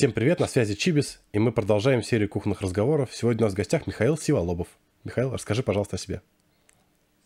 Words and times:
Всем 0.00 0.12
привет, 0.12 0.40
на 0.40 0.46
связи 0.46 0.76
Чибис, 0.76 1.20
и 1.34 1.38
мы 1.38 1.52
продолжаем 1.52 2.02
серию 2.02 2.26
кухонных 2.30 2.62
разговоров. 2.62 3.10
Сегодня 3.12 3.42
у 3.42 3.44
нас 3.44 3.52
в 3.52 3.56
гостях 3.58 3.86
Михаил 3.86 4.16
Сиволобов. 4.16 4.66
Михаил, 5.04 5.30
расскажи, 5.30 5.62
пожалуйста, 5.62 5.96
о 5.96 5.98
себе. 5.98 6.22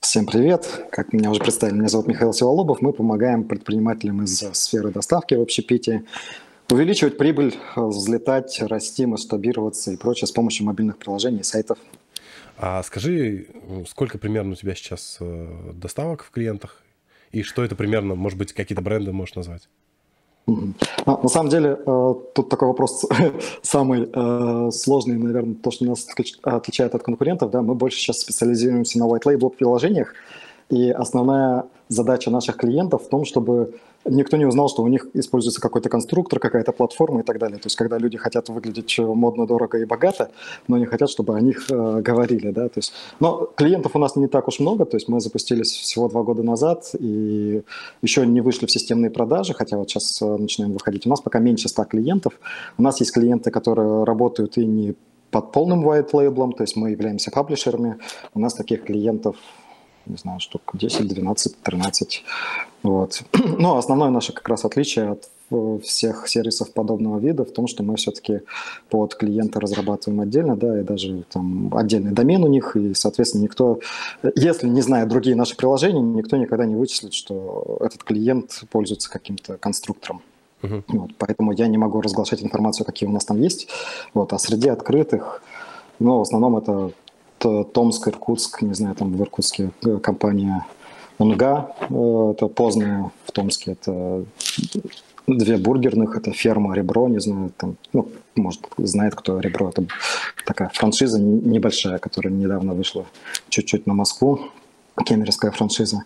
Всем 0.01 0.27
привет. 0.27 0.85
Как 0.91 1.13
меня 1.13 1.31
уже 1.31 1.39
представили, 1.39 1.77
меня 1.77 1.87
зовут 1.87 2.09
Михаил 2.09 2.33
Сиволобов. 2.33 2.81
Мы 2.81 2.93
помогаем 2.93 3.45
предпринимателям 3.45 4.25
из 4.25 4.41
сферы 4.55 4.91
доставки 4.91 5.35
в 5.35 5.43
общепите 5.43 6.03
увеличивать 6.69 7.17
прибыль, 7.17 7.55
взлетать, 7.77 8.61
расти, 8.61 9.07
масштабироваться 9.07 9.93
и 9.93 9.97
прочее 9.97 10.27
с 10.27 10.33
помощью 10.33 10.67
мобильных 10.67 10.99
приложений 10.99 11.43
и 11.43 11.45
сайтов. 11.45 11.79
А 12.57 12.83
скажи, 12.83 13.47
сколько 13.87 14.19
примерно 14.19 14.55
у 14.55 14.57
тебя 14.57 14.75
сейчас 14.75 15.19
э, 15.21 15.73
доставок 15.75 16.25
в 16.25 16.33
клиентах? 16.33 16.83
И 17.31 17.43
что 17.45 17.63
это 17.63 17.77
примерно, 17.77 18.17
может 18.17 18.37
быть, 18.37 18.53
какие-то 18.53 18.83
бренды 18.83 19.13
можешь 19.13 19.37
назвать? 19.37 19.69
Ну, 20.47 20.75
на 21.07 21.29
самом 21.29 21.49
деле, 21.49 21.79
э, 21.87 22.15
тут 22.35 22.49
такой 22.51 22.69
вопрос 22.69 23.07
самый 23.63 24.11
э, 24.13 24.71
сложный, 24.73 25.17
наверное, 25.17 25.55
то, 25.55 25.71
что 25.71 25.87
нас 25.87 26.07
отличает 26.43 26.95
от 26.95 27.03
конкурентов. 27.03 27.51
Да, 27.51 27.63
мы 27.63 27.75
больше 27.75 27.99
сейчас 27.99 28.21
специализируемся 28.21 28.99
на 28.99 29.05
white 29.05 29.25
label 29.25 29.51
приложениях, 29.51 30.13
и 30.69 30.91
основная 30.91 31.65
задача 31.89 32.31
наших 32.31 32.57
клиентов 32.57 33.05
в 33.05 33.09
том, 33.09 33.25
чтобы 33.25 33.75
никто 34.05 34.37
не 34.37 34.45
узнал, 34.45 34.69
что 34.69 34.83
у 34.83 34.89
них 34.89 35.09
используется 35.15 35.61
какой-то 35.61 35.89
конструктор, 35.89 36.39
какая-то 36.39 36.73
платформа 36.73 37.21
и 37.21 37.23
так 37.23 37.39
далее. 37.39 37.59
То 37.59 37.67
есть, 37.67 37.77
когда 37.77 37.99
люди 37.99 38.19
хотят 38.19 38.49
выглядеть 38.49 38.99
модно, 38.99 39.47
дорого 39.47 39.79
и 39.79 39.85
богато, 39.85 40.31
но 40.69 40.79
не 40.79 40.87
хотят, 40.87 41.11
чтобы 41.11 41.37
о 41.37 41.41
них 41.41 41.71
э, 41.71 42.01
говорили, 42.01 42.51
да, 42.51 42.69
то 42.69 42.79
есть, 42.79 42.93
но 43.21 43.49
клиентов 43.57 43.97
у 43.97 43.99
нас 43.99 44.17
не 44.17 44.29
так 44.29 44.49
уж 44.49 44.61
много, 44.61 44.85
то 44.85 44.97
есть 44.97 45.09
мы 45.09 45.21
запустились 45.21 45.73
всего 45.73 46.09
два 46.09 46.23
года 46.23 46.43
назад 46.43 46.91
и 46.99 47.63
еще 48.03 48.27
не 48.27 48.41
вышли 48.41 48.67
в 48.67 48.71
системные 48.71 49.11
продажи, 49.11 49.55
хотя 49.55 49.77
вот 49.77 49.91
сейчас 49.91 50.21
э, 50.23 50.37
начинаем 50.37 50.73
выходить. 50.73 51.07
У 51.07 51.11
нас 51.11 51.21
пока 51.21 51.39
меньше 51.39 51.69
100 51.69 51.85
клиентов. 51.85 52.35
У 52.79 52.83
нас 52.83 53.01
есть 53.01 53.13
клиенты, 53.13 53.51
которые 53.51 54.05
работают 54.05 54.57
и 54.59 54.67
не 54.67 54.95
под 55.31 55.51
полным 55.51 55.85
white 55.85 56.13
label, 56.13 56.53
то 56.53 56.63
есть 56.63 56.77
мы 56.77 56.91
являемся 56.91 57.31
паблишерами. 57.31 57.97
У 58.35 58.41
нас 58.41 58.55
таких 58.55 58.85
клиентов 58.85 59.37
не 60.07 60.17
знаю, 60.17 60.41
штук 60.41 60.71
10, 60.75 61.07
12, 61.09 61.63
13. 61.63 62.25
Вот. 62.83 63.23
Но 63.59 63.79
основное 63.79 64.11
наше 64.11 64.33
как 64.33 64.49
раз 64.49 64.65
отличие 64.65 65.11
от 65.13 65.29
э, 65.51 65.79
всех 65.83 66.29
сервисов 66.29 66.73
подобного 66.73 67.19
вида 67.19 67.45
в 67.45 67.53
том, 67.53 67.67
что 67.67 67.83
мы 67.83 67.97
все-таки 67.97 68.41
под 68.91 69.15
клиента 69.15 69.61
разрабатываем 69.61 70.21
отдельно, 70.21 70.57
да, 70.57 70.81
и 70.81 70.83
даже 70.83 71.25
там 71.31 71.75
отдельный 71.75 72.13
домен 72.13 72.45
у 72.45 72.49
них, 72.49 72.77
и, 72.77 72.95
соответственно, 72.95 73.43
никто, 73.43 73.81
если 74.35 74.69
не 74.69 74.83
знает 74.83 75.09
другие 75.09 75.37
наши 75.37 75.57
приложения, 75.57 76.01
никто 76.01 76.37
никогда 76.37 76.67
не 76.67 76.77
вычислит, 76.77 77.15
что 77.15 77.79
этот 77.81 78.05
клиент 78.05 78.65
пользуется 78.71 79.11
каким-то 79.11 79.57
конструктором. 79.57 80.23
Uh-huh. 80.63 80.83
Вот, 80.89 81.11
поэтому 81.19 81.53
я 81.53 81.67
не 81.69 81.77
могу 81.77 82.01
разглашать 82.01 82.43
информацию, 82.43 82.87
какие 82.87 83.09
у 83.09 83.13
нас 83.13 83.25
там 83.25 83.41
есть. 83.41 83.69
Вот, 84.15 84.33
а 84.33 84.39
среди 84.39 84.69
открытых, 84.69 85.43
ну, 85.99 86.19
в 86.19 86.23
основном 86.23 86.57
это 86.57 86.93
Томск, 87.65 88.09
Иркутск, 88.09 88.63
не 88.63 88.75
знаю, 88.75 88.95
там 88.95 89.13
в 89.13 89.21
Иркутске 89.23 89.71
э, 89.85 89.99
компания 89.99 90.67
Унга, 91.19 91.75
э, 91.81 92.33
это 92.35 92.49
поздняя 92.49 93.11
в 93.27 93.33
Томске, 93.33 93.73
это 93.73 94.25
две 95.27 95.57
бургерных, 95.57 96.17
это 96.17 96.33
ферма 96.33 96.75
Ребро, 96.75 97.09
не 97.09 97.21
знаю, 97.21 97.53
там, 97.57 97.77
ну, 97.93 98.09
может, 98.35 98.63
знает, 98.79 99.15
кто 99.15 99.41
Ребро, 99.41 99.71
это 99.71 99.87
такая 100.45 100.71
франшиза 100.75 101.21
небольшая, 101.21 101.99
которая 101.99 102.33
недавно 102.33 102.75
вышла 102.75 103.07
чуть-чуть 103.49 103.87
на 103.87 103.95
Москву, 103.95 104.41
кемеровская 105.07 105.51
франшиза. 105.51 106.05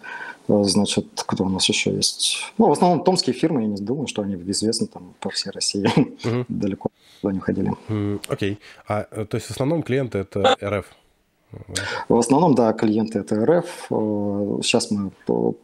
Э, 0.48 0.62
значит, 0.64 1.06
кто 1.14 1.44
у 1.44 1.48
нас 1.48 1.68
еще 1.68 1.92
есть? 1.94 2.38
Ну, 2.58 2.68
в 2.68 2.72
основном 2.72 3.04
томские 3.04 3.34
фирмы, 3.34 3.62
я 3.62 3.68
не 3.68 3.76
думаю, 3.76 4.06
что 4.06 4.22
они 4.22 4.34
известны 4.50 4.86
там 4.86 5.14
по 5.20 5.30
всей 5.30 5.50
России. 5.50 5.88
Далеко 6.48 6.90
туда 7.20 7.34
не 7.34 7.40
ходили. 7.40 7.72
Окей. 8.28 8.52
Okay. 8.52 8.58
А, 8.86 9.24
то 9.24 9.36
есть 9.36 9.48
в 9.48 9.50
основном 9.50 9.82
клиенты 9.82 10.18
это 10.18 10.56
РФ? 10.62 10.86
В 12.08 12.18
основном, 12.18 12.54
да, 12.54 12.72
клиенты 12.74 13.20
это 13.20 13.44
РФ. 13.44 13.86
Сейчас 14.62 14.90
мы 14.90 15.10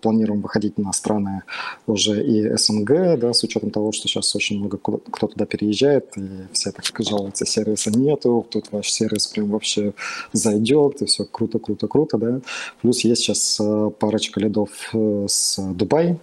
планируем 0.00 0.40
выходить 0.40 0.78
на 0.78 0.92
страны 0.92 1.42
уже 1.86 2.24
и 2.24 2.56
СНГ, 2.56 3.18
да, 3.18 3.32
с 3.34 3.44
учетом 3.44 3.70
того, 3.70 3.92
что 3.92 4.08
сейчас 4.08 4.34
очень 4.34 4.58
много 4.60 4.78
кто 4.78 5.26
туда 5.26 5.44
переезжает, 5.44 6.16
и 6.16 6.46
все 6.52 6.72
так 6.72 6.84
жалуются, 6.98 7.44
сервиса 7.44 7.90
нету, 7.90 8.46
тут 8.50 8.72
ваш 8.72 8.90
сервис 8.90 9.26
прям 9.26 9.50
вообще 9.50 9.92
зайдет, 10.32 11.02
и 11.02 11.04
все 11.04 11.24
круто, 11.24 11.58
круто, 11.58 11.86
круто, 11.86 12.16
да. 12.16 12.40
Плюс 12.80 13.04
есть 13.04 13.22
сейчас 13.22 13.58
э, 13.60 13.90
парочка 13.98 14.40
лидов 14.40 14.70
э, 14.94 15.26
с 15.28 15.58
Дубай, 15.58 16.18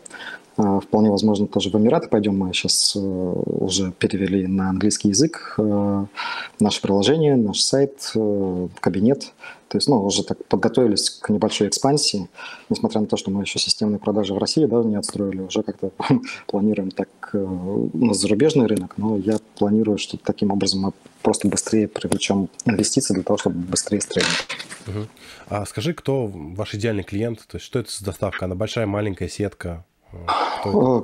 вполне 0.81 1.09
возможно, 1.09 1.47
тоже 1.47 1.69
в 1.69 1.75
Эмираты 1.75 2.07
пойдем. 2.07 2.37
Мы 2.37 2.53
сейчас 2.53 2.95
э, 2.95 2.99
уже 2.99 3.91
перевели 3.91 4.47
на 4.47 4.69
английский 4.69 5.09
язык 5.09 5.55
э, 5.57 6.05
наше 6.59 6.81
приложение, 6.81 7.35
наш 7.35 7.61
сайт, 7.61 8.11
э, 8.15 8.67
кабинет. 8.79 9.33
То 9.67 9.77
есть, 9.77 9.87
ну, 9.87 10.03
уже 10.03 10.23
так 10.23 10.43
подготовились 10.45 11.09
к 11.09 11.29
небольшой 11.29 11.69
экспансии, 11.69 12.27
несмотря 12.69 12.99
на 13.01 13.07
то, 13.07 13.15
что 13.15 13.31
мы 13.31 13.43
еще 13.43 13.57
системные 13.59 13.99
продажи 13.99 14.33
в 14.33 14.37
России 14.37 14.65
да, 14.65 14.83
не 14.83 14.97
отстроили, 14.97 15.41
уже 15.41 15.63
как-то 15.63 15.91
планируем 16.47 16.91
так 16.91 17.07
на 17.31 18.13
зарубежный 18.13 18.65
рынок, 18.65 18.95
но 18.97 19.17
я 19.17 19.37
планирую, 19.57 19.97
что 19.97 20.17
таким 20.17 20.51
образом 20.51 20.81
мы 20.81 20.91
просто 21.21 21.47
быстрее 21.47 21.87
привлечем 21.87 22.49
инвестиции 22.65 23.13
для 23.13 23.23
того, 23.23 23.37
чтобы 23.37 23.59
быстрее. 23.59 24.01
Угу. 24.87 25.07
А 25.47 25.65
скажи, 25.65 25.93
кто 25.93 26.27
ваш 26.27 26.75
идеальный 26.75 27.03
клиент? 27.03 27.45
То 27.47 27.55
есть, 27.55 27.65
что 27.65 27.79
это 27.79 27.89
за 27.91 28.03
доставка? 28.03 28.45
Она 28.45 28.55
большая, 28.55 28.85
маленькая 28.87 29.29
сетка? 29.29 29.85
Э, 30.65 31.01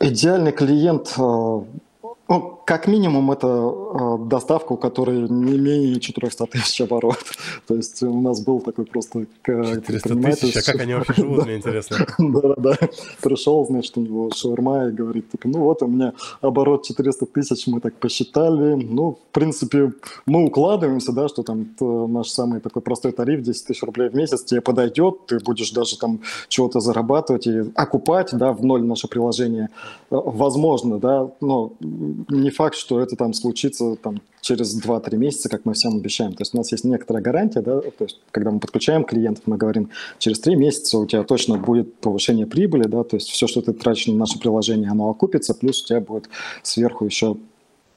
идеальный 0.00 0.52
клиент 0.52 1.14
э, 1.16 1.60
ну, 2.32 2.58
как 2.64 2.88
минимум, 2.88 3.30
это 3.30 3.46
э, 3.46 4.16
доставка, 4.26 4.72
у 4.72 4.76
которой 4.78 5.28
не 5.28 5.58
менее 5.58 6.00
400 6.00 6.46
тысяч 6.46 6.80
оборот. 6.80 7.18
То 7.66 7.74
есть 7.74 8.02
у 8.02 8.20
нас 8.22 8.40
был 8.40 8.60
такой 8.60 8.86
просто... 8.86 9.26
400 9.44 10.16
тысяч? 10.16 10.56
А 10.56 10.72
как 10.72 10.80
они 10.80 10.94
вообще 10.94 11.12
живут, 11.14 11.44
мне 11.44 11.56
интересно. 11.56 11.98
Да-да-да. 12.18 12.78
Пришел, 13.20 13.66
значит, 13.66 13.98
у 13.98 14.00
него 14.00 14.30
шаурма 14.34 14.88
и 14.88 14.92
говорит, 14.92 15.30
типа, 15.30 15.48
ну 15.48 15.58
вот 15.58 15.82
у 15.82 15.86
меня 15.86 16.14
оборот 16.40 16.86
400 16.86 17.26
тысяч, 17.26 17.66
мы 17.66 17.80
так 17.80 17.94
посчитали. 17.96 18.76
Ну, 18.76 19.18
в 19.30 19.34
принципе, 19.34 19.92
мы 20.24 20.46
укладываемся, 20.46 21.12
да, 21.12 21.28
что 21.28 21.42
там 21.42 21.66
наш 21.80 22.28
самый 22.30 22.60
такой 22.60 22.80
простой 22.80 23.12
тариф 23.12 23.42
10 23.42 23.66
тысяч 23.66 23.82
рублей 23.82 24.08
в 24.08 24.14
месяц 24.14 24.42
тебе 24.44 24.62
подойдет, 24.62 25.26
ты 25.26 25.38
будешь 25.38 25.70
даже 25.72 25.98
там 25.98 26.20
чего-то 26.48 26.80
зарабатывать 26.80 27.46
и 27.46 27.64
окупать, 27.74 28.30
да, 28.32 28.52
в 28.52 28.64
ноль 28.64 28.82
наше 28.82 29.06
приложение. 29.06 29.68
Э, 30.10 30.16
возможно, 30.24 30.98
да, 30.98 31.30
но 31.42 31.72
не 32.28 32.50
факт, 32.50 32.76
что 32.76 33.00
это 33.00 33.16
там 33.16 33.32
случится 33.32 33.96
там, 33.96 34.20
через 34.40 34.80
2-3 34.80 35.16
месяца, 35.16 35.48
как 35.48 35.64
мы 35.64 35.74
всем 35.74 35.96
обещаем. 35.96 36.32
То 36.32 36.42
есть 36.42 36.54
у 36.54 36.58
нас 36.58 36.72
есть 36.72 36.84
некоторая 36.84 37.22
гарантия, 37.22 37.60
да, 37.60 37.80
то 37.80 38.04
есть 38.04 38.20
когда 38.30 38.50
мы 38.50 38.60
подключаем 38.60 39.04
клиентов, 39.04 39.44
мы 39.46 39.56
говорим, 39.56 39.90
через 40.18 40.40
3 40.40 40.56
месяца 40.56 40.98
у 40.98 41.06
тебя 41.06 41.22
точно 41.22 41.58
будет 41.58 41.94
повышение 41.96 42.46
прибыли, 42.46 42.84
да, 42.84 43.04
то 43.04 43.16
есть 43.16 43.28
все, 43.28 43.46
что 43.46 43.62
ты 43.62 43.72
тратишь 43.72 44.06
на 44.08 44.14
наше 44.14 44.38
приложение, 44.38 44.90
оно 44.90 45.08
окупится, 45.08 45.54
плюс 45.54 45.82
у 45.82 45.86
тебя 45.86 46.00
будет 46.00 46.28
сверху 46.62 47.04
еще 47.04 47.36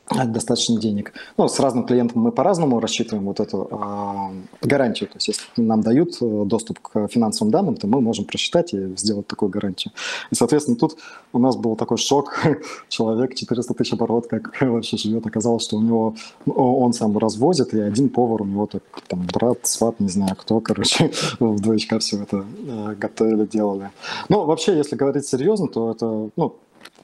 достаточно 0.10 0.80
денег. 0.80 1.14
Ну, 1.38 1.48
с 1.48 1.60
разным 1.60 1.86
клиентом 1.86 2.22
мы 2.22 2.32
по-разному 2.32 2.80
рассчитываем 2.80 3.26
вот 3.26 3.40
эту 3.40 3.68
э, 3.72 4.68
гарантию. 4.68 5.10
То 5.10 5.16
есть, 5.18 5.28
если 5.30 5.44
нам 5.58 5.82
дают 5.82 6.18
э, 6.22 6.44
доступ 6.46 6.80
к 6.80 7.08
финансовым 7.08 7.52
данным, 7.52 7.76
то 7.76 7.88
мы 7.88 8.02
можем 8.02 8.26
просчитать 8.26 8.74
и 8.74 8.96
сделать 8.98 9.28
такую 9.28 9.50
гарантию. 9.50 9.94
И, 10.30 10.36
соответственно, 10.36 10.78
тут 10.78 10.98
у 11.34 11.40
нас 11.40 11.56
был 11.56 11.76
такой 11.76 11.98
шок. 11.98 12.40
Человек 12.90 13.36
400 13.36 13.74
тысяч 13.74 13.94
оборот, 13.94 14.28
как 14.28 14.56
вообще 14.62 14.98
живет. 14.98 15.26
Оказалось, 15.26 15.64
что 15.64 15.78
у 15.78 15.82
него, 15.82 16.16
ну, 16.46 16.54
он 16.54 16.94
сам 16.94 17.18
развозит, 17.18 17.74
и 17.74 17.80
один 17.80 18.10
повар 18.10 18.44
у 18.44 18.46
него 18.46 18.68
так, 18.68 18.84
там, 19.08 19.26
брат, 19.34 19.60
сват, 19.64 20.00
не 20.00 20.10
знаю 20.10 20.36
кто, 20.36 20.60
короче, 20.62 21.12
в 21.40 21.60
двоечка 21.60 21.98
все 22.00 22.22
это 22.22 22.46
э, 22.68 22.96
готовили, 22.96 23.46
делали. 23.46 23.90
Ну, 24.30 24.46
вообще, 24.46 24.78
если 24.78 24.96
говорить 24.96 25.26
серьезно, 25.26 25.68
то 25.68 25.92
это, 25.92 26.30
ну, 26.36 26.56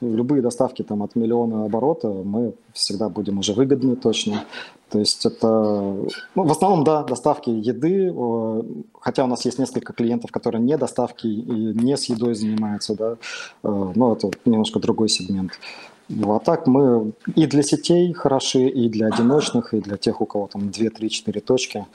любые 0.02 0.42
доставки 0.42 0.82
там 0.82 1.02
от 1.02 1.16
миллиона 1.16 1.64
оборота 1.64 2.08
мы 2.08 2.54
всегда 2.72 3.08
будем 3.08 3.38
уже 3.38 3.54
выгодны 3.54 3.96
точно. 3.96 4.44
То 4.90 4.98
есть 4.98 5.24
это, 5.24 5.46
ну, 5.46 6.44
в 6.44 6.50
основном, 6.50 6.84
да, 6.84 7.02
доставки 7.02 7.48
еды, 7.48 8.14
хотя 9.00 9.24
у 9.24 9.26
нас 9.26 9.46
есть 9.46 9.58
несколько 9.58 9.94
клиентов, 9.94 10.30
которые 10.30 10.60
не 10.60 10.76
доставки 10.76 11.26
и 11.26 11.72
не 11.72 11.96
с 11.96 12.04
едой 12.10 12.34
занимаются, 12.34 12.94
да, 12.94 13.16
но 13.62 14.12
это 14.12 14.30
немножко 14.44 14.80
другой 14.80 15.08
сегмент. 15.08 15.52
Ну, 16.08 16.34
а 16.34 16.40
так 16.40 16.66
мы 16.66 17.12
и 17.34 17.46
для 17.46 17.62
сетей 17.62 18.12
хороши, 18.12 18.68
и 18.68 18.88
для 18.88 19.06
одиночных, 19.06 19.72
и 19.72 19.80
для 19.80 19.96
тех, 19.96 20.20
у 20.20 20.26
кого 20.26 20.46
там 20.46 20.70
2, 20.70 20.90
3, 20.90 21.10
4 21.10 21.40
точки. 21.40 21.86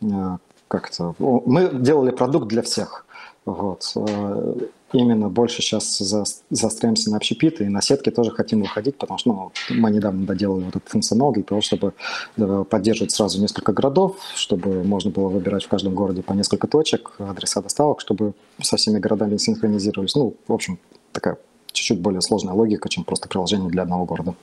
Э, 0.00 0.38
как-то 0.68 1.14
мы 1.18 1.70
делали 1.74 2.10
продукт 2.10 2.48
для 2.48 2.62
всех. 2.62 3.05
Вот. 3.46 3.92
Э, 3.94 4.54
именно 4.92 5.28
больше 5.28 5.62
сейчас 5.62 5.98
за, 5.98 6.24
заостраемся 6.50 7.10
на 7.10 7.16
общепиты 7.16 7.64
и 7.64 7.68
на 7.68 7.80
сетке 7.80 8.10
тоже 8.10 8.30
хотим 8.32 8.60
выходить, 8.60 8.98
потому 8.98 9.18
что 9.18 9.32
ну, 9.32 9.52
мы 9.70 9.90
недавно 9.90 10.26
доделали 10.26 10.64
вот 10.64 10.76
этот 10.76 10.88
функционал 10.88 11.32
для 11.32 11.42
того, 11.42 11.60
чтобы 11.60 11.94
поддерживать 12.68 13.12
сразу 13.12 13.40
несколько 13.40 13.72
городов, 13.72 14.18
чтобы 14.34 14.82
можно 14.84 15.10
было 15.10 15.28
выбирать 15.28 15.64
в 15.64 15.68
каждом 15.68 15.94
городе 15.94 16.22
по 16.22 16.32
несколько 16.32 16.66
точек, 16.66 17.12
адреса 17.18 17.62
доставок, 17.62 18.00
чтобы 18.00 18.34
со 18.60 18.76
всеми 18.76 18.98
городами 18.98 19.36
синхронизировались. 19.36 20.14
Ну, 20.14 20.36
в 20.46 20.52
общем, 20.52 20.78
такая 21.12 21.38
чуть-чуть 21.72 22.00
более 22.00 22.20
сложная 22.20 22.54
логика, 22.54 22.88
чем 22.88 23.04
просто 23.04 23.28
приложение 23.28 23.70
для 23.70 23.82
одного 23.82 24.04
города. 24.04 24.34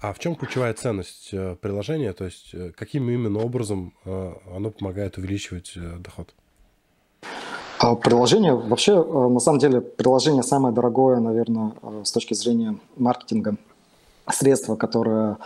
А 0.00 0.12
в 0.12 0.18
чем 0.18 0.34
ключевая 0.36 0.74
ценность 0.74 1.30
э, 1.32 1.56
приложения? 1.58 2.12
То 2.12 2.26
есть 2.26 2.50
э, 2.52 2.72
каким 2.76 3.08
именно 3.08 3.38
образом 3.38 3.94
э, 4.04 4.34
оно 4.54 4.70
помогает 4.70 5.16
увеличивать 5.16 5.78
доход? 6.00 6.34
А 7.78 7.94
приложение, 7.96 8.54
вообще, 8.54 9.02
на 9.02 9.40
самом 9.40 9.58
деле, 9.58 9.80
приложение 9.80 10.42
самое 10.42 10.74
дорогое, 10.74 11.18
наверное, 11.20 11.72
с 12.04 12.12
точки 12.12 12.34
зрения 12.34 12.76
маркетинга, 12.96 13.56
средство, 14.30 14.76
которое 14.76 15.36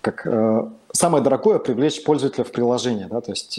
как 0.00 0.26
самое 0.92 1.22
дорогое 1.22 1.58
привлечь 1.58 2.02
пользователя 2.04 2.44
в 2.44 2.52
приложение, 2.52 3.06
да, 3.08 3.20
то 3.20 3.32
есть 3.32 3.58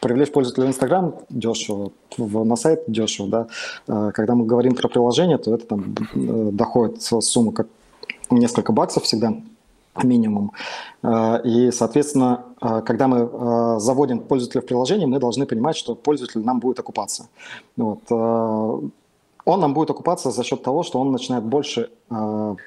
привлечь 0.00 0.32
пользователя 0.32 0.64
в 0.64 0.68
Инстаграм 0.68 1.14
дешево, 1.28 1.92
на 2.16 2.56
сайт 2.56 2.84
дешево, 2.86 3.28
да. 3.28 4.10
Когда 4.12 4.34
мы 4.34 4.46
говорим 4.46 4.74
про 4.74 4.88
приложение, 4.88 5.38
то 5.38 5.54
это 5.54 5.66
там 5.66 5.94
доходит 6.14 7.02
сумма 7.02 7.52
как 7.52 7.68
несколько 8.30 8.72
баксов 8.72 9.04
всегда 9.04 9.34
минимум. 10.02 10.52
Э, 11.02 11.40
и, 11.44 11.70
соответственно, 11.70 12.44
э, 12.60 12.82
когда 12.84 13.08
мы 13.08 13.18
э, 13.18 13.80
заводим 13.80 14.20
пользователя 14.20 14.60
в 14.60 14.66
приложение, 14.66 15.06
мы 15.06 15.18
должны 15.18 15.46
понимать, 15.46 15.76
что 15.76 15.94
пользователь 15.94 16.44
нам 16.44 16.60
будет 16.60 16.78
окупаться. 16.78 17.28
Вот 17.76 18.00
он 19.46 19.60
нам 19.60 19.74
будет 19.74 19.90
окупаться 19.90 20.30
за 20.30 20.44
счет 20.44 20.62
того, 20.62 20.82
что 20.82 21.00
он 21.00 21.12
начинает 21.12 21.44
больше 21.44 21.90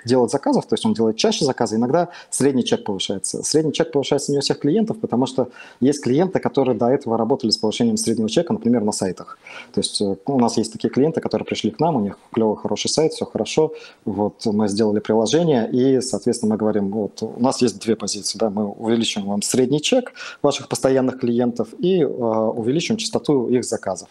делать 0.06 0.32
заказов, 0.32 0.66
то 0.66 0.74
есть 0.74 0.86
он 0.86 0.94
делает 0.94 1.18
чаще 1.18 1.44
заказы, 1.44 1.76
иногда 1.76 2.10
средний 2.30 2.64
чек 2.64 2.84
повышается. 2.84 3.44
Средний 3.44 3.74
чек 3.74 3.92
повышается 3.92 4.32
не 4.32 4.38
у 4.38 4.42
всех 4.42 4.60
клиентов, 4.60 5.00
потому 5.00 5.26
что 5.26 5.50
есть 5.80 6.02
клиенты, 6.02 6.40
которые 6.40 6.78
до 6.78 6.88
этого 6.88 7.18
работали 7.18 7.52
с 7.52 7.58
повышением 7.58 7.98
среднего 7.98 8.30
чека, 8.30 8.54
например, 8.54 8.84
на 8.84 8.92
сайтах. 8.92 9.38
То 9.74 9.82
есть 9.82 10.02
э, 10.02 10.16
у 10.26 10.40
нас 10.40 10.58
есть 10.58 10.72
такие 10.72 10.90
клиенты, 10.90 11.20
которые 11.20 11.46
пришли 11.46 11.72
к 11.72 11.80
нам, 11.80 11.98
у 11.98 12.00
них 12.00 12.18
клевый, 12.32 12.56
хороший 12.56 12.90
сайт, 12.90 13.14
все 13.14 13.26
хорошо, 13.26 13.74
вот 14.06 14.46
мы 14.46 14.68
сделали 14.68 15.00
приложение, 15.00 15.70
и, 15.70 16.02
соответственно, 16.02 16.54
мы 16.54 16.58
говорим, 16.58 16.90
вот 16.92 17.22
у 17.22 17.40
нас 17.42 17.62
есть 17.62 17.80
две 17.82 17.96
позиции, 17.96 18.38
да, 18.38 18.50
мы 18.50 18.68
увеличиваем 18.68 19.30
вам 19.30 19.42
средний 19.42 19.82
чек 19.82 20.14
ваших 20.42 20.70
постоянных 20.70 21.20
клиентов 21.20 21.70
и 21.80 22.02
э, 22.02 22.06
увеличиваем 22.06 22.98
частоту 22.98 23.48
их 23.50 23.66
заказов. 23.66 24.10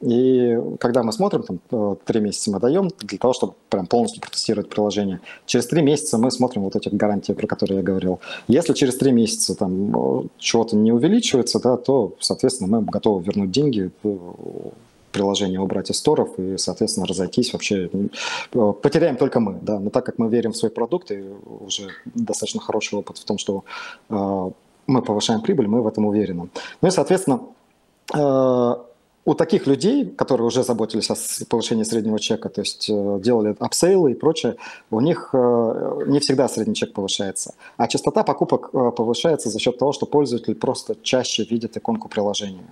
И 0.00 0.58
когда 0.78 1.02
мы 1.02 1.12
смотрим, 1.12 1.42
там, 1.42 1.60
э, 1.70 1.96
три 2.04 2.20
месяца 2.20 2.50
мы 2.50 2.60
даем 2.60 2.90
для 2.98 3.18
того, 3.18 3.32
чтобы 3.32 3.54
прям 3.70 3.86
полностью 3.86 4.20
протестировать 4.20 4.65
приложение. 4.66 5.20
Через 5.46 5.66
три 5.66 5.82
месяца 5.82 6.18
мы 6.18 6.30
смотрим 6.30 6.62
вот 6.62 6.76
эти 6.76 6.88
гарантии, 6.88 7.32
про 7.32 7.46
которые 7.46 7.78
я 7.78 7.82
говорил. 7.82 8.20
Если 8.48 8.72
через 8.74 8.96
три 8.96 9.12
месяца 9.12 9.54
там 9.54 9.94
э, 9.96 10.22
чего-то 10.38 10.76
не 10.76 10.92
увеличивается, 10.92 11.60
да, 11.60 11.76
то, 11.76 12.12
соответственно, 12.20 12.78
мы 12.78 12.84
готовы 12.84 13.22
вернуть 13.22 13.50
деньги, 13.50 13.90
э, 14.04 14.16
приложение 15.12 15.60
убрать 15.60 15.90
из 15.90 15.96
сторов 15.96 16.38
и, 16.38 16.58
соответственно, 16.58 17.06
разойтись 17.06 17.52
вообще. 17.52 17.90
Потеряем 18.82 19.16
только 19.16 19.40
мы, 19.40 19.58
да, 19.62 19.78
но 19.78 19.90
так 19.90 20.04
как 20.04 20.18
мы 20.18 20.28
верим 20.28 20.52
в 20.52 20.56
свой 20.56 20.70
продукт 20.70 21.10
и 21.10 21.24
уже 21.60 21.88
достаточно 22.04 22.60
хороший 22.60 22.98
опыт 22.98 23.16
в 23.16 23.24
том, 23.24 23.38
что 23.38 23.64
мы 24.08 25.02
повышаем 25.02 25.40
прибыль, 25.40 25.68
мы 25.68 25.80
в 25.80 25.86
этом 25.86 26.04
уверены. 26.04 26.48
Ну 26.82 26.88
и, 26.88 26.90
соответственно, 26.90 27.40
у 29.26 29.34
таких 29.34 29.66
людей, 29.66 30.06
которые 30.06 30.46
уже 30.46 30.62
заботились 30.62 31.10
о 31.10 31.16
повышении 31.46 31.82
среднего 31.82 32.18
чека, 32.18 32.48
то 32.48 32.60
есть 32.60 32.88
э, 32.88 33.18
делали 33.20 33.56
апсейлы 33.58 34.12
и 34.12 34.14
прочее, 34.14 34.54
у 34.90 35.00
них 35.00 35.30
э, 35.32 36.04
не 36.06 36.20
всегда 36.20 36.48
средний 36.48 36.76
чек 36.76 36.92
повышается. 36.92 37.54
А 37.76 37.88
частота 37.88 38.22
покупок 38.22 38.70
э, 38.72 38.92
повышается 38.96 39.50
за 39.50 39.58
счет 39.58 39.78
того, 39.78 39.92
что 39.92 40.06
пользователь 40.06 40.54
просто 40.54 40.94
чаще 41.02 41.42
видит 41.42 41.76
иконку 41.76 42.08
приложения. 42.08 42.62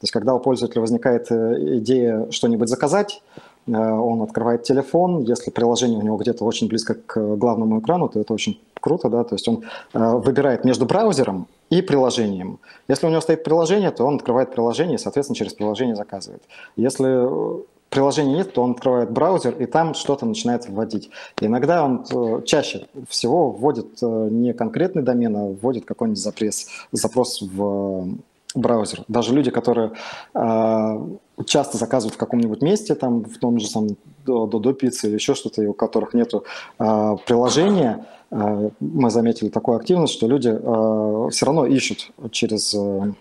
То 0.00 0.04
есть 0.04 0.12
когда 0.12 0.34
у 0.34 0.40
пользователя 0.40 0.80
возникает 0.80 1.30
идея 1.30 2.28
что-нибудь 2.32 2.68
заказать, 2.68 3.22
он 3.66 4.22
открывает 4.22 4.62
телефон, 4.62 5.22
если 5.22 5.50
приложение 5.50 5.98
у 5.98 6.02
него 6.02 6.16
где-то 6.16 6.44
очень 6.44 6.68
близко 6.68 6.94
к 6.94 7.36
главному 7.36 7.80
экрану, 7.80 8.08
то 8.08 8.20
это 8.20 8.32
очень 8.32 8.60
круто, 8.80 9.08
да, 9.08 9.24
то 9.24 9.34
есть 9.34 9.46
он 9.46 9.64
выбирает 9.92 10.64
между 10.64 10.86
браузером 10.86 11.46
и 11.70 11.82
приложением. 11.82 12.58
Если 12.88 13.06
у 13.06 13.10
него 13.10 13.20
стоит 13.20 13.44
приложение, 13.44 13.90
то 13.92 14.04
он 14.04 14.16
открывает 14.16 14.50
приложение 14.50 14.96
и, 14.96 14.98
соответственно, 14.98 15.36
через 15.36 15.54
приложение 15.54 15.94
заказывает. 15.94 16.42
Если 16.76 17.06
э, 17.06 17.62
приложения 17.88 18.34
нет, 18.34 18.52
то 18.52 18.62
он 18.62 18.72
открывает 18.72 19.10
браузер 19.10 19.54
и 19.56 19.66
там 19.66 19.94
что-то 19.94 20.26
начинает 20.26 20.68
вводить. 20.68 21.10
И 21.40 21.46
иногда 21.46 21.84
он 21.84 22.04
э, 22.10 22.42
чаще 22.44 22.88
всего 23.08 23.50
вводит 23.50 24.02
э, 24.02 24.28
не 24.30 24.52
конкретный 24.52 25.02
домен, 25.02 25.36
а 25.36 25.44
вводит 25.44 25.84
какой-нибудь 25.84 26.20
запрос, 26.20 26.66
запрос 26.90 27.40
в 27.40 28.16
браузер. 28.54 29.04
Даже 29.08 29.34
люди, 29.34 29.50
которые 29.50 29.92
э, 30.34 31.06
часто 31.46 31.78
заказывают 31.78 32.14
в 32.14 32.18
каком-нибудь 32.18 32.62
месте, 32.62 32.94
там 32.94 33.24
в 33.24 33.38
том 33.38 33.58
же 33.58 33.66
самом 33.66 33.96
Додо 34.26 34.72
Пицце 34.72 35.08
или 35.08 35.14
еще 35.14 35.34
что-то, 35.34 35.62
у 35.62 35.72
которых 35.72 36.14
нет 36.14 36.32
э, 36.34 36.40
приложения, 37.26 38.06
э, 38.30 38.70
мы 38.80 39.10
заметили 39.10 39.48
такую 39.48 39.76
активность, 39.76 40.12
что 40.14 40.26
люди 40.26 40.50
э, 40.50 41.28
все 41.30 41.46
равно 41.46 41.66
ищут 41.66 42.10
через 42.30 42.74
э, 42.74 43.12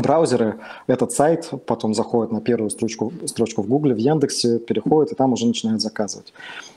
браузеры 0.00 0.58
этот 0.86 1.12
сайт, 1.12 1.50
потом 1.66 1.94
заходят 1.94 2.32
на 2.32 2.40
первую 2.40 2.70
строчку, 2.70 3.12
строчку 3.26 3.62
в 3.62 3.68
Гугле, 3.68 3.94
в 3.94 3.98
Яндексе, 3.98 4.58
переходят 4.58 5.12
и 5.12 5.14
там 5.14 5.32
уже 5.32 5.46
начинают 5.46 5.80
заказывать. 5.80 6.32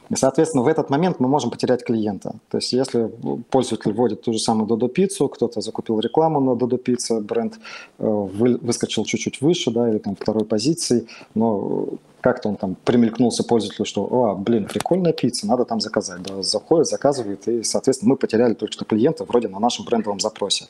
И, 0.09 0.15
соответственно, 0.15 0.63
в 0.63 0.67
этот 0.67 0.89
момент 0.89 1.19
мы 1.19 1.27
можем 1.27 1.49
потерять 1.49 1.83
клиента. 1.83 2.35
То 2.49 2.57
есть 2.57 2.73
если 2.73 3.11
пользователь 3.49 3.93
вводит 3.93 4.21
ту 4.21 4.33
же 4.33 4.39
самую 4.39 4.67
Dodo 4.67 4.87
пиццу, 4.87 5.29
кто-то 5.29 5.61
закупил 5.61 5.99
рекламу 5.99 6.39
на 6.39 6.51
Dodo 6.51 6.77
пицца, 6.77 7.19
бренд 7.19 7.59
э, 7.99 8.05
выскочил 8.07 9.05
чуть-чуть 9.05 9.41
выше, 9.41 9.71
да, 9.71 9.89
или 9.89 9.97
там 9.97 10.15
второй 10.15 10.45
позиции, 10.45 11.07
но 11.33 11.87
как-то 12.25 12.49
он 12.49 12.55
там 12.55 12.75
примелькнулся 12.83 13.43
пользователю, 13.43 13.85
что, 13.85 14.01
о, 14.01 14.33
блин, 14.33 14.65
прикольная 14.65 15.13
пицца, 15.13 15.45
надо 15.45 15.63
там 15.63 15.79
заказать. 15.79 16.23
Да, 16.23 16.41
заходит, 16.41 16.87
заказывает, 16.87 17.47
и, 17.47 17.61
соответственно, 17.61 18.09
мы 18.09 18.17
потеряли 18.17 18.55
только 18.55 18.73
что 18.73 18.83
клиента 18.83 19.25
вроде 19.25 19.47
на 19.47 19.59
нашем 19.59 19.85
брендовом 19.85 20.19
запросе. 20.19 20.65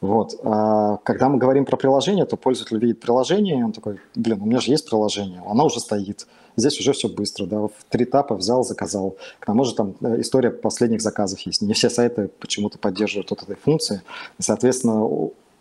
Вот. 0.00 0.40
А 0.42 0.96
когда 1.04 1.28
мы 1.28 1.36
говорим 1.36 1.66
про 1.66 1.76
приложение, 1.76 2.24
то 2.24 2.38
пользователь 2.38 2.78
видит 2.78 3.00
приложение, 3.00 3.62
он 3.62 3.72
такой, 3.72 4.00
блин, 4.14 4.40
у 4.40 4.46
меня 4.46 4.60
же 4.60 4.70
есть 4.70 4.88
приложение, 4.88 5.42
оно 5.46 5.66
уже 5.66 5.78
стоит. 5.78 6.26
Здесь 6.56 6.80
уже 6.80 6.94
все 6.94 7.10
быстро, 7.10 7.44
да, 7.44 7.60
в 7.60 7.72
три 7.90 8.04
этапа 8.04 8.34
взял, 8.34 8.64
заказал. 8.64 9.16
К 9.40 9.44
тому 9.44 9.64
же 9.64 9.74
там 9.74 9.96
э, 10.00 10.22
история 10.22 10.52
последних 10.52 11.02
заказов 11.02 11.38
есть. 11.40 11.60
Не 11.60 11.74
все 11.74 11.90
сайты 11.90 12.30
почему-то 12.38 12.78
поддерживают 12.78 13.28
вот 13.28 13.42
этой 13.42 13.56
функции. 13.56 14.00
Соответственно, 14.38 15.06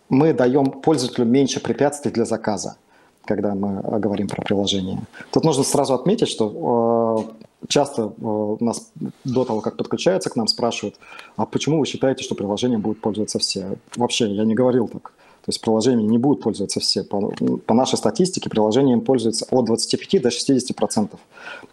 мы 0.08 0.32
даем 0.32 0.72
пользователю 0.72 1.26
меньше 1.26 1.60
препятствий 1.60 2.12
для 2.12 2.24
заказа 2.24 2.78
когда 3.26 3.56
мы 3.56 3.82
говорим 4.00 4.28
про 4.28 4.42
приложение. 4.42 5.00
Тут 5.32 5.44
нужно 5.44 5.64
сразу 5.64 5.94
отметить, 5.94 6.28
что 6.28 7.28
э, 7.30 7.68
часто 7.68 8.14
э, 8.18 8.56
нас 8.60 8.92
до 9.24 9.46
того, 9.46 9.62
как 9.62 9.78
подключаются 9.78 10.30
к 10.30 10.36
нам, 10.36 10.48
спрашивают, 10.48 10.96
а 11.36 11.46
почему 11.46 11.80
вы 11.80 11.86
считаете, 11.86 12.24
что 12.24 12.36
приложение 12.36 12.78
будут 12.78 13.02
пользоваться 13.02 13.40
все? 13.40 13.76
Вообще, 13.96 14.28
я 14.28 14.44
не 14.46 14.56
говорил 14.56 14.88
так. 14.88 15.14
То 15.44 15.50
есть 15.50 15.60
приложениями 15.60 16.10
не 16.10 16.18
будут 16.18 16.42
пользоваться 16.42 16.80
все. 16.80 17.04
По, 17.04 17.34
по 17.66 17.74
нашей 17.74 17.98
статистике 17.98 18.50
приложением 18.50 19.02
пользуются 19.02 19.46
от 19.52 19.66
25 19.66 20.22
до 20.22 20.32
60 20.32 20.74
процентов 20.74 21.20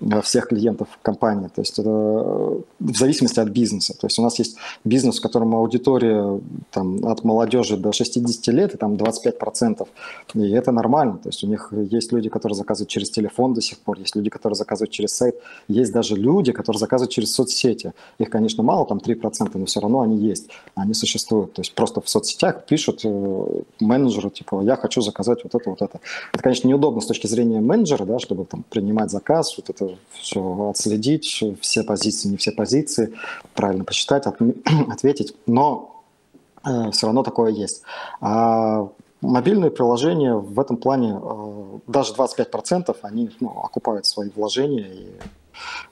э, 0.01 0.21
всех 0.23 0.49
клиентов 0.49 0.89
компании. 1.03 1.49
То 1.55 1.61
есть 1.61 1.79
это 1.79 1.89
э, 1.89 2.61
в 2.81 2.97
зависимости 2.97 3.39
от 3.39 3.49
бизнеса. 3.51 3.95
То 3.97 4.09
есть 4.09 4.19
у 4.19 4.23
нас 4.23 4.41
есть 4.41 4.57
бизнес, 4.85 5.21
в 5.21 5.23
котором 5.23 5.55
аудитория 5.55 6.41
там, 6.73 7.07
от 7.07 7.23
молодежи 7.23 7.77
до 7.77 7.93
60 7.93 8.49
лет, 8.49 8.75
и 8.75 8.77
там 8.77 8.97
25 8.97 9.39
процентов. 9.39 9.87
И 10.35 10.51
это 10.51 10.73
нормально. 10.73 11.19
То 11.23 11.29
есть 11.29 11.45
у 11.45 11.47
них 11.47 11.73
есть 11.73 12.11
люди, 12.11 12.29
которые 12.29 12.57
заказывают 12.57 12.91
через 12.91 13.09
телефон 13.11 13.55
до 13.55 13.61
сих 13.61 13.79
пор, 13.79 14.01
есть 14.01 14.17
люди, 14.17 14.31
которые 14.31 14.57
заказывают 14.57 14.91
через 14.91 15.13
сайт, 15.13 15.37
есть 15.69 15.93
даже 15.93 16.17
люди, 16.17 16.51
которые 16.51 16.81
заказывают 16.81 17.13
через 17.13 17.33
соцсети. 17.33 17.93
Их, 18.19 18.31
конечно, 18.31 18.65
мало, 18.65 18.85
там 18.85 18.99
3 18.99 19.15
процента, 19.15 19.59
но 19.59 19.67
все 19.67 19.79
равно 19.79 20.01
они 20.01 20.17
есть, 20.17 20.49
они 20.75 20.93
существуют. 20.93 21.53
То 21.53 21.63
есть 21.63 21.73
просто 21.75 22.01
в 22.01 22.09
соцсетях 22.09 22.67
пишут 22.67 23.03
э, 23.05 23.60
менеджеру, 23.81 24.31
типа, 24.31 24.63
я 24.63 24.77
хочу 24.77 25.01
заказать 25.01 25.45
вот 25.45 25.55
это, 25.55 25.71
вот 25.71 25.83
это. 25.83 26.01
Это, 26.33 26.43
конечно, 26.43 26.69
неудобно 26.69 27.01
с 27.01 27.07
точки 27.07 27.27
зрения 27.27 27.61
менеджера, 27.61 28.05
да, 28.05 28.19
чтобы 28.19 28.45
там 28.45 28.65
принимать 28.69 29.11
заказ, 29.11 29.57
вот 29.57 29.71
это 29.71 29.97
все 30.13 30.71
отследить, 30.71 31.43
все 31.61 31.83
позиции, 31.83 32.29
не 32.29 32.37
все 32.37 32.53
позиции, 32.53 33.15
правильно 33.55 33.85
посчитать, 33.85 34.27
от, 34.27 34.37
ответить, 34.91 35.35
но 35.47 36.03
э, 36.65 36.91
все 36.93 37.07
равно 37.07 37.23
такое 37.23 37.51
есть. 37.51 37.83
А 38.21 38.89
мобильные 39.21 39.71
приложения 39.71 40.35
в 40.35 40.59
этом 40.59 40.77
плане, 40.77 41.19
э, 41.23 41.79
даже 41.87 42.15
25% 42.15 42.97
они 43.03 43.31
ну, 43.41 43.51
окупают 43.63 44.07
свои 44.07 44.31
вложения, 44.31 44.87
и 44.87 45.09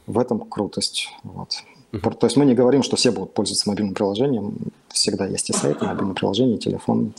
в 0.06 0.18
этом 0.18 0.40
крутость. 0.40 1.10
Вот. 1.22 1.62
То 1.92 2.26
есть 2.26 2.36
мы 2.36 2.44
не 2.44 2.54
говорим, 2.54 2.82
что 2.82 2.96
все 2.96 3.10
будут 3.10 3.32
пользоваться 3.32 3.68
мобильным 3.68 3.94
приложением. 3.94 4.56
Всегда 4.88 5.26
есть 5.26 5.48
и 5.50 5.52
сайт, 5.52 5.82
и 5.82 5.86
мобильное 5.86 6.14
приложение, 6.14 6.56
и 6.56 6.58
телефон 6.58 7.14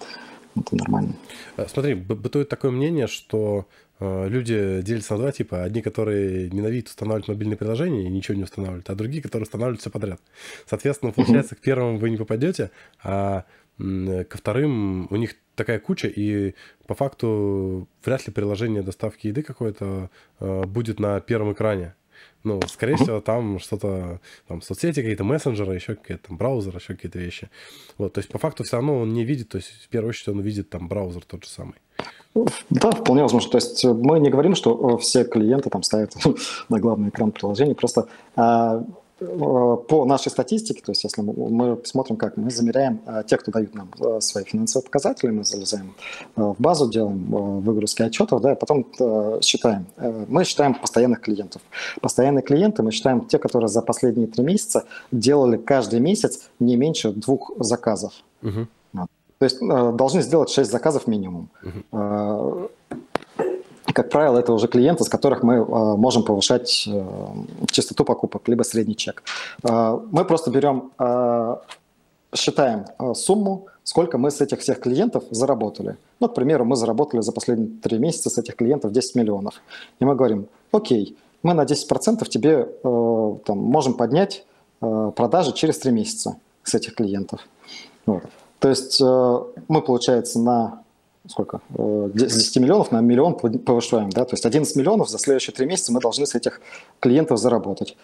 это 0.56 0.76
нормально. 0.76 1.14
Э, 1.58 1.68
смотри, 1.68 1.94
бытует 1.94 2.50
такое 2.50 2.72
мнение, 2.72 3.08
что 3.08 3.68
э, 4.00 4.28
люди 4.30 4.82
делятся 4.82 5.14
на 5.14 5.20
два 5.20 5.32
типа. 5.32 5.64
Одни, 5.64 5.82
которые 5.82 6.50
ненавидят 6.50 6.90
устанавливать 6.90 7.28
мобильные 7.28 7.58
приложения 7.58 8.04
и 8.04 8.10
ничего 8.10 8.36
не 8.36 8.44
устанавливают, 8.44 8.90
а 8.90 8.96
другие, 8.96 9.22
которые 9.22 9.44
устанавливают 9.44 9.82
все 9.82 9.90
подряд. 9.90 10.22
Соответственно, 10.66 11.12
получается, 11.12 11.56
к 11.56 11.60
первым 11.60 11.98
вы 11.98 12.10
не 12.10 12.18
попадете, 12.18 12.72
а 13.04 13.46
ко 13.78 14.38
вторым 14.38 15.08
у 15.10 15.16
них 15.16 15.36
такая 15.56 15.80
куча, 15.80 16.08
и 16.08 16.54
по 16.86 16.96
факту 16.96 17.88
вряд 18.04 18.26
ли 18.28 18.34
приложение 18.34 18.82
доставки 18.82 19.28
еды 19.28 19.42
какое-то 19.42 20.10
э, 20.40 20.64
будет 20.66 21.00
на 21.00 21.20
первом 21.22 21.54
экране. 21.54 21.96
Ну, 22.44 22.62
скорее 22.68 22.94
uh-huh. 22.94 23.04
всего, 23.04 23.22
там 23.22 23.60
что-то, 23.60 24.22
там, 24.48 24.62
соцсети, 24.62 25.02
какие-то 25.02 25.24
мессенджеры, 25.24 25.76
еще 25.76 25.96
какие-то 25.96 26.30
там 26.30 26.38
браузер, 26.38 26.76
еще 26.76 26.96
какие-то 26.96 27.20
вещи. 27.20 27.50
Вот, 27.98 28.14
то 28.14 28.20
есть, 28.20 28.30
по 28.30 28.38
факту, 28.38 28.64
все 28.64 28.78
равно 28.78 29.00
он 29.00 29.14
не 29.14 29.26
видит, 29.26 29.50
то 29.50 29.58
есть, 29.58 29.70
в 29.84 29.90
первую 29.90 30.10
очередь, 30.10 30.30
он 30.30 30.42
видит 30.42 30.70
там 30.70 30.88
браузер 30.88 31.24
тот 31.26 31.44
же 31.44 31.50
самый. 31.50 31.76
Да, 32.70 32.92
вполне 32.92 33.24
возможно. 33.24 33.52
То 33.52 33.58
есть 33.58 33.84
мы 33.84 34.20
не 34.20 34.30
говорим, 34.30 34.56
что 34.56 34.98
все 35.00 35.26
клиенты 35.26 35.70
там 35.70 35.84
ставят 35.84 36.14
на 36.70 36.80
главный 36.80 37.10
экран 37.10 37.32
приложения, 37.32 37.76
просто 37.76 38.08
а, 38.36 38.70
Э, 38.70 38.84
по 39.20 40.06
нашей 40.06 40.30
статистике, 40.30 40.82
то 40.82 40.92
есть 40.92 41.04
если 41.04 41.22
мы, 41.22 41.80
смотрим, 41.84 42.16
как 42.18 42.38
мы 42.38 42.50
замеряем 42.50 43.02
э, 43.06 43.24
тех, 43.28 43.42
кто 43.42 43.52
дают 43.52 43.76
нам 43.76 43.90
э, 44.00 44.22
свои 44.22 44.44
финансовые 44.44 44.86
показатели, 44.86 45.30
мы 45.30 45.44
залезаем 45.44 45.94
в 46.36 46.56
базу, 46.60 46.90
делаем 46.90 47.62
выгрузки 47.62 48.02
отчетов, 48.02 48.42
да, 48.42 48.54
и 48.54 48.56
потом 48.56 48.86
считаем. 49.42 49.86
Мы 50.28 50.44
считаем 50.44 50.74
постоянных 50.74 51.22
клиентов. 51.22 51.62
Постоянные 52.02 52.44
клиенты 52.44 52.84
мы 52.84 52.92
считаем 52.92 53.26
те, 53.26 53.38
которые 53.38 53.68
за 53.68 53.82
последние 53.82 54.28
три 54.28 54.44
месяца 54.44 54.86
делали 55.12 55.58
каждый 55.58 56.00
месяц 56.00 56.50
не 56.60 56.76
меньше 56.76 57.12
двух 57.12 57.52
заказов. 57.60 58.14
Угу. 58.42 58.68
То 59.40 59.46
есть 59.46 59.60
должны 59.60 60.22
сделать 60.22 60.50
6 60.50 60.70
заказов 60.70 61.08
минимум. 61.08 61.50
Угу 61.64 62.70
как 63.94 64.10
правило, 64.10 64.40
это 64.40 64.54
уже 64.54 64.68
клиенты, 64.68 65.04
с 65.04 65.10
которых 65.10 65.44
мы 65.44 65.56
э, 65.56 65.96
можем 65.98 66.24
повышать 66.24 66.88
э, 66.88 67.04
частоту 67.72 68.06
покупок, 68.06 68.48
либо 68.48 68.64
средний 68.64 68.96
чек. 68.96 69.24
Э, 69.64 70.00
мы 70.12 70.26
просто 70.26 70.52
берем, 70.52 70.92
считаем 72.36 72.86
сумму, 73.16 73.66
сколько 73.84 74.18
мы 74.18 74.30
с 74.30 74.42
этих 74.42 74.60
всех 74.60 74.80
клиентов 74.80 75.24
заработали. 75.32 75.98
Ну, 76.20 76.28
к 76.28 76.36
примеру, 76.36 76.66
мы 76.66 76.76
заработали 76.76 77.22
за 77.22 77.32
последние 77.32 77.70
три 77.82 77.98
месяца 77.98 78.30
с 78.30 78.38
этих 78.38 78.56
клиентов 78.56 78.92
10 78.92 79.16
миллионов. 79.16 79.62
И 80.00 80.06
мы 80.06 80.16
говорим, 80.16 80.48
окей, 80.72 81.18
мы 81.42 81.54
на 81.54 81.64
10% 81.64 82.28
тебе 82.30 82.68
там, 82.84 83.58
можем 83.58 83.94
поднять 83.94 84.46
продажи 84.80 85.54
через 85.54 85.80
три 85.80 85.92
месяца 85.92 86.36
с 86.64 86.76
этих 86.76 86.94
клиентов. 86.94 87.40
Вот. 88.06 88.24
То 88.60 88.70
есть 88.70 89.02
мы, 89.02 89.82
получается, 89.82 90.40
на 90.40 90.84
сколько, 91.28 91.62
с 91.70 92.12
10 92.14 92.58
миллионов 92.58 92.92
на 92.92 93.02
миллион 93.02 93.36
повышаем, 93.36 94.10
да, 94.10 94.26
то 94.26 94.34
есть 94.34 94.46
11 94.46 94.76
миллионов 94.76 95.10
за 95.10 95.20
следующие 95.20 95.54
три 95.54 95.66
месяца 95.66 95.92
мы 95.92 96.00
должны 96.00 96.26
с 96.26 96.36
этих 96.36 96.62
клиентов 97.00 97.40
заработать. 97.40 97.98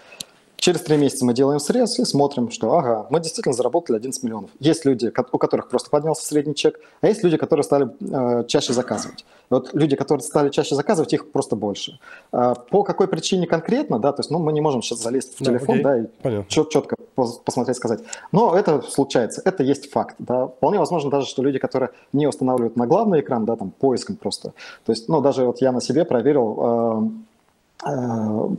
Через 0.66 0.82
три 0.82 0.98
месяца 0.98 1.24
мы 1.26 1.36
делаем 1.36 1.60
срез 1.60 2.00
и 2.00 2.06
смотрим, 2.06 2.50
что 2.50 2.76
ага, 2.76 3.06
мы 3.12 3.20
действительно 3.20 3.54
заработали 3.54 3.98
11 3.98 4.24
миллионов. 4.24 4.50
Есть 4.60 4.84
люди, 4.84 5.14
у 5.32 5.38
которых 5.38 5.70
просто 5.70 5.92
поднялся 5.92 6.26
средний 6.26 6.56
чек, 6.56 6.80
а 7.02 7.08
есть 7.08 7.24
люди, 7.24 7.38
которые 7.38 7.64
стали 7.64 7.88
э, 8.02 8.48
чаще 8.48 8.74
заказывать. 8.74 9.26
Вот 9.52 9.76
люди, 9.76 9.96
которые 9.96 10.24
стали 10.24 10.50
чаще 10.50 10.74
заказывать, 10.74 11.14
их 11.14 11.32
просто 11.32 11.56
больше. 11.56 12.00
А 12.32 12.56
по 12.56 12.82
какой 12.82 13.08
причине 13.08 13.46
конкретно, 13.46 14.00
да, 14.00 14.12
то 14.12 14.22
есть 14.22 14.32
ну, 14.32 14.40
мы 14.40 14.54
не 14.54 14.62
можем 14.62 14.82
сейчас 14.82 15.04
залезть 15.04 15.40
в 15.40 15.44
да, 15.44 15.52
телефон, 15.52 15.86
окей. 15.86 16.10
да, 16.24 16.40
и 16.40 16.44
четко 16.48 16.96
посмотреть, 17.14 17.78
сказать. 17.78 18.00
Но 18.32 18.58
это 18.58 18.82
случается, 18.82 19.44
это 19.46 19.62
есть 19.62 19.92
факт, 19.92 20.16
да. 20.18 20.48
Вполне 20.48 20.80
возможно 20.80 21.12
даже, 21.12 21.28
что 21.28 21.44
люди, 21.44 21.60
которые 21.60 21.92
не 22.12 22.26
устанавливают 22.26 22.76
на 22.76 22.88
главный 22.88 23.20
экран, 23.20 23.46
да, 23.46 23.56
там, 23.56 23.70
поиском 23.70 24.16
просто. 24.16 24.54
То 24.84 24.94
есть, 24.94 25.10
ну, 25.10 25.22
даже 25.22 25.46
вот 25.46 25.62
я 25.62 25.72
на 25.72 25.80
себе 25.80 26.06
проверил, 26.06 26.58
э, 26.58 27.26
Э, 27.35 27.35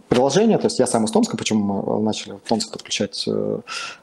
приложение, 0.09 0.59
то 0.59 0.67
есть 0.67 0.79
я 0.79 0.87
сам 0.87 1.05
из 1.05 1.11
Томска, 1.11 1.37
почему 1.37 1.83
мы 1.83 2.03
начали 2.03 2.35
в 2.35 2.49
Томск 2.49 2.71
подключать 2.71 3.25
э, 3.27 3.61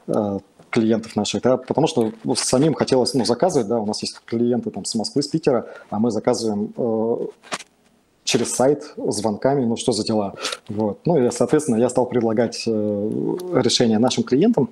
э, 0.07 0.39
клиентов 0.69 1.15
наших, 1.15 1.43
да, 1.43 1.57
потому 1.57 1.87
что 1.87 2.11
ну, 2.23 2.35
самим 2.35 2.73
хотелось 2.73 3.13
ну, 3.13 3.25
заказывать, 3.25 3.67
да, 3.67 3.79
у 3.79 3.85
нас 3.85 4.01
есть 4.01 4.19
клиенты 4.25 4.71
там 4.71 4.85
с 4.85 4.95
Москвы, 4.95 5.21
с 5.21 5.27
Питера, 5.27 5.67
а 5.91 5.99
мы 5.99 6.09
заказываем 6.09 6.73
э, 6.75 7.17
через 8.23 8.55
сайт 8.55 8.83
звонками, 8.97 9.63
ну 9.65 9.77
что 9.77 9.91
за 9.91 10.03
дела, 10.03 10.33
вот. 10.67 10.99
Ну 11.05 11.23
и, 11.23 11.29
соответственно, 11.31 11.77
я 11.77 11.89
стал 11.89 12.07
предлагать 12.07 12.63
э, 12.65 12.71
решение 13.53 13.99
нашим 13.99 14.23
клиентам 14.23 14.69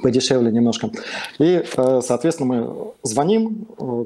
подешевле 0.00 0.52
немножко, 0.52 0.90
и, 1.38 1.64
э, 1.76 2.00
соответственно, 2.02 2.54
мы 2.54 2.92
звоним, 3.02 3.66
э, 3.78 4.04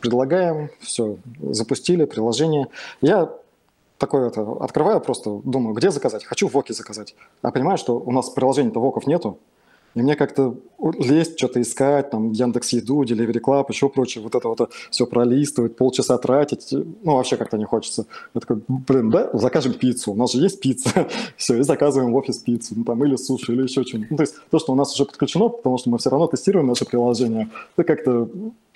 предлагаем, 0.00 0.70
все, 0.80 1.16
запустили 1.40 2.04
приложение. 2.04 2.66
Я 3.00 3.30
такое 4.02 4.26
это 4.26 4.42
открываю 4.60 5.00
просто, 5.00 5.40
думаю, 5.44 5.74
где 5.74 5.90
заказать? 5.90 6.24
Хочу 6.24 6.48
в 6.48 6.52
Воке 6.52 6.74
заказать. 6.74 7.14
А 7.40 7.52
понимаю, 7.52 7.78
что 7.78 7.98
у 7.98 8.10
нас 8.10 8.30
приложения-то 8.30 8.80
Воков 8.80 9.06
нету. 9.06 9.38
И 9.94 10.02
мне 10.02 10.16
как-то 10.16 10.56
лезть, 10.98 11.38
что-то 11.38 11.60
искать, 11.60 12.10
там, 12.10 12.32
Яндекс 12.32 12.72
Еду, 12.72 13.02
Delivery 13.02 13.40
Club, 13.40 13.66
еще 13.68 13.88
прочее, 13.88 14.24
вот 14.24 14.34
это 14.34 14.48
вот 14.48 14.72
все 14.90 15.06
пролистывать, 15.06 15.76
полчаса 15.76 16.16
тратить, 16.18 16.68
ну, 16.72 17.16
вообще 17.16 17.36
как-то 17.36 17.58
не 17.58 17.66
хочется. 17.66 18.06
Я 18.34 18.40
такой, 18.40 18.62
блин, 18.66 19.10
да, 19.10 19.30
закажем 19.34 19.74
пиццу, 19.74 20.12
у 20.12 20.16
нас 20.16 20.32
же 20.32 20.40
есть 20.40 20.60
пицца, 20.60 21.08
все, 21.36 21.58
и 21.58 21.62
заказываем 21.62 22.12
в 22.12 22.16
офис 22.16 22.38
пиццу, 22.38 22.74
ну, 22.76 22.84
там, 22.84 23.04
или 23.04 23.16
суши, 23.16 23.52
или 23.52 23.62
еще 23.62 23.84
что-нибудь. 23.84 24.10
Ну, 24.10 24.16
то 24.16 24.22
есть 24.22 24.34
то, 24.50 24.58
что 24.58 24.72
у 24.72 24.76
нас 24.76 24.94
уже 24.94 25.04
подключено, 25.04 25.48
потому 25.48 25.78
что 25.78 25.90
мы 25.90 25.98
все 25.98 26.10
равно 26.10 26.26
тестируем 26.26 26.66
наше 26.66 26.86
приложение, 26.86 27.50
это 27.76 27.84
как-то 27.84 28.30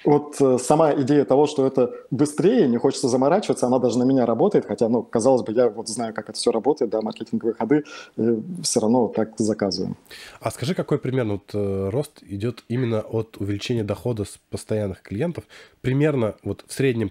вот 0.05 0.41
э, 0.41 0.59
сама 0.59 0.93
идея 0.95 1.25
того, 1.25 1.47
что 1.47 1.67
это 1.67 1.93
быстрее, 2.11 2.69
не 2.69 2.79
хочется 2.79 3.09
заморачиваться, 3.09 3.67
она 3.67 3.79
даже 3.79 3.99
на 3.99 4.05
меня 4.05 4.27
работает, 4.27 4.67
хотя, 4.67 4.89
ну, 4.89 5.03
казалось 5.03 5.43
бы, 5.43 5.53
я 5.53 5.69
вот 5.69 5.89
знаю, 5.89 6.15
как 6.15 6.29
это 6.29 6.39
все 6.39 6.51
работает, 6.51 6.91
да, 6.91 7.01
маркетинговые 7.01 7.55
ходы, 7.55 7.85
и 8.17 8.43
все 8.63 8.81
равно 8.81 9.09
так 9.09 9.31
заказываем. 9.39 9.97
А 10.41 10.51
скажи, 10.51 10.75
какой 10.75 10.99
примерно 10.99 11.35
вот, 11.35 11.51
э, 11.55 11.89
рост 11.91 12.23
идет 12.23 12.65
именно 12.69 13.01
от 13.01 13.37
увеличения 13.39 13.85
дохода 13.85 14.25
с 14.25 14.39
постоянных 14.51 15.03
клиентов? 15.03 15.45
Примерно 15.81 16.35
вот 16.43 16.65
в 16.67 16.73
среднем 16.73 17.11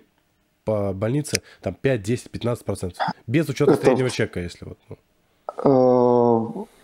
по 0.64 0.94
больнице 0.94 1.42
там 1.62 1.76
5, 1.76 2.02
10, 2.02 2.32
15 2.32 2.66
процентов, 2.66 2.98
без 3.28 3.48
учета 3.50 3.74
это... 3.74 3.84
среднего 3.84 4.10
чека, 4.10 4.40
если 4.40 4.66
вот. 4.66 4.78
Ну. 4.90 4.98
Э, 6.64 6.75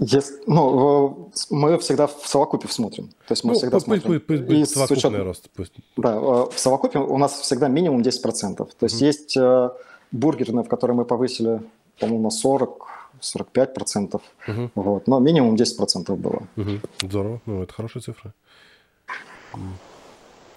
если, 0.00 0.34
ну, 0.46 1.30
мы 1.50 1.78
всегда 1.78 2.06
в 2.06 2.22
совокупе 2.24 2.68
смотрим. 2.68 3.08
То 3.26 3.32
есть 3.32 3.44
мы 3.44 3.52
ну, 3.52 3.58
всегда 3.58 3.76
пусть, 3.76 3.84
смотрим. 3.84 4.02
Пусть, 4.02 4.26
пусть, 4.26 4.46
пусть 4.46 4.72
совокупный 4.72 4.96
учетом, 4.96 5.26
рост. 5.26 5.50
Пусть. 5.54 5.72
Да, 5.98 6.14
э, 6.14 6.46
в 6.50 6.58
совокупе 6.58 6.98
у 6.98 7.18
нас 7.18 7.38
всегда 7.40 7.68
минимум 7.68 8.00
10%. 8.00 8.56
То 8.56 8.66
есть 8.80 9.02
mm 9.02 9.06
есть 9.06 9.36
э, 9.36 9.70
бургерные, 10.10 10.64
в 10.64 10.68
которые 10.68 10.96
мы 10.96 11.04
повысили, 11.04 11.60
по-моему, 11.98 12.22
на 12.22 12.30
40, 12.30 12.86
45%. 13.20 14.20
Mm-hmm. 14.48 14.70
Вот, 14.74 15.06
но 15.06 15.18
минимум 15.20 15.54
10% 15.54 16.16
было. 16.16 16.42
Mm-hmm. 16.56 16.88
Здорово, 17.02 17.40
ну 17.44 17.62
это 17.62 17.74
хорошая 17.74 18.02
цифра. 18.02 18.32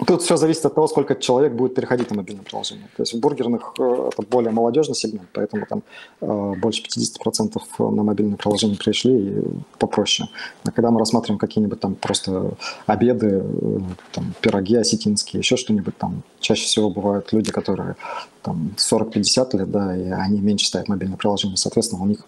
Тут 0.07 0.21
все 0.21 0.37
зависит 0.37 0.65
от 0.65 0.75
того, 0.75 0.87
сколько 0.87 1.15
человек 1.15 1.53
будет 1.53 1.75
переходить 1.75 2.09
на 2.09 2.17
мобильное 2.17 2.43
приложение. 2.43 2.87
То 2.95 3.03
есть 3.03 3.13
в 3.13 3.19
бургерных 3.19 3.73
э, 3.79 4.09
это 4.11 4.21
более 4.23 4.51
молодежный 4.51 4.95
сегмент, 4.95 5.27
поэтому 5.33 5.65
там 5.65 5.83
э, 6.21 6.53
больше 6.59 6.83
50% 6.83 7.61
на 7.91 8.03
мобильное 8.03 8.37
приложение 8.37 8.77
пришли 8.77 9.29
и 9.29 9.43
попроще. 9.77 10.29
А 10.63 10.71
когда 10.71 10.91
мы 10.91 10.99
рассматриваем 10.99 11.39
какие-нибудь 11.39 11.79
там 11.79 11.95
просто 11.95 12.53
обеды, 12.85 13.43
э, 13.43 13.79
там, 14.11 14.33
пироги 14.41 14.75
осетинские, 14.75 15.39
еще 15.39 15.57
что-нибудь 15.57 15.97
там, 15.97 16.23
чаще 16.39 16.65
всего 16.65 16.89
бывают 16.89 17.31
люди, 17.31 17.51
которые 17.51 17.95
там 18.41 18.73
40-50 18.77 19.57
лет, 19.57 19.71
да, 19.71 19.95
и 19.95 20.09
они 20.09 20.39
меньше 20.39 20.67
ставят 20.67 20.89
мобильное 20.89 21.17
приложение, 21.17 21.57
соответственно, 21.57 22.03
у 22.03 22.07
них 22.07 22.25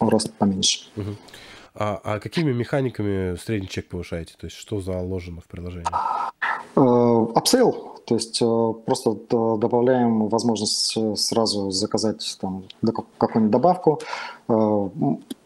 рост 0.00 0.32
поменьше. 0.34 0.80
Угу. 0.96 1.16
А, 1.76 2.00
а 2.04 2.20
какими 2.20 2.52
механиками 2.52 3.36
средний 3.36 3.68
чек 3.68 3.88
повышаете? 3.88 4.34
То 4.38 4.46
есть 4.46 4.56
что 4.56 4.80
заложено 4.80 5.40
в 5.40 5.46
приложении? 5.46 5.86
Upsale, 6.76 7.93
то 8.06 8.14
есть 8.14 8.40
э, 8.42 8.72
просто 8.84 9.16
добавляем 9.30 10.28
возможность 10.28 10.96
э, 10.96 11.16
сразу 11.16 11.70
заказать 11.70 12.36
там 12.40 12.64
какую-нибудь 13.18 13.50
добавку. 13.50 14.00
Э, 14.46 14.88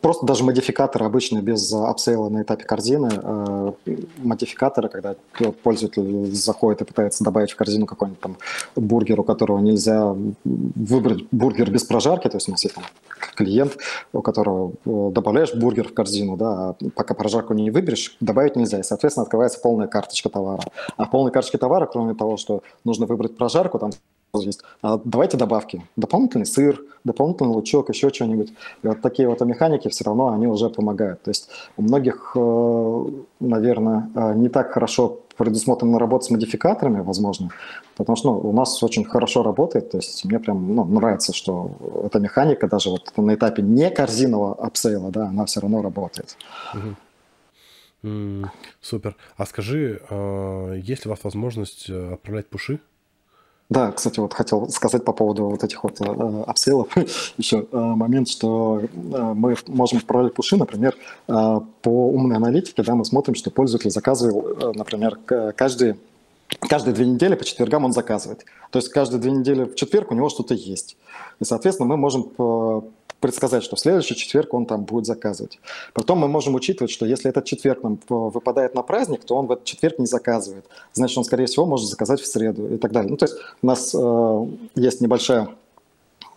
просто 0.00 0.26
даже 0.26 0.42
модификаторы 0.42 1.06
обычно 1.06 1.40
без 1.40 1.72
upsale'а 1.72 2.28
на 2.28 2.42
этапе 2.42 2.64
корзины. 2.64 3.10
Модификаторы, 4.18 4.88
когда 4.88 5.14
пользователь 5.62 6.34
заходит 6.34 6.82
и 6.82 6.84
пытается 6.84 7.22
добавить 7.22 7.52
в 7.52 7.56
корзину 7.56 7.86
какой-нибудь 7.86 8.20
там 8.20 8.36
бургер, 8.74 9.20
у 9.20 9.24
которого 9.24 9.58
нельзя 9.60 10.14
выбрать 10.44 11.24
бургер 11.30 11.70
без 11.70 11.84
прожарки, 11.84 12.28
то 12.28 12.36
есть 12.36 12.48
у 12.48 12.52
нас 12.52 12.64
есть 12.64 12.74
там 12.74 12.84
клиент, 13.34 13.76
у 14.12 14.20
которого 14.20 14.72
добавляешь 14.84 15.54
бургер 15.54 15.88
в 15.88 15.94
корзину, 15.94 16.36
да, 16.36 16.70
а 16.70 16.76
пока 16.94 17.14
прожарку 17.14 17.54
не 17.54 17.70
выберешь, 17.70 18.16
добавить 18.20 18.56
нельзя, 18.56 18.80
и, 18.80 18.82
соответственно, 18.82 19.24
открывается 19.24 19.60
полная 19.60 19.86
карточка 19.86 20.28
товара. 20.28 20.62
А 20.96 21.06
полной 21.06 21.30
карточке 21.30 21.58
товара, 21.58 21.86
кроме 21.86 22.14
того, 22.14 22.36
что 22.36 22.47
что 22.48 22.62
нужно 22.84 23.06
выбрать 23.06 23.36
прожарку, 23.36 23.78
там 23.78 23.90
есть. 24.34 24.60
А 24.82 25.00
давайте 25.04 25.36
добавки. 25.36 25.82
Дополнительный 25.96 26.46
сыр, 26.46 26.80
дополнительный 27.04 27.50
лучок, 27.50 27.88
еще 27.88 28.10
что-нибудь. 28.10 28.52
Вот 28.82 29.00
такие 29.00 29.28
вот 29.28 29.40
механики 29.40 29.88
все 29.88 30.04
равно, 30.04 30.28
они 30.28 30.46
уже 30.46 30.68
помогают. 30.70 31.22
То 31.22 31.30
есть 31.30 31.48
у 31.76 31.82
многих, 31.82 32.32
э, 32.36 33.04
наверное, 33.40 34.10
э, 34.14 34.34
не 34.34 34.48
так 34.48 34.72
хорошо 34.72 35.20
предусмотрена 35.36 35.98
работа 35.98 36.24
с 36.24 36.30
модификаторами, 36.30 37.00
возможно, 37.00 37.50
потому 37.96 38.16
что 38.16 38.32
ну, 38.32 38.50
у 38.50 38.52
нас 38.52 38.82
очень 38.82 39.04
хорошо 39.04 39.42
работает, 39.44 39.90
то 39.90 39.98
есть 39.98 40.24
мне 40.24 40.40
прям 40.40 40.74
ну, 40.74 40.84
нравится, 40.84 41.32
что 41.32 41.70
эта 42.04 42.18
механика 42.18 42.66
даже 42.66 42.90
вот 42.90 43.12
на 43.16 43.34
этапе 43.34 43.62
не 43.62 43.88
корзинового 43.90 44.54
upsale'а, 44.54 45.10
да, 45.10 45.28
она 45.28 45.44
все 45.44 45.60
равно 45.60 45.80
работает. 45.80 46.36
Угу. 48.02 48.50
Супер. 48.80 49.16
А 49.36 49.46
скажи, 49.46 50.00
а, 50.08 50.74
есть 50.74 51.04
ли 51.04 51.08
у 51.08 51.10
вас 51.10 51.24
возможность 51.24 51.90
э, 51.90 52.14
отправлять 52.14 52.48
пуши? 52.48 52.80
Да, 53.70 53.92
кстати, 53.92 54.18
вот 54.18 54.32
хотел 54.32 54.70
сказать 54.70 55.04
по 55.04 55.12
поводу 55.12 55.44
вот 55.44 55.62
этих 55.62 55.84
вот 55.84 56.00
э, 56.00 56.04
upsale'ов 56.46 56.88
еще 57.36 57.66
э, 57.70 57.76
момент, 57.76 58.28
что 58.28 58.80
э, 58.80 58.86
мы 58.94 59.56
можем 59.66 59.98
отправлять 59.98 60.32
пуши, 60.32 60.56
например, 60.56 60.96
э, 61.26 61.60
по 61.82 62.08
умной 62.08 62.36
аналитике, 62.36 62.82
да, 62.82 62.94
мы 62.94 63.04
смотрим, 63.04 63.34
что 63.34 63.50
пользователь 63.50 63.90
заказывал, 63.90 64.48
э, 64.48 64.72
например, 64.74 65.18
каждый 65.54 65.96
каждые 66.60 66.94
две 66.94 67.06
недели 67.06 67.34
по 67.34 67.44
четвергам 67.44 67.84
он 67.84 67.92
заказывает. 67.92 68.44
То 68.70 68.78
есть 68.78 68.88
каждые 68.90 69.20
две 69.20 69.30
недели 69.30 69.64
в 69.64 69.74
четверг 69.74 70.10
у 70.10 70.14
него 70.14 70.28
что-то 70.28 70.54
есть. 70.54 70.96
И, 71.40 71.44
соответственно, 71.44 71.88
мы 71.88 71.96
можем 71.96 72.30
предсказать, 73.20 73.64
что 73.64 73.76
в 73.76 73.80
следующий 73.80 74.14
четверг 74.14 74.54
он 74.54 74.66
там 74.66 74.84
будет 74.84 75.06
заказывать. 75.06 75.58
Потом 75.92 76.18
мы 76.18 76.28
можем 76.28 76.54
учитывать, 76.54 76.90
что 76.90 77.04
если 77.06 77.28
этот 77.28 77.44
четверг 77.44 77.82
нам 77.82 77.98
выпадает 78.08 78.74
на 78.74 78.82
праздник, 78.82 79.24
то 79.24 79.36
он 79.36 79.46
в 79.46 79.52
этот 79.52 79.64
четверг 79.64 79.98
не 79.98 80.06
заказывает. 80.06 80.66
Значит, 80.92 81.18
он, 81.18 81.24
скорее 81.24 81.46
всего, 81.46 81.66
может 81.66 81.88
заказать 81.88 82.20
в 82.20 82.26
среду 82.26 82.72
и 82.72 82.78
так 82.78 82.92
далее. 82.92 83.10
Ну, 83.10 83.16
то 83.16 83.26
есть 83.26 83.36
у 83.62 83.66
нас 83.66 83.94
э, 83.94 84.46
есть 84.76 85.00
небольшая 85.00 85.48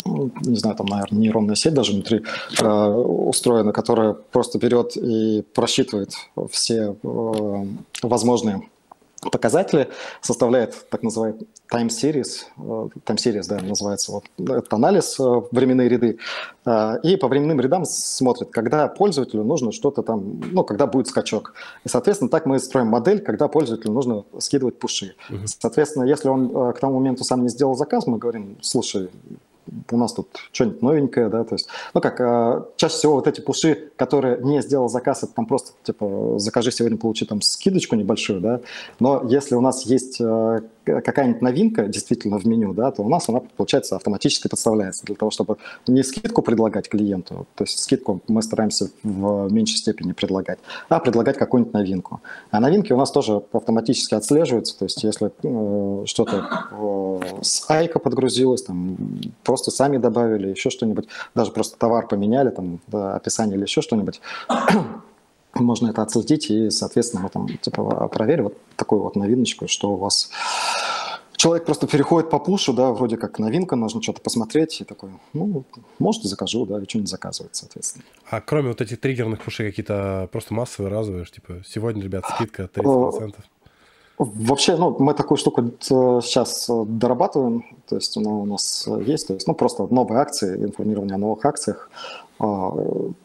не 0.04 0.56
знаю, 0.56 0.76
там, 0.76 0.88
наверное, 0.88 1.20
нейронная 1.20 1.54
сеть 1.54 1.76
даже 1.76 1.94
внутри 1.94 2.24
э, 2.60 2.66
устроена, 2.66 3.72
которая 3.72 4.14
просто 4.14 4.58
берет 4.58 4.98
и 4.98 5.44
просчитывает 5.54 6.14
все 6.50 6.96
э, 7.04 7.66
возможные 8.02 8.64
показатели, 9.30 9.90
составляет 10.22 10.90
так 10.90 11.04
называемый 11.04 11.48
time 11.72 11.88
series, 11.90 12.46
э, 12.58 12.62
time 13.06 13.18
series, 13.18 13.48
да, 13.48 13.60
называется 13.60 14.12
вот 14.12 14.24
этот 14.38 14.74
анализ, 14.74 15.20
э, 15.20 15.42
временные 15.52 15.90
ряды, 15.90 16.18
э, 16.66 17.00
и 17.04 17.16
по 17.18 17.28
временным 17.28 17.62
рядам 17.62 17.86
смотрит, 17.86 18.50
когда 18.50 18.88
пользователю 18.88 19.44
нужно 19.44 19.72
что-то 19.72 20.02
там, 20.02 20.42
ну, 20.52 20.64
когда 20.64 20.88
будет 20.88 21.08
скачок. 21.08 21.54
И, 21.84 21.90
соответственно, 21.90 22.30
так 22.30 22.46
мы 22.46 22.60
строим 22.60 22.88
модель, 22.88 23.22
когда 23.22 23.48
пользователю 23.48 23.94
нужно 23.94 24.24
скидывать 24.40 24.80
пуши. 24.80 25.16
Соответственно, 25.46 26.06
если 26.06 26.30
он 26.30 26.74
к 26.74 26.80
тому 26.80 26.96
моменту 27.00 27.24
сам 27.24 27.44
не 27.44 27.50
сделал 27.50 27.76
заказ, 27.76 28.08
мы 28.08 28.18
говорим, 28.18 28.58
слушай, 28.62 29.10
у 29.92 29.98
нас 29.98 30.14
тут 30.14 30.28
что-нибудь 30.52 30.82
новенькое, 30.82 31.30
да, 31.30 31.44
то 31.44 31.56
есть, 31.56 31.68
ну 31.94 32.02
как, 32.02 32.20
э, 32.20 32.64
чаще 32.78 32.96
всего 32.96 33.16
вот 33.16 33.28
эти 33.28 33.42
пуши, 33.42 33.92
которые 33.96 34.40
не 34.42 34.62
сделал 34.62 34.90
заказ, 34.90 35.24
это 35.24 35.34
там 35.34 35.46
просто, 35.46 35.72
типа, 35.84 36.36
закажи 36.38 36.72
сегодня, 36.72 36.98
получи 36.98 37.26
там 37.26 37.42
скидочку 37.42 37.96
небольшую, 37.96 38.42
да, 38.42 38.62
но 39.00 39.24
если 39.28 39.56
у 39.56 39.62
нас 39.62 39.86
есть 39.86 40.18
э, 40.20 40.62
какая-нибудь 40.84 41.42
новинка 41.42 41.88
действительно 41.88 42.38
в 42.38 42.46
меню, 42.46 42.74
да, 42.74 42.92
то 42.92 43.04
у 43.04 43.10
нас 43.10 43.30
она, 43.30 43.42
получается, 43.58 43.96
автоматически 43.96 44.48
подставляется 44.48 45.06
для 45.06 45.16
того, 45.16 45.32
чтобы 45.32 45.58
не 45.88 46.04
скидку 46.04 46.42
предлагать 46.42 46.90
клиенту, 46.90 47.48
то 47.56 47.64
есть 47.64 47.80
скидку 47.80 48.22
мы 48.28 48.42
стараемся 48.42 48.90
в 49.04 49.52
меньшей 49.52 49.78
степени 49.78 50.14
предлагать, 50.14 50.60
а 50.90 51.00
предлагать 51.00 51.38
какую-нибудь 51.38 51.74
новинку. 51.74 52.22
А 52.50 52.60
новинки 52.60 52.94
у 52.94 52.98
нас 52.98 53.12
тоже 53.12 53.42
автоматически 53.52 54.16
отслеживаются, 54.16 54.78
то 54.78 54.86
есть 54.86 55.04
если 55.04 55.32
э, 55.44 56.06
что-то 56.06 56.68
э, 56.72 57.20
с 57.42 57.70
Айка 57.70 58.00
подгрузилось, 58.00 58.64
там, 58.64 58.98
просто 59.44 59.72
сами 59.72 59.98
добавили, 59.98 60.50
еще 60.50 60.70
что-нибудь, 60.70 61.08
даже 61.36 61.52
просто 61.52 61.78
товар 61.78 62.08
поменяли, 62.08 62.50
там, 62.50 62.80
да, 62.88 63.16
описание 63.16 63.56
или 63.56 63.64
еще 63.64 63.82
что-нибудь, 63.82 64.22
можно 65.54 65.90
это 65.90 66.02
отследить, 66.02 66.50
и, 66.50 66.70
соответственно, 66.70 67.24
мы 67.24 67.30
там 67.30 67.48
типа 67.58 68.08
проверим 68.08 68.46
вот 68.46 68.58
такую 68.76 69.02
вот 69.02 69.16
новиночку, 69.16 69.68
что 69.68 69.92
у 69.92 69.98
вас 69.98 70.30
человек 71.36 71.66
просто 71.66 71.88
переходит 71.88 72.30
по 72.30 72.40
пушу, 72.40 72.72
да, 72.74 72.92
вроде 72.92 73.18
как 73.18 73.40
новинка, 73.40 73.76
нужно 73.76 74.02
что-то 74.02 74.22
посмотреть, 74.22 74.82
и 74.82 74.84
такой, 74.84 75.10
ну, 75.34 75.64
может, 75.98 76.24
закажу, 76.24 76.66
да, 76.66 76.80
и 76.80 76.88
что-нибудь 76.88 77.10
заказывает, 77.10 77.56
соответственно. 77.56 78.06
А 78.30 78.42
кроме 78.42 78.70
вот 78.70 78.80
этих 78.80 79.00
триггерных 79.02 79.44
пушей, 79.44 79.70
какие-то 79.70 80.30
просто 80.32 80.54
массовые, 80.54 80.92
разовые, 80.92 81.26
типа, 81.26 81.64
сегодня, 81.68 82.04
ребят, 82.04 82.26
скидка 82.36 82.70
30%? 82.74 83.36
Вообще, 84.20 84.78
ну, 84.78 84.96
мы 85.00 85.16
такую 85.16 85.40
штуку 85.40 85.72
сейчас 85.82 86.70
дорабатываем, 86.70 87.66
то 87.90 87.96
есть 87.96 88.16
она 88.18 88.30
у 88.30 88.46
нас 88.46 88.88
есть, 89.04 89.26
то 89.26 89.34
есть, 89.34 89.48
ну, 89.48 89.56
просто 89.56 89.88
новые 89.90 90.20
акции, 90.22 90.64
информирование 90.64 91.16
о 91.16 91.18
новых 91.18 91.44
акциях. 91.44 91.90
А, 92.42 92.72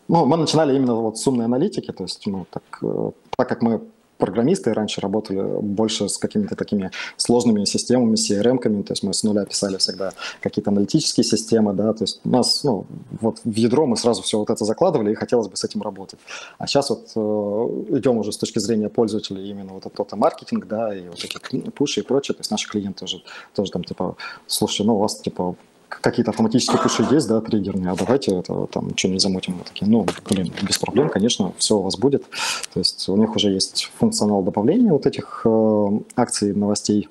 ну, 0.08 0.26
мы 0.26 0.37
начинали 0.37 0.76
именно 0.76 0.94
вот 0.94 1.18
с 1.18 1.26
умной 1.26 1.46
аналитики, 1.46 1.90
то 1.90 2.04
есть, 2.04 2.26
ну, 2.26 2.46
так, 2.50 2.62
э, 2.82 3.11
так 3.37 3.49
как 3.49 3.62
мы 3.62 3.80
программисты 4.18 4.75
раньше 4.75 5.00
работали 5.00 5.42
больше 5.61 6.08
с 6.08 6.18
какими-то 6.18 6.55
такими 6.55 6.90
сложными 7.16 7.64
системами, 7.64 8.14
CRM-ками, 8.14 8.83
то 8.83 8.92
есть 8.92 9.02
мы 9.02 9.14
с 9.14 9.22
нуля 9.24 9.46
писали 9.46 9.79
всегда 9.79 10.12
какие-то 10.40 10.70
аналитические 10.70 11.24
системы, 11.24 11.72
да, 11.72 11.94
то 11.94 12.05
есть 12.05 12.20
у 12.24 12.29
нас, 12.29 12.62
ну, 12.62 12.87
вот 13.20 13.40
в 13.42 13.57
ядро 13.57 13.87
мы 13.87 13.96
сразу 13.96 14.22
все 14.22 14.38
вот 14.38 14.50
это 14.50 14.64
закладывали, 14.66 15.12
и 15.12 15.14
хотелось 15.14 15.48
бы 15.48 15.57
с 15.57 15.64
этим 15.64 15.81
работать. 15.81 16.20
А 16.59 16.66
сейчас 16.66 16.90
вот 16.90 17.11
э, 17.14 17.98
идем 17.98 18.18
уже 18.18 18.33
с 18.33 18.37
точки 18.37 18.59
зрения 18.59 18.90
пользователей 18.90 19.48
именно 19.48 19.72
вот 19.72 19.87
этот 19.87 20.12
маркетинг, 20.12 20.66
да, 20.66 20.94
и 20.94 21.09
вот 21.09 21.24
эти 21.24 21.70
пуши 21.70 22.00
и 22.00 22.02
прочее, 22.02 22.35
то 22.35 22.40
есть 22.40 22.50
наши 22.50 22.68
клиенты 22.68 23.05
уже 23.05 23.22
тоже 23.55 23.70
там 23.70 23.83
типа, 23.83 24.16
слушай, 24.46 24.85
ну 24.85 24.96
у 24.96 24.98
вас 24.98 25.20
типа 25.20 25.57
какие-то 26.00 26.30
автоматические 26.30 26.78
пуши 26.78 27.06
есть, 27.11 27.28
да, 27.28 27.40
триггерные, 27.40 27.92
а 27.92 27.96
давайте 27.96 28.37
это 28.37 28.66
там 28.66 28.96
что-нибудь 28.96 29.22
замутим. 29.22 29.54
Мы 29.54 29.64
такие, 29.64 29.90
ну, 29.90 30.06
блин, 30.28 30.52
без 30.62 30.78
проблем, 30.78 31.09
конечно, 31.09 31.52
все 31.59 31.76
у 31.76 31.82
вас 31.82 31.96
будет. 31.96 32.24
То 32.72 32.80
есть 32.80 33.09
у 33.09 33.16
них 33.16 33.35
уже 33.35 33.50
есть 33.50 33.90
функционал 33.98 34.42
добавления 34.42 34.92
вот 34.92 35.06
этих 35.06 35.42
э, 35.44 35.88
акций, 36.16 36.54
новостей. 36.54 37.09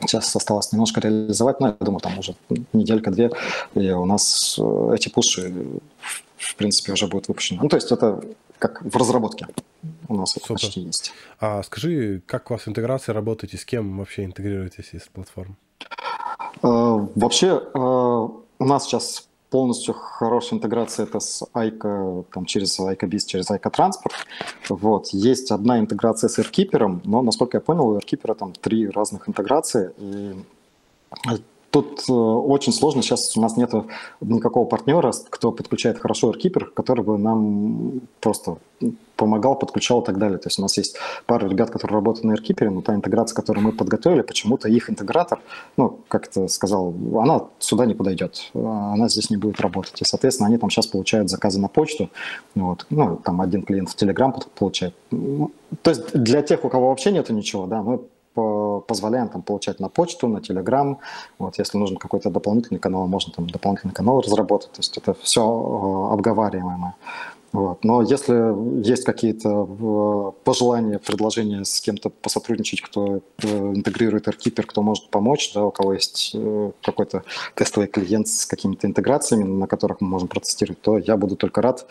Сейчас 0.00 0.34
осталось 0.34 0.72
немножко 0.72 1.00
реализовать, 1.00 1.60
но 1.60 1.68
я 1.68 1.76
думаю, 1.80 2.00
там 2.00 2.18
уже 2.18 2.34
неделька-две, 2.72 3.30
и 3.74 3.90
у 3.90 4.06
нас 4.06 4.56
э, 4.58 4.92
эти 4.94 5.08
пуши, 5.08 5.52
в 6.38 6.56
принципе, 6.56 6.92
уже 6.92 7.06
будут 7.06 7.28
выпущены. 7.28 7.60
Ну, 7.62 7.68
то 7.68 7.76
есть 7.76 7.92
это 7.92 8.20
как 8.58 8.82
в 8.82 8.96
разработке 8.96 9.46
у 10.08 10.14
нас 10.14 10.32
Супер. 10.32 10.44
это 10.44 10.54
почти 10.54 10.80
есть. 10.80 11.12
А 11.40 11.62
скажи, 11.62 12.22
как 12.26 12.50
у 12.50 12.54
вас 12.54 12.68
интеграция 12.68 13.14
работаете, 13.14 13.56
с 13.56 13.64
кем 13.64 13.98
вообще 13.98 14.24
интегрируетесь 14.24 14.90
из 14.92 15.02
платформ? 15.02 15.56
Вообще, 16.62 17.62
э, 17.74 17.78
у 17.78 18.64
нас 18.64 18.84
сейчас 18.84 19.28
полностью 19.50 19.94
хорошая 19.94 20.58
интеграция 20.58 21.06
это 21.06 21.20
с 21.20 21.44
Айка, 21.52 22.22
там, 22.32 22.44
через 22.44 22.78
Айка 22.80 23.06
Biz, 23.06 23.26
через 23.26 23.50
Айка 23.50 23.70
Транспорт. 23.70 24.14
Вот. 24.68 25.08
Есть 25.08 25.50
одна 25.50 25.78
интеграция 25.78 26.28
с 26.28 26.38
AirKeeper, 26.38 27.00
но, 27.04 27.22
насколько 27.22 27.56
я 27.56 27.60
понял, 27.60 27.88
у 27.88 27.98
AirKeeper 27.98 28.34
там 28.34 28.52
три 28.52 28.88
разных 28.88 29.28
интеграции, 29.28 29.92
и 29.98 30.34
Тут 31.70 32.04
э, 32.08 32.12
очень 32.12 32.72
сложно, 32.72 33.02
сейчас 33.02 33.36
у 33.36 33.40
нас 33.40 33.56
нет 33.56 33.72
никакого 34.20 34.64
партнера, 34.64 35.12
кто 35.28 35.52
подключает 35.52 35.98
хорошо 35.98 36.32
AirKeeper, 36.32 36.64
который 36.74 37.04
бы 37.04 37.16
нам 37.16 38.00
просто 38.20 38.56
помогал, 39.16 39.56
подключал 39.56 40.00
и 40.00 40.04
так 40.04 40.18
далее. 40.18 40.38
То 40.38 40.48
есть 40.48 40.58
у 40.58 40.62
нас 40.62 40.76
есть 40.78 40.96
пара 41.26 41.46
ребят, 41.46 41.70
которые 41.70 41.96
работают 41.96 42.24
на 42.24 42.32
AirKeeper, 42.32 42.70
но 42.70 42.80
та 42.80 42.94
интеграция, 42.94 43.36
которую 43.36 43.64
мы 43.64 43.72
подготовили, 43.72 44.22
почему-то 44.22 44.68
их 44.68 44.90
интегратор, 44.90 45.40
ну, 45.76 46.00
как 46.08 46.26
это 46.26 46.48
сказал, 46.48 46.94
она 47.14 47.42
сюда 47.58 47.86
не 47.86 47.94
подойдет, 47.94 48.50
она 48.54 49.08
здесь 49.08 49.30
не 49.30 49.36
будет 49.36 49.60
работать. 49.60 50.00
И, 50.00 50.04
соответственно, 50.04 50.48
они 50.48 50.58
там 50.58 50.70
сейчас 50.70 50.86
получают 50.86 51.30
заказы 51.30 51.60
на 51.60 51.68
почту, 51.68 52.10
вот, 52.54 52.86
ну, 52.90 53.16
там 53.22 53.40
один 53.40 53.62
клиент 53.62 53.90
в 53.90 53.96
Telegram 53.96 54.32
получает. 54.58 54.94
То 55.10 55.90
есть 55.90 56.12
для 56.14 56.42
тех, 56.42 56.64
у 56.64 56.68
кого 56.68 56.88
вообще 56.88 57.12
нету 57.12 57.32
ничего, 57.32 57.66
да, 57.66 57.82
мы 57.82 58.00
позволяем 58.34 59.28
там 59.28 59.42
получать 59.42 59.80
на 59.80 59.88
почту, 59.88 60.28
на 60.28 60.38
Telegram. 60.38 60.96
Вот, 61.38 61.58
если 61.58 61.78
нужен 61.78 61.96
какой-то 61.96 62.30
дополнительный 62.30 62.80
канал, 62.80 63.06
можно 63.06 63.32
там 63.32 63.48
дополнительный 63.48 63.94
канал 63.94 64.20
разработать. 64.20 64.72
То 64.72 64.78
есть 64.78 64.96
это 64.96 65.14
все 65.14 65.40
э, 65.40 66.12
обговариваемое. 66.12 66.94
Вот. 67.52 67.84
Но 67.84 68.00
если 68.02 68.86
есть 68.86 69.04
какие-то 69.04 69.66
э, 69.68 70.44
пожелания, 70.44 71.00
предложения 71.00 71.64
с 71.64 71.80
кем-то 71.80 72.08
посотрудничать, 72.10 72.80
кто 72.80 73.16
э, 73.16 73.20
интегрирует 73.48 74.28
AirKeeper, 74.28 74.62
кто 74.62 74.82
может 74.82 75.10
помочь, 75.10 75.52
да, 75.52 75.64
у 75.64 75.72
кого 75.72 75.94
есть 75.94 76.36
какой-то 76.82 77.24
тестовый 77.56 77.88
клиент 77.88 78.28
с 78.28 78.46
какими-то 78.46 78.86
интеграциями, 78.86 79.42
на 79.42 79.66
которых 79.66 80.00
мы 80.00 80.06
можем 80.08 80.28
протестировать, 80.28 80.80
то 80.80 80.98
я 80.98 81.16
буду 81.16 81.34
только 81.34 81.60
рад, 81.60 81.86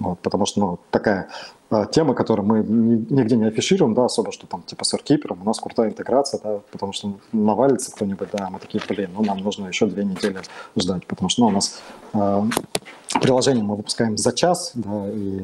вот, 0.00 0.18
потому 0.18 0.46
что 0.46 0.60
ну, 0.60 0.78
такая 0.90 1.28
а, 1.74 1.86
тема, 1.86 2.14
которую 2.14 2.46
мы 2.46 2.58
нигде 2.58 3.36
не 3.36 3.46
афишируем, 3.46 3.94
да, 3.94 4.04
особо, 4.04 4.30
что 4.30 4.46
там 4.46 4.62
типа 4.62 4.84
с 4.84 4.94
AirKeeper, 4.94 5.36
у 5.40 5.44
нас 5.44 5.58
крутая 5.58 5.88
интеграция, 5.90 6.40
да, 6.42 6.60
потому 6.70 6.92
что 6.92 7.14
навалится 7.32 7.90
кто-нибудь, 7.90 8.28
да, 8.32 8.48
мы 8.48 8.60
такие, 8.60 8.80
блин, 8.88 9.10
ну 9.14 9.24
нам 9.24 9.38
нужно 9.38 9.66
еще 9.66 9.86
две 9.86 10.04
недели 10.04 10.40
ждать, 10.76 11.04
потому 11.06 11.28
что 11.28 11.42
ну, 11.42 11.48
у 11.48 11.50
нас 11.50 11.80
э, 12.12 12.42
приложение 13.20 13.64
мы 13.64 13.74
выпускаем 13.74 14.16
за 14.16 14.32
час, 14.32 14.70
да, 14.74 15.10
и 15.10 15.42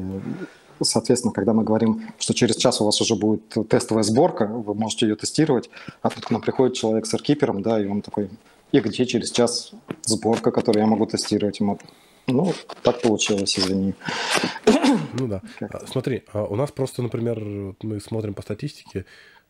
соответственно, 0.81 1.33
когда 1.33 1.53
мы 1.53 1.65
говорим, 1.65 2.07
что 2.17 2.33
через 2.33 2.55
час 2.55 2.79
у 2.79 2.85
вас 2.85 3.01
уже 3.01 3.15
будет 3.15 3.43
тестовая 3.69 4.03
сборка, 4.03 4.45
вы 4.45 4.73
можете 4.73 5.07
ее 5.07 5.15
тестировать, 5.17 5.69
а 6.01 6.09
тут 6.09 6.25
к 6.25 6.31
нам 6.31 6.41
приходит 6.41 6.77
человек 6.77 7.07
с 7.07 7.13
AirKeeper, 7.13 7.61
да, 7.61 7.77
и 7.81 7.87
он 7.87 8.01
такой, 8.01 8.29
и 8.71 8.79
где 8.79 9.05
через 9.05 9.31
час 9.31 9.73
сборка, 10.03 10.51
которую 10.51 10.81
я 10.81 10.87
могу 10.87 11.05
тестировать? 11.07 11.59
ему 11.59 11.77
ну, 12.27 12.53
так 12.83 13.01
получилось, 13.01 13.57
извини. 13.57 13.93
Ну 15.13 15.27
да. 15.27 15.41
А, 15.61 15.85
смотри, 15.87 16.23
а 16.33 16.45
у 16.45 16.55
нас 16.55 16.71
просто, 16.71 17.01
например, 17.01 17.39
мы 17.81 17.99
смотрим 17.99 18.33
по 18.33 18.41
статистике, 18.41 19.05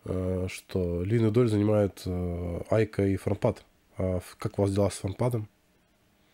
э, 0.05 0.47
что 0.49 1.03
львиную 1.03 1.31
долю 1.31 1.47
занимают 1.47 2.01
э, 2.05 2.61
Айка 2.69 3.05
и 3.05 3.15
фронтпад. 3.15 3.63
А 3.97 4.19
как 4.39 4.59
у 4.59 4.63
вас 4.63 4.71
дела 4.71 4.89
с 4.89 4.95
фронтпадом? 4.95 5.47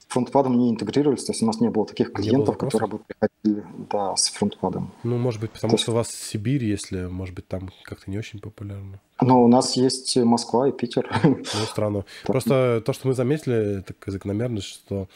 фронтпадом 0.07 0.57
не 0.57 0.69
интегрировались, 0.69 1.25
то 1.25 1.31
есть 1.31 1.43
у 1.43 1.45
нас 1.45 1.59
не 1.59 1.69
было 1.69 1.85
таких 1.85 2.13
клиентов, 2.13 2.57
было 2.57 2.69
которые 2.69 2.89
бы 2.89 2.99
приходили 2.99 3.65
да, 3.89 4.15
с 4.15 4.29
фронтпадом. 4.29 4.91
Ну, 5.03 5.17
может 5.17 5.41
быть, 5.41 5.51
потому 5.51 5.71
то 5.71 5.77
что 5.77 5.91
у 5.91 5.95
вас 5.95 6.09
Сибирь, 6.09 6.63
если, 6.63 7.05
может 7.05 7.35
быть, 7.35 7.47
там 7.47 7.69
как-то 7.83 8.09
не 8.09 8.17
очень 8.17 8.39
популярно. 8.39 8.99
Но 9.21 9.43
у 9.43 9.47
нас 9.47 9.75
есть 9.75 10.15
Москва 10.17 10.69
и 10.69 10.71
Питер. 10.71 11.09
Ну, 11.23 11.43
странно. 11.43 12.05
Просто 12.23 12.81
то, 12.85 12.93
что 12.93 13.07
мы 13.07 13.13
заметили, 13.13 13.81
так 13.81 13.97
закономерность, 14.05 14.67
что, 14.67 15.07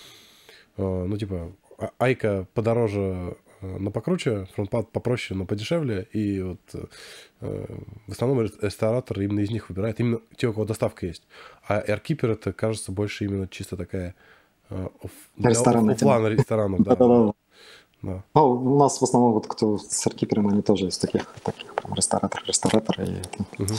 э, 0.77 1.05
ну, 1.07 1.17
типа, 1.17 1.51
Айка 1.97 2.45
подороже 2.53 3.37
но 3.61 3.91
покруче, 3.91 4.47
фронтпад 4.55 4.91
попроще, 4.91 5.37
но 5.37 5.45
подешевле. 5.45 6.07
И 6.13 6.41
вот 6.41 6.59
э, 7.41 7.65
в 8.07 8.11
основном 8.11 8.41
ресторатор 8.61 9.21
именно 9.21 9.39
из 9.41 9.51
них 9.51 9.69
выбирает, 9.69 9.99
именно 9.99 10.19
те, 10.35 10.47
у 10.47 10.53
кого 10.53 10.65
доставка 10.65 11.05
есть. 11.05 11.23
А 11.67 11.81
AirKeeper 11.81 12.33
это, 12.33 12.53
кажется, 12.53 12.91
больше 12.91 13.25
именно 13.25 13.47
чисто 13.47 13.77
такая 13.77 14.15
э, 14.69 14.87
Ресторанная 15.37 15.95
оффлайн 15.95 16.27
ресторанов, 16.27 16.81
да. 16.83 17.33
Да. 18.01 18.23
Ну, 18.33 18.49
у 18.49 18.79
нас 18.79 18.99
в 18.99 19.03
основном 19.03 19.33
вот 19.33 19.45
кто 19.45 19.77
с 19.77 20.07
аркипером, 20.07 20.47
они 20.47 20.63
тоже 20.63 20.87
из 20.87 20.97
таких, 20.97 21.27
таких 21.43 21.75
прям 21.75 21.93
ресторатор, 21.93 22.41
ресторатор 22.47 22.99
и 22.99 23.21
угу. 23.61 23.75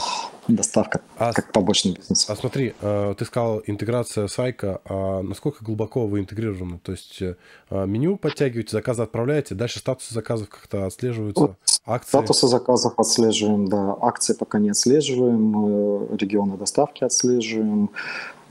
Доставка, 0.57 1.01
а, 1.19 1.33
как 1.33 1.53
побочный 1.53 1.93
бизнес. 1.93 2.29
А 2.29 2.37
смотри, 2.37 2.75
э, 2.81 3.15
ты 3.19 3.25
сказал 3.25 3.63
интеграция 3.67 4.27
с 4.29 4.39
Айка, 4.39 4.81
а 4.85 5.23
насколько 5.23 5.65
глубоко 5.65 6.07
вы 6.07 6.21
интегрированы? 6.21 6.79
То 6.79 6.93
есть 6.93 7.21
э, 7.23 7.35
меню 7.71 8.17
подтягиваете, 8.17 8.73
заказы 8.73 9.03
отправляете, 9.03 9.55
дальше 9.55 9.79
статусы 9.79 10.15
заказов 10.15 10.49
как-то 10.49 10.87
отслеживаются? 10.87 11.41
Вот 11.43 11.57
акции? 11.87 12.09
Статусы 12.09 12.47
заказов 12.47 12.95
отслеживаем, 12.99 13.69
да. 13.69 13.97
Акции 14.01 14.35
пока 14.35 14.59
не 14.59 14.71
отслеживаем, 14.71 16.13
э, 16.13 16.17
регионы 16.17 16.57
доставки 16.57 17.05
отслеживаем, 17.05 17.91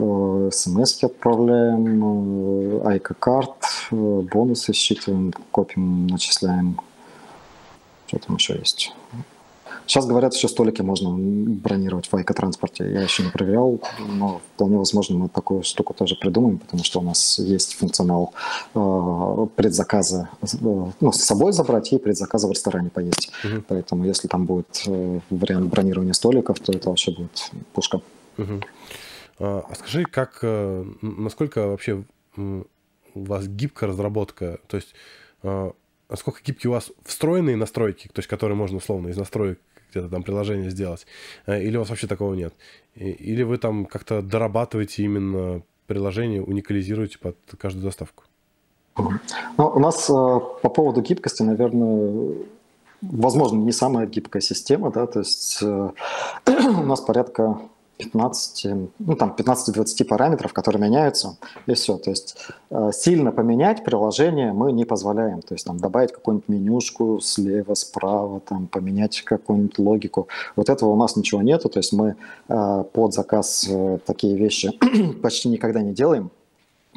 Э, 0.02 0.50
смс 0.52 1.04
отправляем, 1.04 2.82
э, 2.82 2.88
айка-карт, 2.88 3.56
э, 3.92 3.96
бонусы 3.96 4.74
считываем, 4.74 5.32
копим, 5.52 6.08
начисляем. 6.08 6.80
Что 8.08 8.18
там 8.18 8.36
еще 8.38 8.56
есть? 8.56 8.94
Сейчас 9.86 10.06
говорят, 10.06 10.34
еще 10.34 10.48
столики 10.48 10.82
можно 10.82 11.12
бронировать 11.12 12.08
в 12.08 12.15
Айка-транспорте. 12.15 12.91
Я 12.91 13.02
еще 13.02 13.24
не 13.24 13.30
проверял, 13.30 13.82
но 14.00 14.41
вполне 14.56 14.78
возможно 14.78 15.17
мы 15.17 15.30
такую 15.30 15.63
штуку 15.63 15.94
тоже 15.94 16.15
придумаем, 16.15 16.60
потому 16.60 16.84
что 16.84 17.00
у 17.00 17.04
нас 17.04 17.39
есть 17.39 17.76
функционал 17.76 18.34
э, 18.74 19.48
предзаказа, 19.56 20.30
э, 20.41 20.46
ну, 20.62 21.12
с 21.12 21.24
собой 21.24 21.52
забрать 21.52 21.91
и 21.94 21.98
предзаказа 21.98 22.48
в 22.48 22.52
ресторане 22.52 22.89
поесть. 22.89 23.32
Угу. 23.44 23.63
Поэтому 23.67 24.06
если 24.06 24.28
там 24.28 24.46
будет 24.46 24.84
э, 24.88 25.20
вариант 25.30 25.70
бронирования 25.70 26.13
столиков, 26.13 26.60
то 26.60 26.72
это 26.72 26.89
вообще 26.89 27.12
будет 27.12 27.52
пушка. 27.74 28.02
Угу. 28.38 28.62
А, 29.39 29.65
скажи, 29.76 30.06
как, 30.06 30.39
э, 30.44 30.86
насколько 31.02 31.67
вообще 31.67 32.04
у 32.38 32.63
вас 33.15 33.48
гибкая 33.48 33.89
разработка? 33.89 34.60
То 34.67 34.78
есть, 34.78 34.94
а, 35.44 35.74
насколько 36.10 36.41
гибкие 36.46 36.70
у 36.70 36.74
вас 36.74 36.91
встроенные 37.04 37.56
настройки, 37.56 38.08
то 38.08 38.20
есть, 38.20 38.30
которые 38.30 38.56
можно 38.56 38.78
условно 38.78 39.08
из 39.08 39.17
настроек 39.17 39.60
где-то 39.92 40.10
там 40.10 40.24
приложение 40.24 40.70
сделать, 40.70 41.06
э, 41.46 41.62
или 41.62 41.78
у 41.78 41.82
вас 41.82 41.90
вообще 41.90 42.08
такого 42.08 42.34
нет? 42.34 42.54
Или 42.96 43.44
вы 43.44 43.58
там 43.58 43.86
как-то 43.86 44.22
дорабатываете 44.22 45.04
именно 45.04 45.62
приложение, 45.88 46.42
уникализируете 46.42 47.20
под 47.20 47.38
каждую 47.58 47.86
доставку? 47.86 48.24
Ну, 48.98 49.68
у 49.68 49.80
нас 49.80 50.10
э, 50.10 50.14
по 50.14 50.70
поводу 50.70 51.02
гибкости, 51.02 51.44
наверное, 51.44 52.36
возможно, 53.02 53.58
не 53.58 53.72
самая 53.72 54.08
гибкая 54.08 54.42
система, 54.42 54.92
да, 54.92 55.08
то 55.08 55.20
есть 55.20 55.62
у 55.64 56.84
нас 56.84 57.02
порядка 57.02 57.60
15, 58.02 58.68
ну 59.00 59.16
там 59.16 59.36
15-20 59.38 60.06
параметров, 60.06 60.54
которые 60.54 60.82
меняются, 60.82 61.38
и 61.68 61.74
все. 61.74 61.98
То 61.98 62.10
есть 62.10 62.38
э, 62.70 62.92
сильно 62.94 63.32
поменять 63.32 63.84
приложение 63.84 64.54
мы 64.54 64.72
не 64.72 64.86
позволяем. 64.86 65.42
То 65.42 65.54
есть 65.54 65.66
там 65.66 65.78
добавить 65.78 66.12
какую-нибудь 66.12 66.50
менюшку 66.50 67.20
слева, 67.22 67.76
справа, 67.76 68.40
там 68.40 68.68
поменять 68.68 69.22
какую-нибудь 69.22 69.80
логику. 69.80 70.28
Вот 70.56 70.70
этого 70.70 70.90
у 70.90 70.96
нас 70.96 71.16
ничего 71.16 71.42
нету. 71.42 71.70
То 71.70 71.80
есть 71.80 71.94
мы 71.94 72.16
э, 72.50 72.84
под 72.94 73.14
заказ 73.14 73.68
э, 73.70 74.00
такие 74.06 74.36
вещи 74.36 74.72
почти 75.22 75.50
никогда 75.50 75.82
не 75.82 75.94
делаем. 75.94 76.32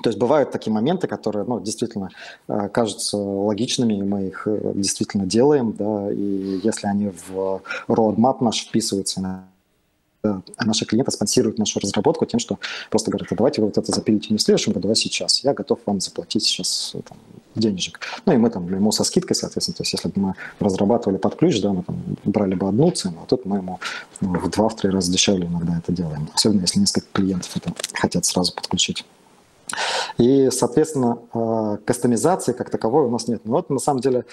То 0.02 0.10
есть 0.10 0.18
бывают 0.18 0.50
такие 0.50 0.72
моменты, 0.72 1.06
которые 1.06 1.44
ну, 1.44 1.60
действительно 1.60 2.10
кажутся 2.48 3.16
логичными, 3.16 3.94
и 3.94 4.02
мы 4.02 4.26
их 4.26 4.48
действительно 4.74 5.24
делаем, 5.24 5.72
да, 5.72 6.10
и 6.10 6.60
если 6.64 6.88
они 6.88 7.12
в 7.28 7.62
roadmap 7.86 8.38
наш 8.40 8.66
вписываются, 8.66 9.20
наши 10.60 10.84
клиенты 10.84 11.10
спонсируют 11.10 11.58
нашу 11.58 11.80
разработку 11.80 12.26
тем, 12.26 12.40
что 12.40 12.58
просто 12.90 13.10
говорят, 13.10 13.30
а 13.30 13.34
давайте 13.34 13.60
вы 13.60 13.68
вот 13.68 13.78
это 13.78 13.92
запилите 13.92 14.28
не 14.30 14.38
в 14.38 14.42
следующем 14.42 14.72
году, 14.72 14.90
а 14.90 14.94
сейчас. 14.94 15.44
Я 15.44 15.54
готов 15.54 15.80
вам 15.86 16.00
заплатить 16.00 16.44
сейчас 16.44 16.92
э, 16.94 17.00
там, 17.08 17.18
денежек. 17.54 18.00
Ну 18.26 18.32
и 18.32 18.36
мы 18.36 18.50
там 18.50 18.72
ему 18.72 18.92
со 18.92 19.04
скидкой, 19.04 19.36
соответственно, 19.36 19.76
то 19.76 19.82
есть 19.82 19.92
если 19.92 20.08
бы 20.08 20.20
мы 20.20 20.34
разрабатывали 20.60 21.18
под 21.18 21.36
ключ, 21.36 21.60
да, 21.60 21.72
мы 21.72 21.82
там 21.82 21.96
брали 22.24 22.54
бы 22.54 22.68
одну 22.68 22.90
цену, 22.90 23.20
а 23.22 23.26
тут 23.26 23.44
мы 23.44 23.58
ему 23.58 23.80
ну, 24.20 24.38
в 24.38 24.50
два-три 24.50 24.90
раза 24.90 25.12
дешевле 25.12 25.46
иногда 25.46 25.78
это 25.78 25.92
делаем. 25.92 26.28
Особенно 26.34 26.62
если 26.62 26.80
несколько 26.80 27.06
клиентов 27.12 27.56
это 27.56 27.72
хотят 27.92 28.24
сразу 28.24 28.54
подключить. 28.54 29.04
И, 30.18 30.50
соответственно, 30.50 31.18
э, 31.32 31.78
кастомизации 31.84 32.52
как 32.52 32.70
таковой 32.70 33.06
у 33.06 33.10
нас 33.10 33.28
нет. 33.28 33.42
Но 33.44 33.58
это 33.58 33.72
на 33.72 33.80
самом 33.80 34.00
деле 34.00 34.24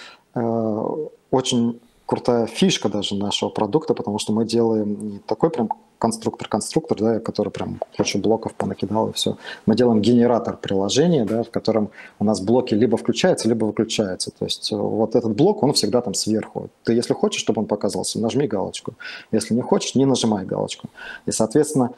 очень 1.29 1.81
крутая 2.11 2.45
фишка 2.45 2.89
даже 2.89 3.15
нашего 3.15 3.49
продукта, 3.49 3.93
потому 3.93 4.19
что 4.19 4.33
мы 4.33 4.43
делаем 4.43 5.11
не 5.13 5.19
такой 5.19 5.49
прям 5.49 5.69
конструктор-конструктор, 5.97 6.97
да, 6.97 7.19
который 7.19 7.53
прям 7.53 7.79
кучу 7.95 8.19
блоков 8.19 8.53
понакидал 8.53 9.07
и 9.07 9.13
все. 9.13 9.37
Мы 9.65 9.75
делаем 9.75 10.01
генератор 10.01 10.57
приложения, 10.57 11.23
да, 11.23 11.43
в 11.43 11.49
котором 11.49 11.89
у 12.19 12.25
нас 12.25 12.41
блоки 12.41 12.73
либо 12.73 12.97
включаются, 12.97 13.47
либо 13.47 13.63
выключаются. 13.63 14.29
То 14.31 14.43
есть 14.43 14.73
э, 14.73 14.75
вот 14.75 15.15
этот 15.15 15.37
блок, 15.37 15.63
он 15.63 15.71
всегда 15.71 16.01
там 16.01 16.13
сверху. 16.13 16.69
Ты 16.83 16.91
если 16.95 17.13
хочешь, 17.13 17.39
чтобы 17.39 17.61
он 17.61 17.67
показался, 17.67 18.19
нажми 18.19 18.45
галочку. 18.45 18.95
Если 19.31 19.53
не 19.53 19.61
хочешь, 19.61 19.95
не 19.95 20.05
нажимай 20.05 20.43
галочку. 20.43 20.89
И, 21.25 21.31
соответственно, 21.31 21.91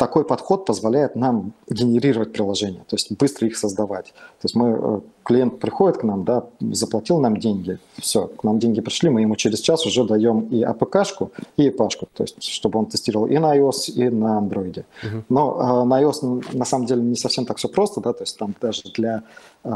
такой 0.00 0.24
подход 0.24 0.64
позволяет 0.64 1.14
нам 1.14 1.52
генерировать 1.68 2.32
приложения, 2.32 2.82
то 2.88 2.96
есть 2.96 3.12
быстро 3.12 3.46
их 3.46 3.58
создавать. 3.58 4.06
То 4.06 4.44
есть 4.44 4.54
мы, 4.54 4.68
э, 4.70 5.00
клиент 5.24 5.58
приходит 5.58 5.98
к 5.98 6.04
нам, 6.04 6.24
да, 6.24 6.46
заплатил 6.58 7.20
нам 7.20 7.36
деньги, 7.36 7.78
все, 7.98 8.28
к 8.28 8.42
нам 8.42 8.58
деньги 8.58 8.80
пришли, 8.80 9.10
мы 9.10 9.20
ему 9.20 9.36
через 9.36 9.60
час 9.60 9.84
уже 9.84 10.04
даем 10.04 10.48
и 10.48 10.62
APK-шку, 10.62 11.32
и 11.58 11.68
EPA-шку, 11.68 12.08
то 12.14 12.22
есть 12.22 12.42
чтобы 12.42 12.78
он 12.78 12.86
тестировал 12.86 13.26
и 13.26 13.36
на 13.36 13.54
iOS, 13.54 13.90
и 13.90 14.08
на 14.08 14.40
Android. 14.40 14.84
Uh-huh. 15.02 15.22
Но 15.28 15.82
э, 15.82 15.84
на 15.84 16.02
iOS 16.02 16.56
на 16.56 16.64
самом 16.64 16.86
деле 16.86 17.02
не 17.02 17.16
совсем 17.16 17.44
так 17.44 17.58
все 17.58 17.68
просто, 17.68 18.00
да, 18.00 18.14
то 18.14 18.22
есть 18.22 18.38
там 18.38 18.54
даже 18.58 18.84
для 18.94 19.22
э, 19.64 19.70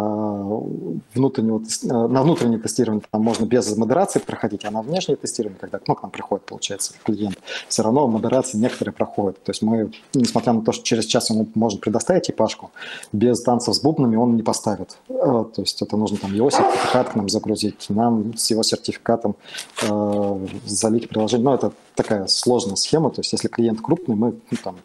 внутреннего, 1.15 1.61
э, 1.61 2.09
на 2.09 2.23
внутреннее 2.23 2.61
тестирование 2.61 3.05
там 3.11 3.23
можно 3.23 3.45
без 3.45 3.77
модерации 3.77 4.21
проходить, 4.21 4.65
а 4.65 4.71
на 4.71 4.81
внешнее 4.81 5.17
тестирование, 5.17 5.61
когда 5.61 5.81
ну, 5.87 5.95
к 5.95 6.03
нам 6.03 6.11
приходит, 6.11 6.47
получается, 6.47 6.95
клиент, 7.05 7.37
все 7.69 7.83
равно 7.83 8.07
модерации 8.07 8.57
некоторые 8.57 8.95
проходят. 8.95 9.43
То 9.45 9.51
есть 9.55 9.63
мы 9.63 9.91
несмотря 10.15 10.53
на 10.53 10.63
то, 10.63 10.73
что 10.73 10.85
через 10.85 11.07
час 11.07 11.31
ему 11.31 11.47
можно 11.55 11.81
предоставить 11.81 12.31
ипашку, 12.31 12.71
без 13.13 13.43
танцев 13.43 13.75
с 13.75 13.81
бубнами 13.81 14.17
он 14.17 14.37
не 14.37 14.43
поставит. 14.43 14.99
Э, 15.09 15.45
то 15.55 15.63
есть 15.63 15.81
это 15.81 15.97
нужно 15.97 16.19
там 16.19 16.35
его 16.35 16.51
сертификат 16.51 17.11
к 17.11 17.15
нам 17.15 17.29
загрузить, 17.29 17.87
нам 17.89 18.37
с 18.37 18.51
его 18.51 18.63
сертификатом 18.63 19.37
э, 19.83 20.47
залить 20.67 21.09
приложение. 21.09 21.45
Но 21.45 21.55
это 21.55 21.73
такая 21.95 22.27
сложная 22.27 22.77
схема, 22.77 23.11
то 23.11 23.21
есть 23.21 23.33
если 23.33 23.49
клиент 23.49 23.81
крупный, 23.81 24.17
мы 24.17 24.35
ну, 24.51 24.59
там, 24.63 24.77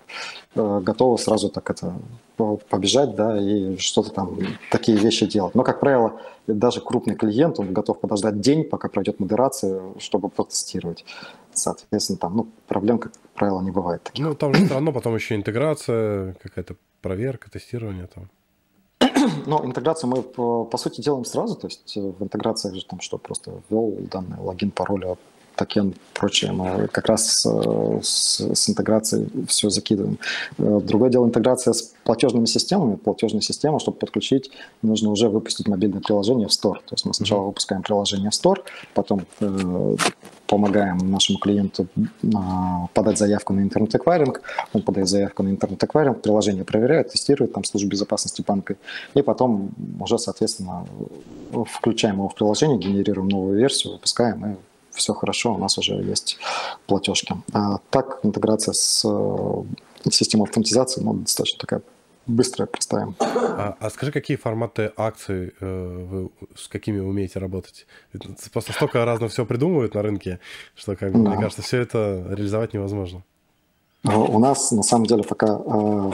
э, 0.55 0.79
готовы 0.81 1.17
сразу 1.17 1.49
так 1.49 1.69
это 1.69 1.93
побежать, 2.69 3.15
да, 3.15 3.37
и 3.37 3.77
что-то 3.77 4.11
там, 4.11 4.37
такие 4.71 4.97
вещи 4.97 5.25
делать. 5.25 5.55
Но, 5.55 5.63
как 5.63 5.79
правило, 5.79 6.21
даже 6.47 6.79
крупный 6.81 7.15
клиент, 7.15 7.59
он 7.59 7.73
готов 7.73 7.99
подождать 7.99 8.39
день, 8.39 8.63
пока 8.63 8.87
пройдет 8.87 9.19
модерация, 9.19 9.81
чтобы 9.99 10.29
протестировать. 10.29 11.03
Соответственно, 11.59 12.19
там, 12.19 12.35
ну, 12.35 12.47
проблем, 12.67 12.99
как 12.99 13.11
правило, 13.33 13.61
не 13.61 13.71
бывает. 13.71 14.03
Таких. 14.03 14.25
Ну, 14.25 14.35
там 14.35 14.53
же 14.53 14.65
все 14.65 14.73
равно 14.73 14.91
потом 14.91 15.15
еще 15.15 15.35
интеграция, 15.35 16.33
какая-то 16.41 16.75
проверка, 17.01 17.49
тестирование 17.49 18.07
там. 18.07 18.29
Но 19.45 19.63
интеграцию 19.65 20.09
мы, 20.09 20.21
по, 20.21 20.65
по 20.65 20.77
сути, 20.77 21.01
делаем 21.01 21.25
сразу. 21.25 21.55
То 21.55 21.67
есть 21.67 21.97
э, 21.97 22.01
в 22.01 22.23
интеграции 22.23 22.73
же 22.73 22.85
там 22.85 22.99
что, 22.99 23.17
просто 23.17 23.61
ввел 23.69 23.95
данные, 24.11 24.39
логин, 24.39 24.71
пароль, 24.71 25.05
а 25.05 25.17
токен, 25.59 25.93
прочее. 26.13 26.53
Мы 26.53 26.87
как 26.87 27.07
раз 27.07 27.45
э, 27.45 27.99
с, 28.01 28.39
с 28.39 28.69
интеграцией 28.69 29.29
все 29.47 29.69
закидываем. 29.69 30.17
Э, 30.57 30.79
другое 30.81 31.09
дело 31.09 31.25
интеграция 31.25 31.73
с 31.73 31.93
платежными 32.05 32.45
системами. 32.45 32.95
Платежная 32.95 33.41
система, 33.41 33.79
чтобы 33.79 33.97
подключить, 33.97 34.51
нужно 34.81 35.09
уже 35.11 35.27
выпустить 35.27 35.67
мобильное 35.67 35.99
приложение 35.99 36.47
в 36.47 36.51
Store. 36.51 36.75
То 36.85 36.93
есть 36.93 37.05
мы 37.05 37.13
сначала 37.13 37.43
выпускаем 37.43 37.81
приложение 37.81 38.29
в 38.29 38.33
Store, 38.33 38.59
потом 38.93 39.25
э, 39.41 39.95
помогаем 40.47 40.97
нашему 41.11 41.39
клиенту 41.39 41.87
э, 41.97 42.27
подать 42.93 43.17
заявку 43.17 43.53
на 43.53 43.59
интернет-эквайринг, 43.59 44.41
он 44.73 44.81
подает 44.81 45.09
заявку 45.09 45.43
на 45.43 45.49
интернет-эквайринг, 45.49 46.21
приложение 46.21 46.63
проверяет, 46.63 47.09
тестирует 47.11 47.53
там 47.53 47.65
службу 47.65 47.89
безопасности 47.89 48.41
банка, 48.47 48.77
и 49.13 49.21
потом 49.21 49.71
уже, 49.99 50.17
соответственно, 50.17 50.85
включаем 51.51 52.15
его 52.15 52.29
в 52.29 52.35
приложение, 52.35 52.77
генерируем 52.77 53.27
новую 53.27 53.57
версию, 53.57 53.93
выпускаем 53.93 54.45
и 54.45 54.55
все 54.91 55.13
хорошо, 55.13 55.53
у 55.53 55.57
нас 55.57 55.77
уже 55.77 55.93
есть 55.93 56.37
платежки. 56.87 57.35
А 57.53 57.79
так 57.89 58.19
интеграция 58.23 58.73
с 58.73 59.03
э, 59.05 60.09
системой 60.11 60.45
автоматизации 60.47 61.01
ну, 61.01 61.13
достаточно 61.13 61.59
такая 61.59 61.81
быстрая, 62.29 62.67
простая. 62.67 63.13
А, 63.19 63.75
а 63.79 63.89
скажи, 63.89 64.11
какие 64.11 64.37
форматы 64.37 64.91
акций 64.95 65.53
э, 65.59 66.05
вы, 66.09 66.29
с 66.55 66.67
какими 66.67 66.99
умеете 66.99 67.39
работать? 67.39 67.87
Просто 68.53 68.73
столько 68.73 69.03
разного 69.03 69.29
всего 69.29 69.45
придумывают 69.45 69.95
на 69.95 70.01
рынке, 70.01 70.39
что, 70.75 70.95
как 70.95 71.11
да. 71.11 71.17
мне 71.17 71.35
кажется, 71.35 71.61
все 71.61 71.81
это 71.81 72.25
реализовать 72.29 72.73
невозможно. 72.73 73.23
Э, 74.03 74.15
у 74.15 74.39
нас 74.39 74.71
на 74.71 74.83
самом 74.83 75.05
деле 75.05 75.23
пока 75.23 75.59
э, 75.65 76.11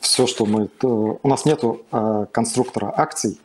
все, 0.00 0.26
что 0.26 0.46
мы... 0.46 0.64
Э, 0.82 0.86
у 0.86 1.28
нас 1.28 1.44
нету 1.44 1.82
э, 1.92 2.26
конструктора 2.32 2.92
акций, 2.96 3.38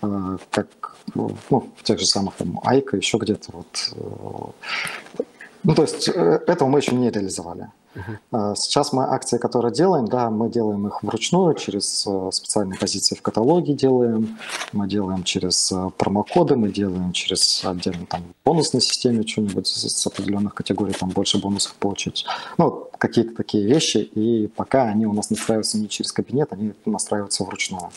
э, 0.00 0.38
как 0.50 0.93
ну, 1.14 1.70
в 1.76 1.82
тех 1.82 1.98
же 1.98 2.06
самых 2.06 2.34
там 2.34 2.60
Айка, 2.64 2.96
еще 2.96 3.18
где-то. 3.18 3.52
Вот, 3.52 3.92
э, 3.92 5.24
ну, 5.62 5.74
то 5.74 5.82
есть 5.82 6.08
э, 6.08 6.40
этого 6.46 6.68
мы 6.68 6.78
еще 6.78 6.94
не 6.94 7.10
реализовали. 7.10 7.68
Uh-huh. 7.94 8.56
Сейчас 8.56 8.92
мы 8.92 9.04
акции, 9.04 9.38
которые 9.38 9.72
делаем, 9.72 10.06
да, 10.06 10.28
мы 10.28 10.50
делаем 10.50 10.84
их 10.88 11.04
вручную, 11.04 11.54
через 11.54 12.04
э, 12.08 12.30
специальные 12.32 12.76
позиции 12.76 13.14
в 13.14 13.22
каталоге 13.22 13.72
делаем, 13.72 14.36
мы 14.72 14.88
делаем 14.88 15.22
через 15.22 15.72
промокоды, 15.96 16.56
мы 16.56 16.72
делаем 16.72 17.12
через 17.12 17.64
отдельно 17.64 18.04
там 18.06 18.22
бонусной 18.44 18.80
системе 18.80 19.24
что-нибудь 19.24 19.68
с 19.68 20.06
определенных 20.08 20.54
категорий, 20.54 20.92
там 20.92 21.10
больше 21.10 21.38
бонусов 21.38 21.76
получить. 21.76 22.26
Ну, 22.58 22.88
какие-то 22.98 23.36
такие 23.36 23.64
вещи, 23.64 23.98
и 23.98 24.48
пока 24.48 24.84
они 24.84 25.06
у 25.06 25.12
нас 25.12 25.30
настраиваются 25.30 25.78
не 25.78 25.88
через 25.88 26.10
кабинет, 26.10 26.52
они 26.52 26.72
настраиваются 26.84 27.44
вручную. 27.44 27.90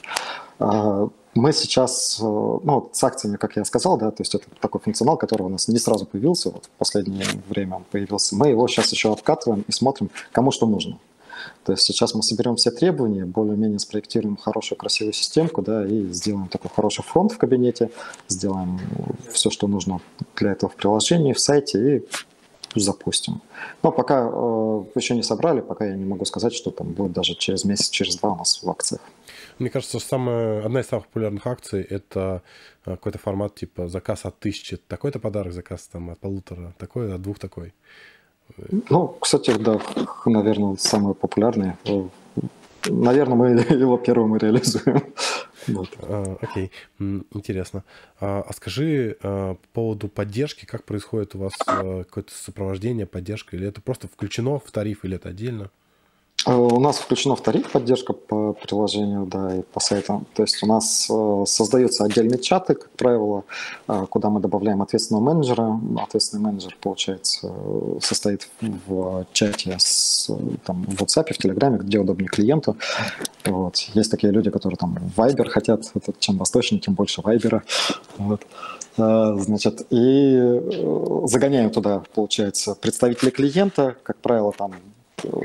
Мы 1.38 1.54
сейчас, 1.54 2.18
э, 2.20 2.24
ну, 2.24 2.90
с 2.92 3.04
акциями, 3.04 3.38
как 3.38 3.56
я 3.58 3.64
сказал, 3.64 3.96
да, 3.98 4.10
то 4.10 4.22
есть 4.22 4.34
это 4.34 4.46
такой 4.60 4.82
функционал, 4.82 5.18
который 5.18 5.44
у 5.44 5.50
нас 5.50 5.68
не 5.68 5.78
сразу 5.78 6.08
появился, 6.08 6.50
вот 6.50 6.66
в 6.66 6.70
последнее 6.80 7.26
время 7.48 7.76
он 7.76 7.84
появился. 7.84 8.36
Мы 8.36 8.50
его 8.50 8.68
сейчас 8.68 8.92
еще 8.92 9.14
обкатываем 9.14 9.64
и 9.68 9.72
смотрим, 9.72 10.10
кому 10.32 10.52
что 10.52 10.66
нужно. 10.66 10.98
То 11.64 11.74
есть 11.74 11.84
сейчас 11.84 12.16
мы 12.16 12.24
соберем 12.24 12.56
все 12.56 12.72
требования, 12.72 13.26
более-менее 13.26 13.78
спроектируем 13.78 14.36
хорошую, 14.36 14.80
красивую 14.80 15.14
системку, 15.14 15.62
да, 15.62 15.86
и 15.86 16.12
сделаем 16.12 16.48
такой 16.48 16.72
хороший 16.76 17.04
фронт 17.04 17.32
в 17.32 17.38
кабинете, 17.38 17.92
сделаем 18.28 18.80
все, 19.32 19.52
что 19.52 19.68
нужно 19.68 20.02
для 20.36 20.54
этого 20.54 20.72
в 20.72 20.76
приложении, 20.76 21.34
в 21.34 21.40
сайте, 21.40 21.98
и 21.98 22.08
запустим. 22.80 23.42
Но 23.84 23.92
пока 23.92 24.28
э, 24.28 24.84
еще 24.96 25.16
не 25.16 25.24
собрали, 25.24 25.62
пока 25.62 25.86
я 25.86 25.96
не 25.96 26.06
могу 26.06 26.26
сказать, 26.26 26.54
что 26.54 26.72
там 26.72 26.94
будет 26.94 27.12
даже 27.12 27.36
через 27.36 27.64
месяц, 27.64 27.90
через 27.90 28.16
два 28.16 28.32
у 28.32 28.36
нас 28.38 28.60
в 28.64 28.70
акциях. 28.70 29.02
Мне 29.60 29.70
кажется, 29.70 30.00
самая, 30.00 30.66
одна 30.66 30.82
из 30.82 30.88
самых 30.88 31.08
популярных 31.08 31.48
акций– 31.48 31.82
это 31.90 32.44
э, 32.86 32.92
какой-то 32.92 33.18
формат 33.18 33.56
типа 33.56 33.88
заказ 33.88 34.26
от 34.26 34.40
тысячи, 34.40 34.78
такой-то 34.78 35.20
подарок, 35.20 35.54
заказ 35.54 35.88
там 35.88 36.12
от 36.12 36.20
полутора, 36.20 36.74
такой, 36.78 37.14
от 37.14 37.22
двух 37.22 37.40
такой. 37.40 37.74
Ну, 38.90 39.08
кстати, 39.20 39.58
да, 39.58 39.80
наверное, 40.26 40.76
самый 40.78 41.16
популярный. 41.16 41.74
Наверное, 42.86 43.36
мы 43.36 43.48
его 43.76 43.98
первым 43.98 44.36
и 44.36 44.40
реализуем. 44.40 45.04
Вот. 45.68 45.90
А, 46.04 46.38
окей, 46.40 46.72
интересно. 46.98 47.84
А, 48.22 48.42
а 48.48 48.54
скажи 48.54 49.18
а, 49.22 49.56
по 49.56 49.68
поводу 49.74 50.08
поддержки, 50.08 50.64
как 50.64 50.86
происходит 50.86 51.36
у 51.36 51.40
вас 51.40 51.52
а, 51.68 52.06
какое-то 52.06 52.32
сопровождение, 52.34 53.06
поддержка, 53.06 53.58
или 53.58 53.68
это 53.68 53.82
просто 53.82 54.08
включено 54.08 54.60
в 54.60 54.72
тариф, 54.72 55.04
или 55.04 55.18
это 55.18 55.28
отдельно? 55.28 55.64
Э, 55.64 55.87
у 56.48 56.80
нас 56.80 56.98
включена 56.98 57.36
в 57.36 57.42
тариф 57.42 57.72
поддержка 57.72 58.14
по 58.14 58.54
приложению, 58.54 59.26
да, 59.26 59.58
и 59.58 59.62
по 59.64 59.82
сайтам. 59.82 60.26
То 60.34 60.44
есть 60.44 60.64
у 60.64 60.66
нас 60.66 61.08
э, 61.10 61.44
создаются 61.46 62.06
отдельные 62.06 62.40
чаты, 62.40 62.76
как 62.76 62.90
правило, 62.92 63.44
э, 63.88 64.06
куда 64.10 64.30
мы 64.30 64.40
добавляем 64.40 64.82
ответственного 64.82 65.24
менеджера. 65.24 65.80
Ответственный 66.02 66.44
менеджер, 66.44 66.78
получается, 66.82 67.52
состоит 68.02 68.48
в 68.62 69.26
чате 69.34 69.76
с, 69.78 70.32
там, 70.64 70.86
в 70.86 71.02
WhatsApp, 71.02 71.34
в 71.34 71.46
Telegram, 71.46 71.78
где 71.78 72.00
удобнее 72.00 72.30
клиенту. 72.30 72.78
Вот. 73.44 73.76
Есть 73.94 74.12
такие 74.12 74.32
люди, 74.32 74.50
которые 74.50 74.78
там 74.78 74.98
Viber 75.18 75.50
хотят, 75.50 75.92
чем 76.20 76.38
восточнее, 76.38 76.80
тем 76.80 76.94
больше 76.94 77.22
Viber. 77.22 77.62
Вот. 78.18 78.42
Значит, 78.96 79.86
и 79.90 80.62
загоняем 81.26 81.70
туда, 81.72 82.04
получается, 82.16 82.74
представителей 82.74 83.32
клиента, 83.32 83.96
как 84.04 84.18
правило, 84.18 84.52
там 84.52 84.72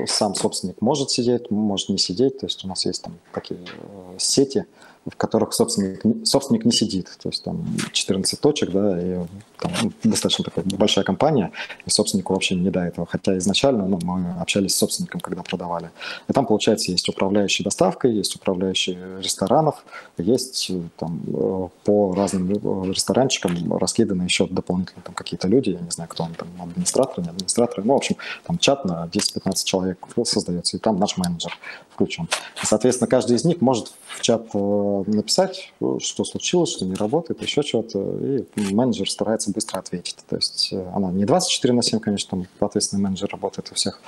сам 0.07 0.35
собственник 0.35 0.81
может 0.81 1.09
сидеть, 1.09 1.49
может 1.49 1.89
не 1.89 1.97
сидеть. 1.97 2.39
То 2.39 2.45
есть 2.45 2.63
у 2.63 2.67
нас 2.67 2.85
есть 2.85 3.01
там 3.03 3.17
такие 3.33 3.59
э, 3.59 4.15
сети, 4.17 4.65
в 5.05 5.15
которых 5.15 5.53
собственник, 5.53 6.27
собственник 6.27 6.65
не 6.65 6.71
сидит. 6.71 7.09
То 7.21 7.29
есть 7.29 7.43
там 7.43 7.65
14 7.91 8.39
точек, 8.39 8.71
да, 8.71 9.01
и 9.01 9.25
там, 9.63 9.71
ну, 9.81 10.11
достаточно 10.11 10.43
такая 10.43 10.65
большая 10.65 11.05
компания, 11.05 11.51
и 11.85 11.89
собственнику 11.89 12.33
вообще 12.33 12.55
не 12.55 12.69
до 12.69 12.81
этого. 12.81 13.07
Хотя 13.09 13.37
изначально 13.37 13.87
ну, 13.87 13.99
мы 14.03 14.41
общались 14.41 14.75
с 14.75 14.77
собственником, 14.77 15.21
когда 15.21 15.41
продавали. 15.41 15.89
И 16.27 16.33
там, 16.33 16.45
получается, 16.45 16.91
есть 16.91 17.07
управляющий 17.07 17.63
доставкой, 17.63 18.13
есть 18.13 18.35
управляющий 18.35 18.97
ресторанов, 19.19 19.85
есть 20.17 20.71
там 20.97 21.21
э, 21.27 21.67
по 21.85 22.13
разным 22.13 22.51
э, 22.51 22.91
ресторанчикам 22.91 23.77
раскиданы 23.77 24.23
еще 24.23 24.47
дополнительно 24.47 25.01
там 25.01 25.13
какие-то 25.13 25.47
люди, 25.47 25.69
я 25.69 25.79
не 25.79 25.91
знаю, 25.91 26.09
кто 26.09 26.23
он 26.23 26.33
там, 26.33 26.49
администраторы, 26.61 27.23
не 27.23 27.29
администраторы, 27.29 27.83
ну, 27.83 27.93
в 27.93 27.97
общем, 27.97 28.17
там 28.45 28.57
чат 28.57 28.85
на 28.85 29.09
10-15 29.11 29.63
человек 29.63 29.97
создается, 30.25 30.77
и 30.77 30.79
там 30.79 30.99
наш 30.99 31.17
менеджер 31.17 31.57
включен. 31.93 32.27
И, 32.61 32.65
соответственно, 32.65 33.07
каждый 33.07 33.37
из 33.37 33.45
них 33.45 33.61
может 33.61 33.93
в 34.07 34.21
чат 34.21 34.47
э, 34.53 35.03
написать, 35.07 35.73
что 35.99 36.25
случилось, 36.25 36.71
что 36.71 36.85
не 36.85 36.95
работает, 36.95 37.41
еще 37.41 37.61
что-то, 37.61 37.99
и 37.99 38.73
менеджер 38.73 39.09
старается 39.09 39.52
быстро 39.53 39.79
ответить. 39.79 40.17
То 40.27 40.35
есть 40.35 40.69
э, 40.71 40.91
она 40.93 41.11
не 41.11 41.25
24 41.25 41.73
на 41.73 41.83
7, 41.83 41.99
конечно, 41.99 42.29
там 42.29 42.47
ответственный 42.59 43.03
менеджер 43.03 43.29
работает 43.31 43.71
у 43.71 43.75
всех. 43.75 44.01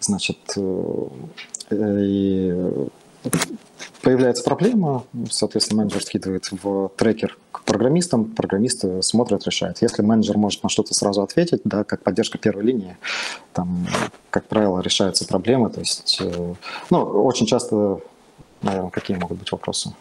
Значит, 0.00 0.38
э, 0.56 1.08
и 1.70 2.70
появляется 4.02 4.42
проблема, 4.42 5.04
соответственно, 5.30 5.82
менеджер 5.82 6.02
скидывает 6.02 6.48
в 6.50 6.90
трекер 6.96 7.38
к 7.52 7.62
программистам, 7.64 8.24
программисты 8.24 9.02
смотрят, 9.02 9.44
решают. 9.44 9.82
Если 9.82 10.02
менеджер 10.02 10.38
может 10.38 10.62
на 10.62 10.68
что-то 10.68 10.94
сразу 10.94 11.22
ответить, 11.22 11.60
да, 11.64 11.84
как 11.84 12.02
поддержка 12.02 12.38
первой 12.38 12.64
линии, 12.64 12.96
там, 13.52 13.86
как 14.30 14.46
правило, 14.46 14.80
решаются 14.80 15.26
проблемы. 15.26 15.70
То 15.70 15.80
есть, 15.80 16.20
ну, 16.88 16.98
очень 16.98 17.46
часто, 17.46 18.00
наверное, 18.62 18.90
какие 18.90 19.16
могут 19.16 19.38
быть 19.38 19.52
вопросы? 19.52 19.92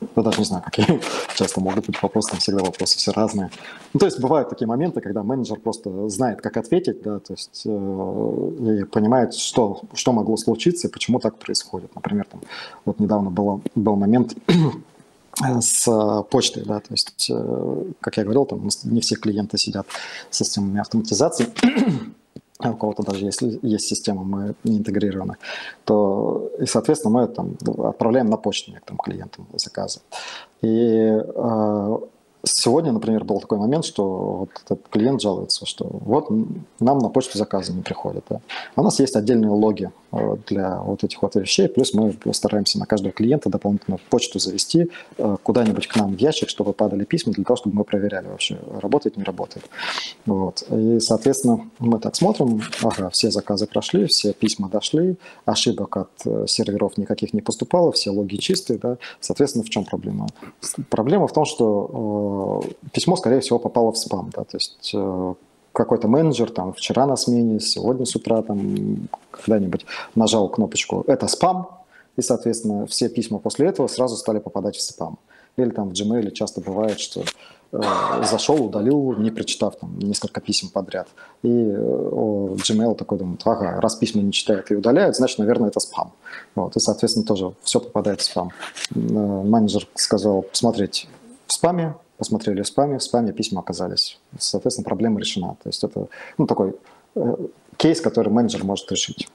Я 0.00 0.22
даже 0.22 0.38
не 0.38 0.44
знаю, 0.44 0.62
какие 0.62 1.00
часто 1.36 1.60
могут 1.60 1.86
быть 1.86 2.02
вопросы, 2.02 2.30
там 2.30 2.40
всегда 2.40 2.62
вопросы 2.62 2.98
все 2.98 3.12
разные. 3.12 3.50
Ну, 3.92 4.00
то 4.00 4.06
есть 4.06 4.20
бывают 4.20 4.50
такие 4.50 4.66
моменты, 4.66 5.00
когда 5.00 5.22
менеджер 5.22 5.58
просто 5.58 6.08
знает, 6.08 6.40
как 6.42 6.56
ответить, 6.58 7.02
да, 7.02 7.18
то 7.18 7.32
есть 7.32 7.62
э, 7.64 8.80
и 8.80 8.84
понимает, 8.84 9.34
что, 9.34 9.80
что 9.94 10.12
могло 10.12 10.36
случиться 10.36 10.88
и 10.88 10.90
почему 10.90 11.18
так 11.18 11.38
происходит. 11.38 11.94
Например, 11.94 12.26
там, 12.30 12.40
вот 12.84 13.00
недавно 13.00 13.30
было, 13.30 13.60
был 13.74 13.96
момент 13.96 14.34
с 15.60 16.24
почтой, 16.30 16.64
да, 16.64 16.80
то 16.80 16.92
есть, 16.92 17.30
э, 17.30 17.84
как 18.00 18.18
я 18.18 18.24
говорил, 18.24 18.44
там 18.44 18.68
не 18.84 19.00
все 19.00 19.16
клиенты 19.16 19.56
сидят 19.56 19.86
с 20.30 20.36
системами 20.36 20.80
автоматизации, 20.80 21.46
а 22.58 22.70
у 22.70 22.76
кого-то 22.76 23.02
даже 23.02 23.26
если 23.26 23.58
есть 23.62 23.86
система, 23.86 24.24
мы 24.24 24.54
не 24.64 24.78
интегрированы, 24.78 25.36
то, 25.84 26.50
и, 26.58 26.66
соответственно, 26.66 27.20
мы 27.20 27.28
там 27.28 27.56
отправляем 27.84 28.30
на 28.30 28.36
почту 28.36 28.70
некоторым 28.70 28.98
клиентам 28.98 29.46
заказы. 29.54 30.00
И 30.62 30.68
э, 30.68 31.98
Сегодня, 32.48 32.92
например, 32.92 33.24
был 33.24 33.40
такой 33.40 33.58
момент, 33.58 33.84
что 33.84 34.04
вот 34.06 34.50
этот 34.64 34.88
клиент 34.88 35.20
жалуется, 35.20 35.66
что 35.66 35.84
вот 35.90 36.30
нам 36.78 36.98
на 36.98 37.08
почту 37.08 37.38
заказы 37.38 37.72
не 37.72 37.82
приходят. 37.82 38.24
Да? 38.30 38.40
У 38.76 38.82
нас 38.82 39.00
есть 39.00 39.16
отдельные 39.16 39.50
логи 39.50 39.90
э, 40.12 40.36
для 40.46 40.80
вот 40.80 41.02
этих 41.02 41.20
вот 41.22 41.34
вещей, 41.34 41.68
плюс 41.68 41.92
мы 41.92 42.14
стараемся 42.32 42.78
на 42.78 42.86
каждого 42.86 43.12
клиента 43.12 43.50
дополнительно 43.50 43.98
почту 44.10 44.38
завести 44.38 44.90
э, 45.18 45.36
куда-нибудь 45.42 45.88
к 45.88 45.96
нам 45.96 46.14
в 46.14 46.18
ящик, 46.18 46.48
чтобы 46.48 46.72
падали 46.72 47.04
письма, 47.04 47.32
для 47.32 47.42
того, 47.42 47.56
чтобы 47.56 47.74
мы 47.74 47.84
проверяли 47.84 48.28
вообще, 48.28 48.60
работает, 48.80 49.16
не 49.16 49.24
работает. 49.24 49.64
Вот. 50.24 50.62
И, 50.70 51.00
соответственно, 51.00 51.68
мы 51.80 51.98
так 51.98 52.14
смотрим, 52.14 52.62
ага, 52.80 53.10
все 53.10 53.32
заказы 53.32 53.66
прошли, 53.66 54.06
все 54.06 54.32
письма 54.32 54.68
дошли, 54.68 55.16
ошибок 55.46 55.96
от 55.96 56.10
э, 56.24 56.44
серверов 56.46 56.96
никаких 56.96 57.32
не 57.32 57.40
поступало, 57.40 57.90
все 57.90 58.10
логи 58.10 58.36
чистые, 58.36 58.78
да, 58.78 58.98
соответственно, 59.20 59.64
в 59.64 59.68
чем 59.68 59.84
проблема? 59.84 60.28
Проблема 60.90 61.26
в 61.26 61.32
том, 61.32 61.44
что 61.44 62.35
письмо, 62.92 63.16
скорее 63.16 63.40
всего, 63.40 63.58
попало 63.58 63.92
в 63.92 63.98
спам. 63.98 64.30
Да? 64.34 64.44
То 64.44 64.56
есть 64.56 64.90
э, 64.94 65.34
какой-то 65.72 66.08
менеджер 66.08 66.50
там 66.50 66.72
вчера 66.72 67.06
на 67.06 67.16
смене, 67.16 67.60
сегодня 67.60 68.06
с 68.06 68.16
утра 68.16 68.42
там 68.42 69.08
когда-нибудь 69.30 69.86
нажал 70.14 70.48
кнопочку 70.48 71.04
«это 71.06 71.28
спам», 71.28 71.68
и, 72.16 72.22
соответственно, 72.22 72.86
все 72.86 73.08
письма 73.08 73.38
после 73.38 73.66
этого 73.66 73.86
сразу 73.88 74.16
стали 74.16 74.38
попадать 74.38 74.76
в 74.76 74.80
спам. 74.80 75.18
Или 75.56 75.70
там 75.70 75.90
в 75.90 75.92
Gmail 75.92 76.30
часто 76.32 76.60
бывает, 76.60 76.98
что 76.98 77.24
э, 77.72 77.80
зашел, 78.24 78.62
удалил, 78.64 79.14
не 79.16 79.30
прочитав 79.30 79.76
там 79.76 79.98
несколько 79.98 80.40
писем 80.40 80.68
подряд. 80.68 81.08
И 81.42 81.48
э, 81.48 81.76
Gmail 81.76 82.94
такой 82.94 83.18
думает, 83.18 83.40
ага, 83.44 83.80
раз 83.80 83.96
письма 83.96 84.22
не 84.22 84.32
читает 84.32 84.70
и 84.70 84.76
удаляет, 84.76 85.16
значит, 85.16 85.38
наверное, 85.38 85.68
это 85.68 85.80
спам. 85.80 86.12
Вот, 86.54 86.76
и, 86.76 86.80
соответственно, 86.80 87.26
тоже 87.26 87.52
все 87.62 87.80
попадает 87.80 88.20
в 88.20 88.24
спам. 88.24 88.50
Э, 88.94 88.98
менеджер 88.98 89.86
сказал 89.94 90.42
посмотреть 90.42 91.08
в 91.46 91.52
спаме, 91.52 91.94
посмотрели 92.18 92.62
в 92.62 92.66
спаме, 92.66 92.98
в 92.98 93.02
спаме 93.02 93.32
письма 93.32 93.60
оказались. 93.60 94.18
Соответственно, 94.38 94.84
проблема 94.84 95.20
решена. 95.20 95.56
То 95.62 95.68
есть 95.68 95.84
это 95.84 96.08
ну, 96.38 96.46
такой 96.46 96.76
э, 97.14 97.36
кейс, 97.76 98.00
который 98.00 98.30
менеджер 98.30 98.64
может 98.64 98.90
решить. 98.90 99.28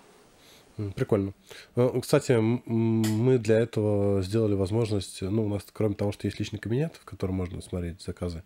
Прикольно. 0.95 1.33
Э, 1.75 1.89
кстати, 2.01 2.33
мы 2.39 3.37
для 3.37 3.59
этого 3.59 4.21
сделали 4.21 4.53
возможность, 4.53 5.21
ну, 5.21 5.45
у 5.45 5.49
нас, 5.49 5.63
кроме 5.71 5.95
того, 5.95 6.11
что 6.11 6.27
есть 6.27 6.39
личный 6.39 6.59
кабинет, 6.59 6.95
в 6.95 7.05
котором 7.05 7.35
можно 7.35 7.61
смотреть 7.61 8.01
заказы, 8.01 8.43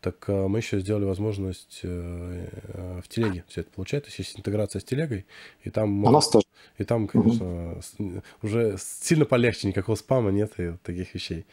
так 0.00 0.16
э, 0.28 0.48
мы 0.48 0.58
еще 0.58 0.80
сделали 0.80 1.04
возможность 1.04 1.80
э, 1.82 3.00
в 3.02 3.08
телеге 3.08 3.44
все 3.48 3.62
это 3.62 3.70
получать. 3.70 4.04
То 4.04 4.08
есть 4.08 4.18
есть 4.18 4.38
интеграция 4.38 4.80
с 4.80 4.84
телегой, 4.84 5.26
и 5.62 5.70
там... 5.70 6.04
У 6.04 6.10
нас 6.10 6.28
тоже. 6.28 6.44
И 6.78 6.84
там, 6.84 7.08
конечно, 7.08 7.82
угу. 7.98 8.22
уже 8.42 8.76
сильно 8.78 9.24
полегче, 9.24 9.68
никакого 9.68 9.96
спама 9.96 10.30
нет 10.30 10.52
и 10.58 10.72
таких 10.82 11.14
вещей. 11.14 11.46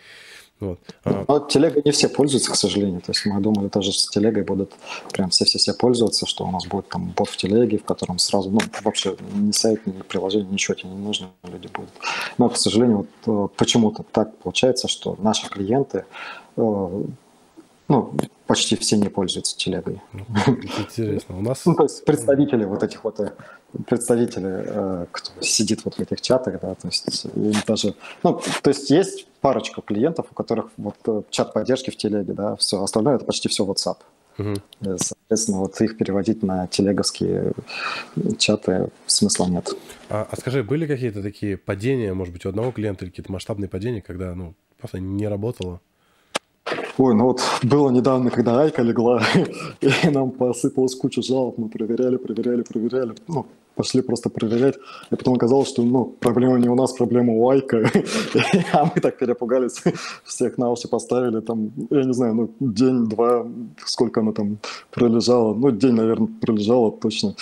Вот. 0.59 0.79
А 1.03 1.25
Но 1.27 1.39
телегой 1.39 1.81
не 1.85 1.91
все 1.91 2.09
пользуются, 2.09 2.51
к 2.51 2.55
сожалению. 2.55 3.01
То 3.01 3.11
есть 3.11 3.25
мы 3.25 3.39
думали 3.39 3.69
тоже 3.69 3.93
с 3.93 4.09
телегой 4.09 4.43
будут 4.43 4.73
прям 5.13 5.29
все-все-все 5.29 5.73
пользоваться, 5.73 6.25
что 6.25 6.45
у 6.45 6.51
нас 6.51 6.65
будет 6.67 6.89
там 6.89 7.13
бот 7.15 7.29
в 7.29 7.37
телеге, 7.37 7.77
в 7.77 7.85
котором 7.85 8.19
сразу, 8.19 8.49
ну, 8.49 8.59
вообще 8.83 9.15
ни 9.33 9.51
сайт, 9.51 9.85
ни 9.87 9.91
приложение, 10.01 10.49
ничего 10.51 10.75
тебе 10.75 10.89
не 10.89 10.97
нужно, 10.97 11.29
люди 11.43 11.69
будут. 11.73 11.91
Но, 12.37 12.49
к 12.49 12.57
сожалению, 12.57 13.07
вот 13.25 13.51
э, 13.51 13.55
почему-то 13.55 14.03
так 14.03 14.35
получается, 14.37 14.87
что 14.87 15.15
наши 15.19 15.49
клиенты 15.49 16.05
э, 16.57 17.03
ну, 17.89 18.13
почти 18.45 18.75
все 18.75 18.97
не 18.97 19.09
пользуются 19.09 19.57
телегой. 19.57 20.01
Интересно. 20.77 21.37
У 21.37 21.41
нас... 21.41 21.61
Ну, 21.65 21.75
то 21.75 21.83
есть 21.83 22.05
представители 22.05 22.65
вот 22.65 22.83
этих 22.83 23.03
вот, 23.03 23.19
э, 23.19 23.33
представители, 23.87 24.63
э, 24.65 25.05
кто 25.11 25.41
сидит 25.41 25.85
вот 25.85 25.95
в 25.95 25.99
этих 25.99 26.21
чатах, 26.21 26.59
да, 26.61 26.75
то 26.75 26.87
есть 26.87 27.25
даже, 27.65 27.95
ну, 28.23 28.41
то 28.61 28.69
есть 28.69 28.89
есть 28.89 29.27
парочка 29.41 29.81
клиентов, 29.81 30.27
у 30.31 30.33
которых 30.33 30.71
вот 30.77 30.95
э, 31.05 31.21
чат 31.29 31.53
поддержки 31.53 31.89
в 31.89 31.97
телеге, 31.97 32.33
да, 32.33 32.55
все, 32.55 32.81
остальное 32.81 33.15
это 33.15 33.25
почти 33.25 33.49
все 33.49 33.65
WhatsApp. 33.65 33.97
Угу. 34.37 34.97
Соответственно, 34.97 35.59
вот 35.59 35.79
их 35.81 35.97
переводить 35.97 36.43
на 36.43 36.67
телеговские 36.67 37.51
чаты 38.37 38.89
смысла 39.05 39.47
нет. 39.47 39.73
А, 40.09 40.27
а 40.31 40.35
скажи, 40.37 40.63
были 40.63 40.87
какие-то 40.87 41.21
такие 41.21 41.57
падения, 41.57 42.13
может 42.13 42.33
быть, 42.33 42.45
у 42.45 42.49
одного 42.49 42.71
клиента 42.71 43.03
или 43.03 43.11
какие-то 43.11 43.31
масштабные 43.31 43.67
падения, 43.67 44.01
когда, 44.01 44.33
ну, 44.35 44.53
просто 44.79 44.99
не 44.99 45.27
работало? 45.27 45.81
Ой, 46.97 47.15
ну 47.15 47.25
вот 47.25 47.41
было 47.63 47.89
недавно, 47.89 48.29
когда 48.29 48.61
Айка 48.61 48.81
легла, 48.81 49.21
и 49.81 50.09
нам 50.09 50.31
посыпалась 50.31 50.95
куча 50.95 51.21
жалоб, 51.21 51.57
мы 51.57 51.69
проверяли, 51.69 52.17
проверяли, 52.17 52.61
проверяли, 52.61 53.15
ну, 53.27 53.47
пошли 53.79 54.01
просто 54.01 54.29
проверять, 54.29 54.75
и 55.11 55.15
потом 55.15 55.35
оказалось, 55.35 55.69
что, 55.69 55.83
ну, 55.83 56.05
проблема 56.19 56.59
не 56.59 56.69
у 56.69 56.75
нас, 56.75 56.91
проблема 56.91 57.33
у 57.33 57.49
Айка, 57.49 57.77
а 58.73 58.83
мы 58.83 59.01
так 59.01 59.17
перепугались, 59.17 59.83
всех 60.25 60.57
на 60.57 60.69
уши 60.69 60.89
поставили, 60.89 61.39
там, 61.39 61.71
я 61.89 62.03
не 62.03 62.13
знаю, 62.13 62.33
ну, 62.33 62.49
день-два, 62.59 63.45
сколько 63.85 64.19
она 64.19 64.31
там 64.31 64.57
пролежала, 64.91 65.53
ну, 65.53 65.71
день, 65.71 65.93
наверное, 65.93 66.27
пролежала 66.41 66.91
точно, 66.91 67.35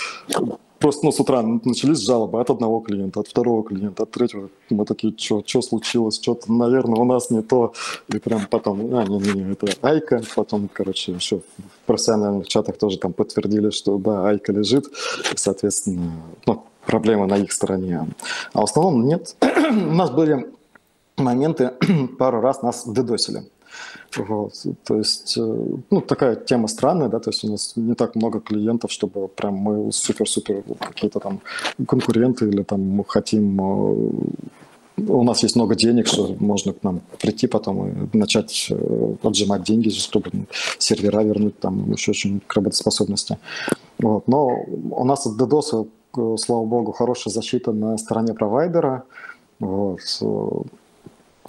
Просто 0.80 1.06
ну, 1.06 1.12
с 1.12 1.20
утра 1.20 1.42
начались 1.42 2.00
жалобы 2.00 2.40
от 2.40 2.50
одного 2.50 2.80
клиента, 2.82 3.20
от 3.20 3.28
второго 3.28 3.64
клиента, 3.64 4.04
от 4.04 4.12
третьего. 4.12 4.50
Мы 4.70 4.86
такие, 4.86 5.14
что 5.18 5.62
случилось, 5.62 6.20
что-то, 6.22 6.52
наверное, 6.52 7.00
у 7.00 7.06
нас 7.06 7.30
не 7.32 7.42
то. 7.42 7.74
И 8.10 8.20
прям 8.20 8.48
потом, 8.50 8.96
а, 8.96 9.06
не-не-не, 9.06 9.54
это 9.54 9.68
Айка. 9.82 10.22
Потом, 10.36 10.70
короче, 10.72 11.14
еще 11.14 11.40
в 11.40 11.86
профессиональных 11.86 12.48
чатах 12.48 12.78
тоже 12.78 13.00
там 13.00 13.14
подтвердили, 13.14 13.72
что 13.72 13.98
да, 13.98 14.28
Айка 14.30 14.54
лежит. 14.54 14.86
И, 15.34 15.38
соответственно, 15.38 16.12
ну, 16.46 16.64
проблема 16.86 17.26
на 17.26 17.38
их 17.38 17.52
стороне. 17.52 18.08
А 18.54 18.62
в 18.62 18.64
основном 18.64 19.06
нет. 19.06 19.36
у 19.42 19.94
нас 19.94 20.12
были 20.12 20.48
моменты, 21.18 21.72
пару 22.20 22.42
раз 22.42 22.62
нас 22.62 22.88
дедосили. 22.88 23.44
Вот. 24.16 24.54
То 24.84 24.98
есть, 24.98 25.38
э, 25.38 25.66
ну, 25.92 26.02
такая 26.02 26.36
тема 26.36 26.68
странная, 26.68 27.10
да, 27.10 27.20
то 27.20 27.30
есть 27.30 27.44
у 27.44 27.52
нас 27.52 27.74
не 27.76 27.94
так 27.94 28.16
много 28.16 28.40
клиентов, 28.40 28.92
чтобы 28.92 29.28
прям 29.28 29.56
мы 29.56 29.92
супер-супер 29.92 30.64
какие-то 30.80 31.20
там 31.20 31.40
конкуренты 31.86 32.48
или 32.48 32.64
там 32.64 32.82
мы 32.82 33.04
хотим 33.06 33.62
э, 33.62 34.12
у 34.98 35.24
нас 35.24 35.44
есть 35.44 35.56
много 35.56 35.76
денег, 35.76 36.08
что 36.08 36.36
можно 36.40 36.74
к 36.74 36.84
нам 36.84 37.02
прийти 37.22 37.48
потом 37.48 37.88
и 37.88 38.18
начать 38.18 38.68
э, 38.72 39.16
отжимать 39.22 39.64
деньги, 39.64 39.90
чтобы 39.90 40.32
сервера 40.80 41.22
вернуть, 41.24 41.60
там 41.60 41.92
еще 41.92 42.12
очень 42.12 42.40
к 42.40 42.56
работоспособности. 42.56 43.38
Вот. 44.00 44.28
Но 44.28 44.66
у 44.92 45.06
нас 45.06 45.28
от 45.28 45.40
DDoS, 45.40 45.88
слава 46.38 46.66
богу, 46.66 46.92
хорошая 46.94 47.32
защита 47.32 47.72
на 47.72 47.98
стороне 47.98 48.34
провайдера. 48.34 49.04
Вот. 49.60 50.00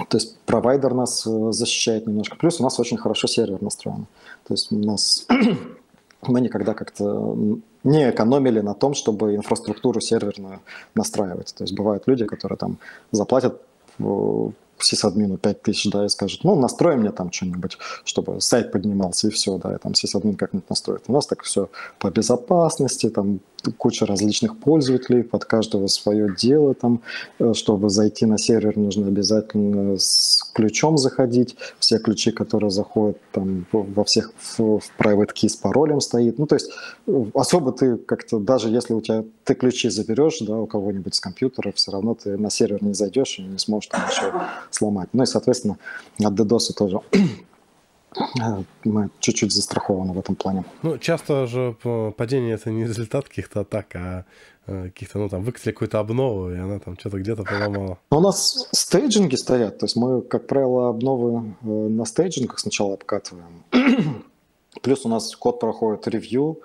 То 0.08 0.16
есть 0.16 0.38
провайдер 0.46 0.94
нас 0.94 1.26
э, 1.26 1.52
защищает 1.52 2.06
немножко. 2.06 2.37
Плюс 2.37 2.61
у 2.61 2.62
нас 2.62 2.78
очень 2.78 2.96
хорошо 2.96 3.26
сервер 3.26 3.61
настроен. 3.62 4.06
То 4.46 4.54
есть 4.54 4.72
у 4.72 4.76
нас 4.76 5.26
мы 6.26 6.40
никогда 6.40 6.74
как-то 6.74 7.37
не 7.84 8.11
экономили 8.11 8.61
на 8.61 8.74
том, 8.74 8.94
чтобы 8.94 9.34
инфраструктуру 9.34 10.00
серверную 10.00 10.61
настраивать. 10.94 11.54
То 11.56 11.64
есть 11.64 11.74
бывают 11.74 12.04
люди, 12.06 12.24
которые 12.26 12.58
там 12.58 12.78
заплатят 13.11 13.61
сисадмину 14.80 15.38
5000, 15.38 15.90
да, 15.90 16.04
и 16.04 16.08
скажет, 16.08 16.44
ну, 16.44 16.54
настрой 16.54 16.96
мне 16.96 17.11
там 17.11 17.32
что-нибудь, 17.32 17.78
чтобы 18.04 18.40
сайт 18.40 18.72
поднимался, 18.72 19.28
и 19.28 19.30
все, 19.30 19.58
да, 19.58 19.74
и 19.74 19.78
там 19.78 19.94
сисадмин 19.94 20.37
как-нибудь 20.37 20.70
настроит. 20.70 21.02
У 21.08 21.12
нас 21.12 21.26
так 21.26 21.42
все 21.42 21.68
по 21.98 22.11
безопасности, 22.11 23.11
там 23.11 23.40
куча 23.77 24.07
различных 24.07 24.59
пользователей, 24.59 25.23
под 25.23 25.44
каждого 25.44 25.87
свое 25.88 26.35
дело 26.35 26.75
там, 26.75 27.01
э, 27.38 27.53
чтобы 27.55 27.90
зайти 27.90 28.27
на 28.27 28.38
сервер, 28.38 28.77
нужно 28.77 29.09
обязательно 29.09 29.97
с 29.99 30.42
ключом 30.53 30.99
заходить, 30.99 31.57
все 31.79 31.99
ключи, 31.99 32.31
которые 32.31 32.71
заходят 32.71 33.18
там 33.33 33.66
во 33.73 34.05
всех 34.05 34.33
в, 34.38 34.79
в 34.79 34.90
private 34.99 35.31
key 35.35 35.49
с 35.49 35.57
паролем 35.57 36.01
стоит, 36.01 36.38
ну, 36.38 36.47
то 36.47 36.55
есть 36.55 36.71
э, 37.07 37.25
особо 37.35 37.73
ты 37.73 37.97
как-то, 37.97 38.38
даже 38.38 38.68
если 38.68 38.94
у 38.94 39.01
тебя, 39.01 39.25
ты 39.44 39.55
ключи 39.55 39.88
заберешь, 39.88 40.38
да, 40.40 40.57
у 40.59 40.66
кого-нибудь 40.66 41.14
с 41.14 41.21
компьютера, 41.21 41.73
все 41.73 41.92
равно 41.92 42.14
ты 42.14 42.37
на 42.37 42.51
сервер 42.51 42.83
не 42.83 42.94
зайдешь 42.94 43.38
и 43.38 43.42
не 43.42 43.59
сможешь 43.59 43.88
там 43.88 44.03
еще 44.09 44.33
сломать. 44.71 45.09
Ну 45.12 45.23
и, 45.23 45.27
соответственно, 45.27 45.79
от 46.23 46.33
DDoS 46.35 46.73
тоже 46.77 47.01
мы 48.85 49.11
чуть-чуть 49.21 49.53
застрахованы 49.53 50.12
в 50.12 50.18
этом 50.18 50.35
плане. 50.35 50.64
Ну, 50.83 50.99
часто 50.99 51.47
же 51.47 51.77
падение 52.16 52.55
это 52.55 52.71
не 52.71 52.85
результат 52.85 53.29
каких-то 53.29 53.61
атак, 53.61 53.94
а 53.94 54.25
э, 54.66 54.85
каких-то, 54.85 55.18
ну, 55.18 55.29
там, 55.29 55.42
выкатили 55.42 55.73
какую-то 55.73 55.99
обнову, 55.99 56.51
и 56.51 56.57
она 56.57 56.79
там 56.79 56.99
что-то 56.99 57.18
где-то 57.18 57.44
поломала. 57.44 57.99
У 58.11 58.21
нас 58.21 58.68
стейджинги 58.73 59.37
стоят, 59.37 59.79
то 59.79 59.87
есть 59.87 59.97
мы, 59.97 60.23
как 60.23 60.47
правило, 60.47 60.88
обновы 60.88 61.55
э, 61.62 61.66
на 61.66 62.05
стейджингах 62.05 62.59
сначала 62.59 62.94
обкатываем. 62.94 63.64
Плюс 64.83 65.05
у 65.05 65.09
нас 65.09 65.35
код 65.37 65.61
проходит 65.61 66.09
ревью, 66.09 66.61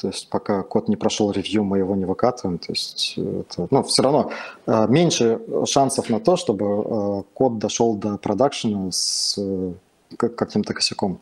то 0.00 0.08
есть 0.08 0.30
пока 0.30 0.62
код 0.62 0.88
не 0.88 0.96
прошел 0.96 1.30
ревью, 1.30 1.62
мы 1.62 1.78
его 1.78 1.94
не 1.94 2.06
выкатываем. 2.06 2.58
То 2.58 2.72
есть 2.72 3.18
это, 3.18 3.68
ну, 3.70 3.82
все 3.82 4.02
равно 4.02 4.30
э, 4.66 4.86
меньше 4.88 5.40
шансов 5.66 6.08
на 6.08 6.20
то, 6.20 6.36
чтобы 6.36 6.64
э, 6.64 7.22
код 7.34 7.58
дошел 7.58 7.94
до 7.94 8.16
продакшена 8.16 8.90
с 8.92 9.36
э, 9.38 9.72
каким-то 10.16 10.74
косяком. 10.74 11.20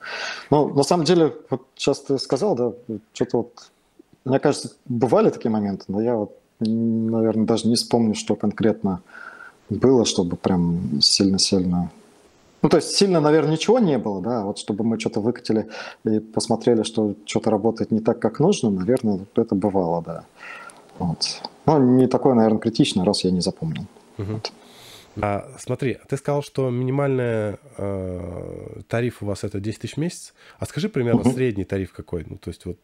Но 0.51 0.68
на 0.68 0.83
самом 0.83 1.05
деле, 1.05 1.35
вот 1.51 1.62
сейчас 1.77 2.01
ты 2.01 2.18
сказал, 2.18 2.55
да, 2.55 2.72
что-то 3.12 3.37
вот, 3.38 3.70
мне 4.24 4.38
кажется, 4.38 4.72
бывали 4.87 5.31
такие 5.31 5.51
моменты, 5.51 5.85
но 5.88 6.01
я 6.01 6.16
вот, 6.16 6.37
наверное, 6.61 7.46
даже 7.46 7.68
не 7.68 7.77
вспомню, 7.77 8.14
что 8.14 8.37
конкретно 8.37 9.03
было, 9.70 10.05
чтобы 10.05 10.37
прям 10.37 11.01
сильно-сильно 11.01 11.90
ну, 12.62 12.68
то 12.68 12.79
есть 12.79 12.96
сильно, 12.96 13.20
наверное, 13.20 13.53
ничего 13.53 13.79
не 13.79 13.98
было, 13.98 14.20
да, 14.20 14.42
вот 14.42 14.59
чтобы 14.59 14.85
мы 14.85 14.98
что-то 14.98 15.20
выкатили 15.20 15.68
и 16.05 16.18
посмотрели, 16.18 16.83
что 16.83 17.14
что-то 17.24 17.51
работает 17.51 17.92
не 17.92 18.01
так, 18.01 18.18
как 18.18 18.40
нужно, 18.40 18.70
наверное, 18.70 19.20
это 19.37 19.55
бывало, 19.55 20.03
да. 20.03 20.24
Вот. 20.98 21.40
Но 21.66 21.79
не 21.79 22.09
такое, 22.09 22.35
наверное, 22.35 22.59
критичное, 22.59 23.05
раз 23.05 23.22
я 23.22 23.31
не 23.31 23.40
запомнил. 23.40 23.85
Угу. 24.18 24.33
Вот. 24.33 24.53
А, 25.22 25.50
смотри, 25.59 25.98
ты 26.09 26.16
сказал, 26.16 26.42
что 26.42 26.70
минимальный 26.70 27.57
э, 27.76 28.81
тариф 28.88 29.22
у 29.22 29.26
вас 29.26 29.44
это 29.44 29.61
10 29.61 29.81
тысяч 29.81 29.94
в 29.94 29.98
месяц. 29.98 30.35
А 30.59 30.66
скажи 30.66 30.88
примерно 30.88 31.20
угу. 31.20 31.31
средний 31.31 31.64
тариф 31.64 31.92
какой? 31.92 32.24
Ну, 32.28 32.37
то 32.37 32.50
есть 32.50 32.64
вот 32.66 32.78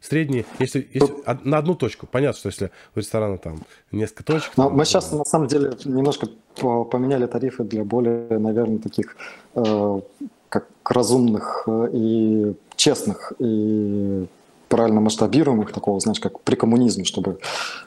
средний, 0.00 0.44
если, 0.58 0.86
если 0.92 1.14
на 1.44 1.58
одну 1.58 1.74
точку, 1.74 2.06
понятно, 2.06 2.38
что 2.38 2.48
если 2.48 2.70
у 2.94 2.98
ресторана 2.98 3.38
там 3.38 3.62
несколько 3.90 4.24
точек... 4.24 4.52
Но 4.56 4.68
мы 4.68 4.84
сейчас, 4.84 5.12
на 5.12 5.24
самом 5.24 5.46
деле, 5.46 5.72
немножко 5.84 6.28
поменяли 6.56 7.26
тарифы 7.26 7.64
для 7.64 7.84
более, 7.84 8.38
наверное, 8.38 8.78
таких 8.78 9.16
э, 9.54 10.00
как 10.48 10.68
разумных 10.84 11.64
э, 11.66 11.88
и 11.92 12.54
честных, 12.76 13.32
и 13.38 14.26
правильно 14.68 15.00
масштабируемых, 15.00 15.72
такого, 15.72 16.00
знаешь, 16.00 16.20
как 16.20 16.40
при 16.40 16.56
коммунизме, 16.56 17.04
чтобы 17.04 17.38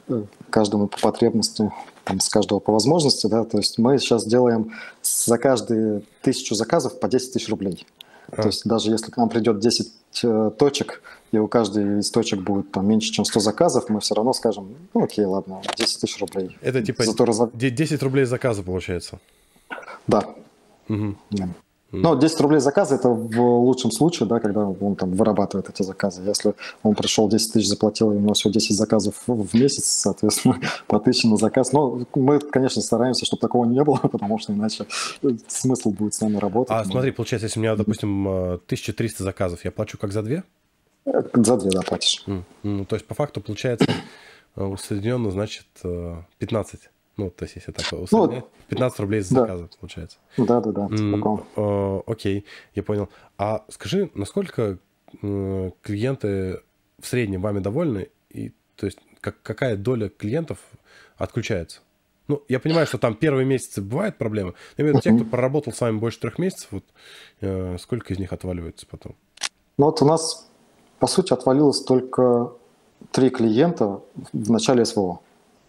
э, 0.07 0.23
каждому 0.49 0.87
по 0.87 0.99
потребности, 0.99 1.71
там, 2.05 2.19
с 2.19 2.29
каждого 2.29 2.59
по 2.59 2.71
возможности, 2.71 3.27
да, 3.27 3.43
то 3.43 3.57
есть 3.57 3.77
мы 3.77 3.97
сейчас 3.97 4.25
делаем 4.25 4.71
за 5.01 5.37
каждые 5.37 6.03
тысячу 6.21 6.55
заказов 6.55 6.99
по 6.99 7.07
10 7.07 7.33
тысяч 7.33 7.49
рублей. 7.49 7.85
А. 8.31 8.43
То 8.43 8.47
есть 8.47 8.65
даже 8.65 8.91
если 8.91 9.11
к 9.11 9.17
нам 9.17 9.27
придет 9.27 9.59
10 9.59 9.91
э, 10.23 10.51
точек, 10.57 11.01
и 11.31 11.37
у 11.37 11.47
каждой 11.47 11.99
из 11.99 12.09
точек 12.11 12.41
будет 12.41 12.71
там 12.71 12.87
меньше, 12.87 13.11
чем 13.11 13.25
100 13.25 13.39
заказов, 13.39 13.89
мы 13.89 13.99
все 13.99 14.15
равно 14.15 14.33
скажем, 14.33 14.75
ну 14.93 15.03
окей, 15.03 15.25
ладно, 15.25 15.61
10 15.75 16.01
тысяч 16.01 16.19
рублей. 16.19 16.57
Это 16.61 16.81
типа 16.81 17.03
Зато 17.03 17.25
раз... 17.25 17.41
10 17.53 18.03
рублей 18.03 18.25
заказа 18.25 18.63
получается? 18.63 19.19
Да. 20.07 20.23
Угу. 20.87 21.15
да. 21.31 21.49
Ну, 21.91 22.15
10 22.15 22.41
рублей 22.41 22.59
заказа– 22.59 22.95
это 22.95 23.09
в 23.09 23.39
лучшем 23.39 23.91
случае, 23.91 24.27
да, 24.27 24.39
когда 24.39 24.67
он 24.67 24.95
там 24.95 25.11
вырабатывает 25.11 25.69
эти 25.69 25.83
заказы. 25.83 26.21
Если 26.23 26.53
он 26.83 26.95
пришел 26.95 27.29
10 27.29 27.53
тысяч, 27.53 27.67
заплатил, 27.67 28.11
и 28.11 28.15
у 28.15 28.19
него 28.19 28.33
всего 28.33 28.51
10 28.51 28.75
заказов 28.75 29.15
в 29.27 29.53
месяц, 29.55 29.85
соответственно, 29.85 30.59
по 30.87 30.97
1000 30.97 31.27
на 31.27 31.37
заказ. 31.37 31.71
Но 31.71 32.01
мы, 32.15 32.39
конечно, 32.39 32.81
стараемся, 32.81 33.25
чтобы 33.25 33.41
такого 33.41 33.65
не 33.65 33.83
было, 33.83 33.97
потому 34.11 34.39
что 34.39 34.53
иначе 34.53 34.85
смысл 35.47 35.91
будет 35.91 36.13
с 36.13 36.21
нами 36.21 36.37
работать. 36.37 36.71
А 36.71 36.83
смотри, 36.83 37.11
получается, 37.11 37.45
если 37.45 37.59
у 37.59 37.63
меня, 37.63 37.75
допустим, 37.75 38.27
1300 38.27 39.23
заказов, 39.23 39.63
я 39.63 39.71
плачу 39.71 39.97
как 39.97 40.11
за 40.11 40.21
две? 40.21 40.43
За 41.05 41.57
две, 41.57 41.69
да, 41.69 41.81
платишь. 41.81 42.25
Ну, 42.63 42.85
то 42.85 42.95
есть, 42.95 43.05
по 43.05 43.13
факту, 43.13 43.41
получается, 43.41 43.87
усредненно, 44.55 45.31
значит, 45.31 45.67
15. 46.39 46.89
Ну, 47.17 47.29
то 47.29 47.45
есть, 47.45 47.55
если 47.55 47.71
так 47.71 47.85
усреднять, 47.93 48.43
ну, 48.43 48.49
15 48.67 48.99
рублей 48.99 49.21
за 49.21 49.35
заказ, 49.35 49.61
да. 49.61 49.67
получается. 49.79 50.17
Да, 50.37 50.59
да, 50.59 50.71
да. 50.71 50.87
Mm, 50.87 51.45
э, 51.55 52.01
окей, 52.07 52.45
я 52.73 52.83
понял. 52.83 53.09
А 53.37 53.63
скажи, 53.69 54.09
насколько 54.13 54.77
э, 55.21 55.71
клиенты 55.81 56.61
в 56.99 57.07
среднем 57.07 57.41
вами 57.41 57.59
довольны? 57.59 58.09
И, 58.29 58.51
то 58.75 58.85
есть, 58.85 58.99
как, 59.21 59.41
какая 59.41 59.77
доля 59.77 60.09
клиентов 60.09 60.59
отключается? 61.17 61.79
Ну, 62.27 62.43
я 62.49 62.59
понимаю, 62.59 62.87
что 62.87 62.97
там 62.97 63.15
первые 63.15 63.45
месяцы 63.45 63.81
бывают 63.81 64.17
проблемы. 64.17 64.55
Но 64.77 64.83
именно 64.83 64.97
uh-huh. 64.97 65.01
те, 65.01 65.13
кто 65.13 65.23
проработал 65.23 65.71
с 65.71 65.79
вами 65.79 65.97
больше 65.97 66.19
трех 66.19 66.39
месяцев, 66.39 66.69
вот 66.71 66.83
э, 67.41 67.77
сколько 67.79 68.13
из 68.13 68.19
них 68.19 68.33
отваливается 68.33 68.87
потом? 68.89 69.15
Ну, 69.77 69.85
вот 69.85 70.01
у 70.01 70.05
нас, 70.05 70.49
по 70.99 71.07
сути, 71.07 71.33
отвалилось 71.33 71.81
только 71.83 72.51
три 73.11 73.29
клиента 73.29 74.01
в 74.33 74.51
начале 74.51 74.85
СВО. 74.85 75.19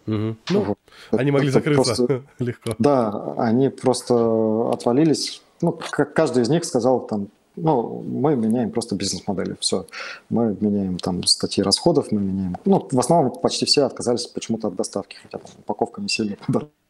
Угу. 0.07 0.35
Ну, 0.49 0.61
вот. 0.61 0.77
Они 1.11 1.31
могли 1.31 1.49
закрыться 1.49 1.95
просто, 1.95 2.23
легко. 2.39 2.75
Да, 2.79 3.33
они 3.37 3.69
просто 3.69 4.71
отвалились. 4.71 5.41
Ну, 5.61 5.71
каждый 5.71 6.43
из 6.43 6.49
них 6.49 6.65
сказал 6.65 7.05
там, 7.05 7.27
ну, 7.57 8.03
мы 8.07 8.35
меняем 8.35 8.71
просто 8.71 8.95
бизнес-модели, 8.95 9.57
все. 9.59 9.87
Мы 10.29 10.55
меняем 10.61 10.97
там 10.99 11.23
статьи 11.23 11.63
расходов, 11.63 12.11
мы 12.11 12.21
меняем... 12.21 12.55
Ну, 12.65 12.87
в 12.89 12.99
основном 12.99 13.31
почти 13.41 13.65
все 13.65 13.83
отказались 13.83 14.27
почему-то 14.27 14.67
от 14.67 14.75
доставки, 14.75 15.17
хотя 15.21 15.39
там 15.39 15.51
упаковка 15.57 15.99
не 15.99 16.07
сильно 16.07 16.37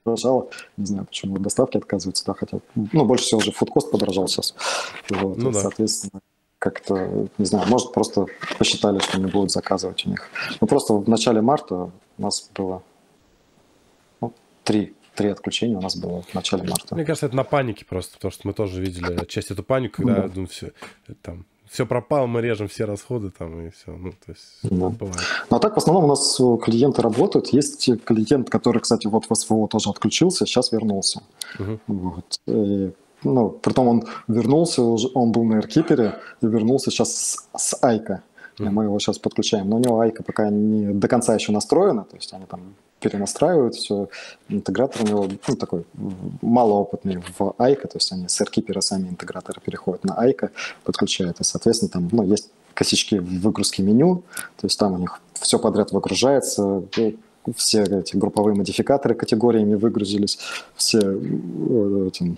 подорожала. 0.04 0.50
Не 0.76 0.86
знаю, 0.86 1.06
почему 1.06 1.36
от 1.36 1.42
доставки 1.42 1.78
отказываются, 1.78 2.26
да, 2.26 2.34
хотя... 2.34 2.60
Ну, 2.76 3.06
больше 3.06 3.26
всего 3.26 3.40
уже 3.40 3.54
фудкост 3.54 3.90
подорожал 3.92 4.28
сейчас. 4.28 4.54
Вот, 5.10 5.38
ну, 5.38 5.52
да. 5.52 5.62
Соответственно, 5.62 6.22
как-то, 6.60 7.28
не 7.38 7.46
знаю, 7.46 7.66
может, 7.70 7.94
просто 7.94 8.26
посчитали, 8.58 9.00
что 9.00 9.20
не 9.20 9.28
будут 9.32 9.52
заказывать 9.52 10.06
у 10.06 10.10
них. 10.10 10.28
Ну, 10.60 10.68
просто 10.68 10.94
в 10.94 11.08
начале 11.08 11.42
марта 11.42 11.92
у 12.18 12.22
нас 12.22 12.50
было 12.54 12.84
три 14.68 14.94
три 15.16 15.30
отключения 15.30 15.78
у 15.78 15.82
нас 15.82 15.98
было 15.98 16.22
в 16.22 16.34
начале 16.36 16.64
марта. 16.64 16.94
Мне 16.94 17.04
кажется, 17.04 17.26
это 17.26 17.36
на 17.36 17.44
панике 17.44 17.86
просто, 17.86 18.14
потому 18.14 18.32
что 18.32 18.48
мы 18.48 18.54
тоже 18.54 18.80
видели 18.80 19.26
часть 19.26 19.50
эту 19.50 19.64
панику, 19.64 20.04
когда 20.04 20.28
да. 20.28 20.32
ну, 20.36 20.46
все, 20.46 20.74
там, 21.24 21.46
все 21.70 21.88
пропало, 21.88 22.28
мы 22.28 22.42
режем 22.42 22.68
все 22.68 22.86
расходы 22.86 23.32
там 23.32 23.68
и 23.68 23.72
все. 23.72 23.92
Ну, 23.92 24.12
то 24.12 24.32
есть 24.32 24.60
да. 24.62 24.90
бывает. 24.90 25.20
Ну, 25.50 25.58
а 25.58 25.60
так 25.60 25.74
в 25.74 25.78
основном 25.78 26.06
у 26.06 26.08
нас 26.08 26.40
клиенты 26.64 27.02
работают. 27.02 27.48
Есть 27.48 27.90
клиент, 28.06 28.50
который, 28.52 28.80
кстати, 28.80 29.08
вот 29.08 29.26
в 29.28 29.34
СВО 29.34 29.68
тоже 29.68 29.90
отключился, 29.90 30.46
сейчас 30.46 30.72
вернулся. 30.72 31.24
Угу. 31.58 31.80
Вот. 31.88 32.40
И, 32.46 32.92
ну, 33.24 33.50
притом 33.50 33.88
он 33.88 34.04
вернулся, 34.28 34.84
он 34.84 35.32
был 35.32 35.44
на 35.46 35.60
Airkeeper 35.60 36.14
и 36.42 36.46
вернулся 36.46 36.92
сейчас 36.92 37.16
с, 37.16 37.50
с 37.58 37.84
Айка. 37.84 38.22
Мы 38.60 38.86
его 38.86 39.00
сейчас 39.00 39.20
подключаем. 39.20 39.70
Но 39.70 39.78
у 39.78 39.80
него 39.80 40.00
Айка 40.00 40.24
пока 40.24 40.50
не 40.50 40.94
до 40.94 41.08
конца 41.08 41.36
еще 41.36 41.52
настроена, 41.52 42.04
то 42.04 42.16
есть 42.16 42.34
они 42.34 42.46
там 42.46 42.76
перенастраивают 43.00 43.76
все. 43.76 44.10
Интегратор 44.50 45.04
у 45.04 45.08
него 45.08 45.30
ну, 45.48 45.56
такой 45.56 45.86
малоопытный 46.42 47.24
в 47.38 47.54
Айка, 47.58 47.88
то 47.88 47.98
есть 47.98 48.12
они 48.12 48.28
с 48.28 48.42
AirKeeper 48.42 48.82
сами 48.82 49.10
интеграторы 49.10 49.62
переходят 49.62 50.04
на 50.04 50.16
Айка, 50.16 50.52
подключают, 50.84 51.40
и, 51.40 51.44
соответственно, 51.44 51.90
там 51.90 52.10
ну, 52.12 52.24
есть 52.24 52.50
косячки 52.74 53.20
в 53.20 53.42
выгрузке 53.42 53.84
меню, 53.84 54.24
то 54.58 54.68
есть 54.68 54.78
там 54.78 54.94
у 54.94 54.98
них 54.98 55.20
все 55.34 55.60
подряд 55.60 55.92
выгружается, 55.92 56.84
все 57.56 57.84
эти 57.84 58.16
групповые 58.16 58.56
модификаторы 58.56 59.16
категориями 59.16 59.76
выгрузились, 59.76 60.40
все 60.76 61.00
э, 61.00 62.08
этим, 62.08 62.38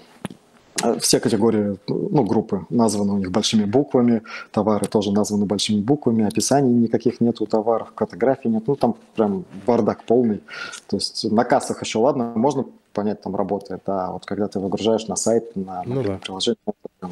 все 0.99 1.19
категории, 1.19 1.77
ну, 1.87 2.23
группы 2.23 2.65
названы 2.69 3.13
у 3.13 3.17
них 3.17 3.31
большими 3.31 3.65
буквами, 3.65 4.21
товары 4.51 4.87
тоже 4.87 5.11
названы 5.11 5.45
большими 5.45 5.81
буквами, 5.81 6.25
описаний 6.25 6.73
никаких 6.73 7.21
нету 7.21 7.45
товаров, 7.45 7.91
фотографий 7.95 8.49
нет, 8.49 8.63
ну, 8.67 8.75
там 8.75 8.95
прям 9.15 9.45
бардак 9.65 10.03
полный. 10.03 10.41
То 10.87 10.97
есть 10.97 11.29
на 11.31 11.43
кассах 11.43 11.81
еще 11.83 11.99
ладно, 11.99 12.31
можно 12.35 12.65
понять, 12.93 13.21
там 13.21 13.35
работает, 13.35 13.81
а 13.87 14.11
вот 14.11 14.25
когда 14.25 14.47
ты 14.47 14.59
выгружаешь 14.59 15.07
на 15.07 15.15
сайт, 15.15 15.55
на 15.55 15.83
ну, 15.85 16.03
да. 16.03 16.17
приложение, 16.17 16.57
прям 16.99 17.11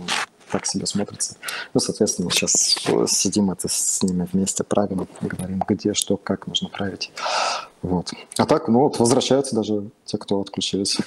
так 0.51 0.65
себе 0.65 0.85
смотрится. 0.85 1.35
Ну, 1.73 1.79
соответственно, 1.79 2.31
сейчас 2.31 2.77
сидим 3.07 3.51
это 3.51 3.67
с 3.67 4.01
ними 4.01 4.27
вместе, 4.31 4.63
правим, 4.63 5.07
говорим, 5.21 5.61
где, 5.67 5.93
что, 5.93 6.17
как 6.17 6.47
нужно 6.47 6.69
править. 6.69 7.11
Вот. 7.81 8.11
А 8.37 8.45
так, 8.45 8.67
ну 8.67 8.79
вот, 8.79 8.99
возвращаются 8.99 9.55
даже 9.55 9.89
те, 10.05 10.17
кто 10.17 10.39
отключились. 10.39 10.99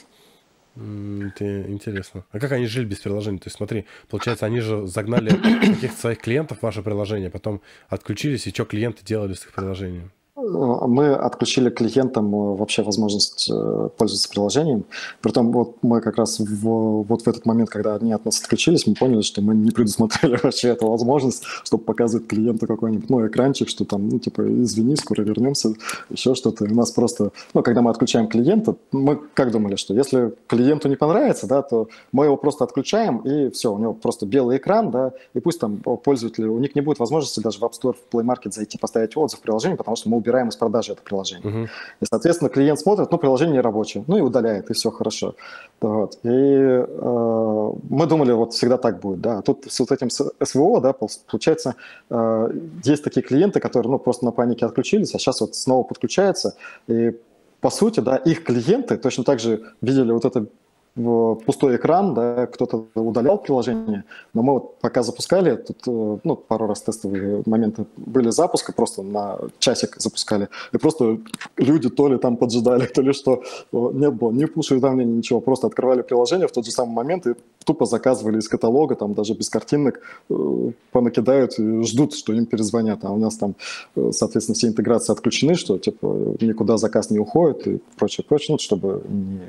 Это 0.80 1.70
интересно. 1.70 2.24
А 2.30 2.38
как 2.38 2.52
они 2.52 2.66
жили 2.66 2.86
без 2.86 3.00
приложения? 3.00 3.38
То 3.38 3.48
есть 3.48 3.56
смотри, 3.56 3.86
получается, 4.08 4.46
они 4.46 4.60
же 4.60 4.86
загнали 4.86 5.30
каких-то 5.74 6.00
своих 6.00 6.18
клиентов 6.18 6.58
в 6.58 6.62
ваше 6.62 6.82
приложение, 6.82 7.30
потом 7.30 7.60
отключились, 7.88 8.46
и 8.46 8.50
что 8.50 8.64
клиенты 8.64 9.04
делали 9.04 9.34
с 9.34 9.44
их 9.44 9.52
приложением? 9.52 10.10
Мы 10.42 11.14
отключили 11.14 11.70
клиентам 11.70 12.34
э, 12.34 12.56
вообще 12.56 12.82
возможность 12.82 13.50
э, 13.50 13.88
пользоваться 13.96 14.28
приложением. 14.28 14.84
Притом 15.20 15.52
вот 15.52 15.76
мы 15.82 16.00
как 16.00 16.16
раз 16.16 16.38
в, 16.38 17.02
вот 17.02 17.22
в 17.22 17.28
этот 17.28 17.46
момент, 17.46 17.68
когда 17.68 17.96
они 17.96 18.12
от 18.12 18.24
нас 18.24 18.40
отключились, 18.40 18.86
мы 18.86 18.94
поняли, 18.94 19.20
что 19.20 19.42
мы 19.42 19.54
не 19.54 19.70
предусмотрели 19.70 20.38
вообще 20.42 20.68
эту 20.68 20.88
возможность, 20.88 21.44
чтобы 21.64 21.84
показывать 21.84 22.26
клиенту 22.26 22.66
какой-нибудь 22.66 23.10
ну, 23.10 23.26
экранчик, 23.26 23.68
что 23.68 23.84
там, 23.84 24.08
ну, 24.08 24.18
типа, 24.18 24.42
извини, 24.62 24.96
скоро 24.96 25.22
вернемся, 25.22 25.74
еще 26.08 26.34
что-то. 26.34 26.64
У 26.64 26.74
нас 26.74 26.90
просто, 26.90 27.32
ну, 27.54 27.62
когда 27.62 27.82
мы 27.82 27.90
отключаем 27.90 28.28
клиента, 28.28 28.76
мы 28.92 29.20
как 29.34 29.50
думали, 29.50 29.76
что 29.76 29.94
если 29.94 30.32
клиенту 30.46 30.88
не 30.88 30.96
понравится, 30.96 31.46
да, 31.46 31.62
то 31.62 31.88
мы 32.12 32.24
его 32.24 32.36
просто 32.36 32.64
отключаем, 32.64 33.18
и 33.18 33.50
все, 33.50 33.72
у 33.72 33.78
него 33.78 33.92
просто 33.92 34.26
белый 34.26 34.56
экран, 34.56 34.90
да, 34.90 35.12
и 35.34 35.40
пусть 35.40 35.60
там 35.60 35.78
пользователи, 35.78 36.46
у 36.46 36.58
них 36.58 36.74
не 36.74 36.80
будет 36.80 36.98
возможности 36.98 37.40
даже 37.40 37.58
в 37.58 37.62
App 37.62 37.72
Store, 37.72 37.94
в 37.94 38.14
Play 38.14 38.24
Market 38.24 38.52
зайти, 38.52 38.78
поставить 38.78 39.16
отзыв 39.16 39.40
в 39.40 39.42
приложение, 39.42 39.76
потому 39.76 39.96
что 39.96 40.08
мы 40.08 40.16
убираем 40.16 40.29
убираем 40.30 40.48
из 40.48 40.56
продажи 40.56 40.92
это 40.92 41.02
приложение. 41.02 41.44
Uh-huh. 41.44 41.68
И, 42.00 42.06
соответственно, 42.10 42.50
клиент 42.50 42.78
смотрит, 42.78 43.10
ну, 43.10 43.18
приложение 43.18 43.54
не 43.54 43.60
рабочее, 43.60 44.04
ну 44.06 44.16
и 44.16 44.20
удаляет, 44.20 44.70
и 44.70 44.72
все 44.72 44.90
хорошо. 44.90 45.34
Вот. 45.80 46.18
И 46.22 46.28
э, 46.28 47.72
мы 47.90 48.06
думали, 48.06 48.32
вот 48.32 48.52
всегда 48.52 48.76
так 48.76 49.00
будет, 49.00 49.20
да. 49.20 49.42
Тут 49.42 49.66
с 49.68 49.80
вот 49.80 49.92
этим 49.92 50.08
СВО, 50.10 50.80
да, 50.80 50.92
получается, 50.92 51.74
э, 52.10 52.48
есть 52.84 53.04
такие 53.04 53.22
клиенты, 53.22 53.60
которые, 53.60 53.90
ну, 53.90 53.98
просто 53.98 54.24
на 54.24 54.30
панике 54.32 54.66
отключились, 54.66 55.14
а 55.14 55.18
сейчас 55.18 55.40
вот 55.40 55.54
снова 55.54 55.82
подключаются, 55.82 56.54
и 56.88 57.16
по 57.60 57.70
сути, 57.70 58.00
да, 58.00 58.16
их 58.16 58.44
клиенты 58.44 58.96
точно 58.96 59.24
так 59.24 59.40
же 59.40 59.60
видели 59.82 60.12
вот 60.12 60.24
это 60.24 60.46
пустой 60.94 61.76
экран, 61.76 62.14
да, 62.14 62.46
кто-то 62.46 62.86
удалял 62.94 63.38
приложение, 63.38 64.04
но 64.34 64.42
мы 64.42 64.52
вот 64.54 64.78
пока 64.80 65.02
запускали, 65.02 65.56
тут 65.56 65.78
э, 65.86 66.18
ну, 66.24 66.36
пару 66.36 66.66
раз 66.66 66.82
тестовые 66.82 67.42
моменты 67.46 67.86
были 67.96 68.30
запуска, 68.30 68.72
просто 68.72 69.02
на 69.02 69.38
часик 69.58 69.96
запускали, 69.98 70.48
и 70.72 70.78
просто 70.78 71.18
люди 71.56 71.88
то 71.88 72.08
ли 72.08 72.18
там 72.18 72.36
поджидали, 72.36 72.86
то 72.94 73.02
ли 73.02 73.12
что, 73.12 73.42
не 73.72 74.10
было 74.10 74.32
ни 74.32 74.44
пуш-уведомлений, 74.46 75.12
ничего, 75.12 75.40
просто 75.40 75.68
открывали 75.68 76.02
приложение 76.02 76.48
в 76.48 76.52
тот 76.52 76.64
же 76.64 76.72
самый 76.72 76.92
момент 76.94 77.26
и 77.26 77.34
тупо 77.70 77.86
заказывали 77.86 78.38
из 78.38 78.48
каталога, 78.48 78.96
там 78.96 79.14
даже 79.14 79.34
без 79.34 79.48
картинок, 79.48 80.00
э, 80.28 80.72
понакидают 80.90 81.54
ждут, 81.86 82.14
что 82.14 82.32
им 82.32 82.46
перезвонят, 82.46 83.04
а 83.04 83.12
у 83.12 83.16
нас 83.16 83.36
там, 83.36 83.54
э, 83.96 84.10
соответственно, 84.12 84.56
все 84.56 84.66
интеграции 84.66 85.12
отключены, 85.12 85.54
что 85.54 85.78
типа 85.78 86.36
никуда 86.40 86.78
заказ 86.78 87.10
не 87.10 87.20
уходит 87.20 87.66
и 87.68 87.80
прочее, 87.96 88.24
прочее, 88.28 88.54
ну, 88.54 88.58
чтобы 88.58 89.02
не 89.08 89.40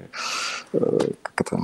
как 0.71 1.41
это, 1.41 1.59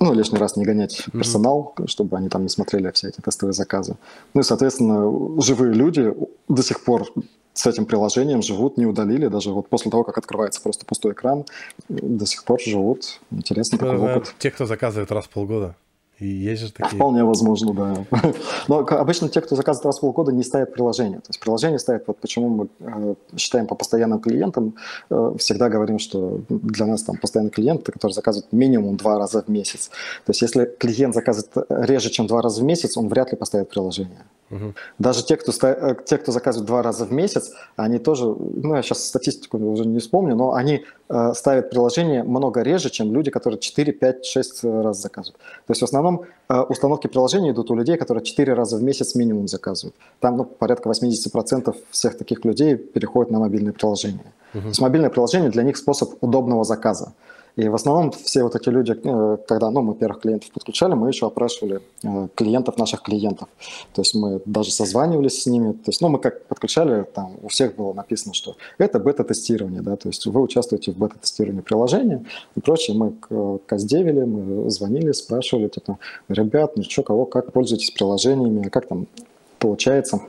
ну, 0.00 0.14
лишний 0.14 0.38
раз 0.38 0.56
не 0.56 0.64
гонять 0.64 1.06
персонал, 1.12 1.72
mm-hmm. 1.76 1.86
чтобы 1.86 2.16
они 2.18 2.28
там 2.28 2.42
не 2.42 2.48
смотрели 2.48 2.90
все 2.90 3.08
эти 3.08 3.20
тестовые 3.20 3.54
заказы. 3.54 3.96
Ну 4.34 4.40
и, 4.40 4.44
соответственно, 4.44 5.40
живые 5.40 5.72
люди 5.72 6.14
до 6.48 6.62
сих 6.62 6.84
пор 6.84 7.06
с 7.52 7.66
этим 7.66 7.86
приложением 7.86 8.42
живут, 8.42 8.76
не 8.76 8.86
удалили, 8.86 9.26
даже 9.28 9.52
вот 9.52 9.68
после 9.68 9.90
того, 9.90 10.04
как 10.04 10.18
открывается 10.18 10.60
просто 10.60 10.86
пустой 10.86 11.12
экран, 11.12 11.44
до 11.88 12.26
сих 12.26 12.44
пор 12.44 12.60
живут. 12.60 13.20
Интересный 13.30 13.78
такой 13.78 13.98
опыт. 13.98 14.34
Те, 14.38 14.50
кто 14.50 14.66
заказывает 14.66 15.10
раз 15.12 15.24
в 15.26 15.30
полгода. 15.30 15.74
И 16.20 16.26
есть 16.26 16.62
же 16.62 16.72
такие... 16.72 16.96
Вполне 16.96 17.24
возможно, 17.24 17.72
да. 17.72 18.22
Но 18.68 18.78
обычно 18.78 19.28
те, 19.28 19.40
кто 19.40 19.56
заказывает 19.56 19.86
раз 19.86 19.98
в 19.98 20.00
полгода, 20.02 20.32
не 20.32 20.42
ставят 20.42 20.72
приложение. 20.72 21.18
То 21.18 21.30
есть 21.30 21.40
приложение 21.40 21.78
ставят, 21.78 22.06
вот 22.06 22.18
почему 22.18 22.48
мы 22.48 22.68
э, 22.78 23.14
считаем 23.36 23.66
по 23.66 23.74
постоянным 23.74 24.20
клиентам, 24.20 24.76
э, 25.08 25.34
всегда 25.38 25.70
говорим, 25.70 25.98
что 25.98 26.42
для 26.48 26.86
нас 26.86 27.02
там 27.02 27.16
постоянный 27.16 27.50
клиент, 27.50 27.84
который 27.84 28.12
заказывает 28.12 28.52
минимум 28.52 28.96
два 28.96 29.18
раза 29.18 29.42
в 29.42 29.48
месяц. 29.48 29.88
То 30.26 30.30
есть 30.30 30.42
если 30.42 30.66
клиент 30.78 31.14
заказывает 31.14 31.50
реже, 31.70 32.10
чем 32.10 32.26
два 32.26 32.42
раза 32.42 32.60
в 32.60 32.64
месяц, 32.64 32.98
он 32.98 33.08
вряд 33.08 33.32
ли 33.32 33.38
поставит 33.38 33.70
приложение. 33.70 34.24
Угу. 34.50 34.74
Даже 34.98 35.24
те 35.24 35.36
кто, 35.36 35.52
э, 35.66 35.94
те, 36.04 36.18
кто 36.18 36.32
заказывает 36.32 36.66
два 36.66 36.82
раза 36.82 37.04
в 37.04 37.12
месяц, 37.12 37.52
они 37.76 37.98
тоже, 37.98 38.24
ну, 38.24 38.74
я 38.74 38.82
сейчас 38.82 39.06
статистику 39.06 39.58
уже 39.58 39.86
не 39.86 40.00
вспомню, 40.00 40.34
но 40.34 40.54
они 40.54 40.84
э, 41.08 41.32
ставят 41.34 41.70
приложение 41.70 42.24
много 42.24 42.62
реже, 42.62 42.90
чем 42.90 43.12
люди, 43.12 43.30
которые 43.30 43.60
4, 43.60 43.92
5, 43.92 44.24
6 44.26 44.64
раз 44.64 45.00
заказывают. 45.00 45.38
То 45.66 45.70
есть 45.70 45.80
в 45.80 45.84
основном 45.84 46.24
э, 46.48 46.60
установки 46.62 47.06
приложений 47.06 47.52
идут 47.52 47.70
у 47.70 47.76
людей, 47.76 47.96
которые 47.96 48.24
4 48.24 48.52
раза 48.54 48.76
в 48.76 48.82
месяц 48.82 49.14
минимум 49.14 49.46
заказывают. 49.46 49.94
Там 50.18 50.36
ну, 50.36 50.44
порядка 50.44 50.88
80% 50.90 51.76
всех 51.90 52.18
таких 52.18 52.44
людей 52.44 52.76
переходят 52.76 53.30
на 53.30 53.38
мобильные 53.38 53.72
приложения. 53.72 54.32
Угу. 54.54 54.62
То 54.62 54.68
есть 54.68 54.80
мобильное 54.80 55.10
приложение 55.10 55.50
для 55.50 55.62
них 55.62 55.76
способ 55.76 56.14
удобного 56.20 56.64
заказа. 56.64 57.12
И 57.56 57.68
в 57.68 57.74
основном 57.74 58.12
все 58.12 58.42
вот 58.42 58.54
эти 58.54 58.68
люди, 58.68 58.92
э, 58.92 59.36
когда 59.46 59.70
ну, 59.70 59.82
мы 59.82 59.94
первых 59.94 60.20
клиентов 60.20 60.50
подключали, 60.52 60.94
мы 60.94 61.08
еще 61.08 61.26
опрашивали 61.26 61.80
э, 62.02 62.28
клиентов 62.34 62.78
наших 62.78 63.02
клиентов. 63.02 63.48
То 63.94 64.02
есть 64.02 64.14
мы 64.14 64.40
даже 64.44 64.70
созванивались 64.70 65.42
с 65.42 65.46
ними. 65.46 65.72
То 65.72 65.88
есть, 65.88 66.00
ну, 66.00 66.08
мы 66.08 66.18
как 66.18 66.44
подключали, 66.46 67.04
там 67.04 67.36
у 67.42 67.48
всех 67.48 67.76
было 67.76 67.92
написано, 67.92 68.34
что 68.34 68.56
это 68.78 68.98
бета-тестирование, 68.98 69.82
да, 69.82 69.96
то 69.96 70.08
есть 70.08 70.26
вы 70.26 70.40
участвуете 70.40 70.92
в 70.92 70.96
бета-тестировании 70.96 71.60
приложения 71.60 72.24
и 72.56 72.60
прочее. 72.60 72.96
Мы 72.96 73.58
каздевили, 73.66 74.24
мы 74.24 74.70
звонили, 74.70 75.12
спрашивали, 75.12 75.68
типа, 75.68 75.98
ребят, 76.28 76.76
ну 76.76 76.82
что, 76.82 77.02
кого, 77.02 77.24
как 77.24 77.52
пользуетесь 77.52 77.90
приложениями, 77.90 78.68
как 78.68 78.86
там 78.86 79.06
получается 79.58 80.20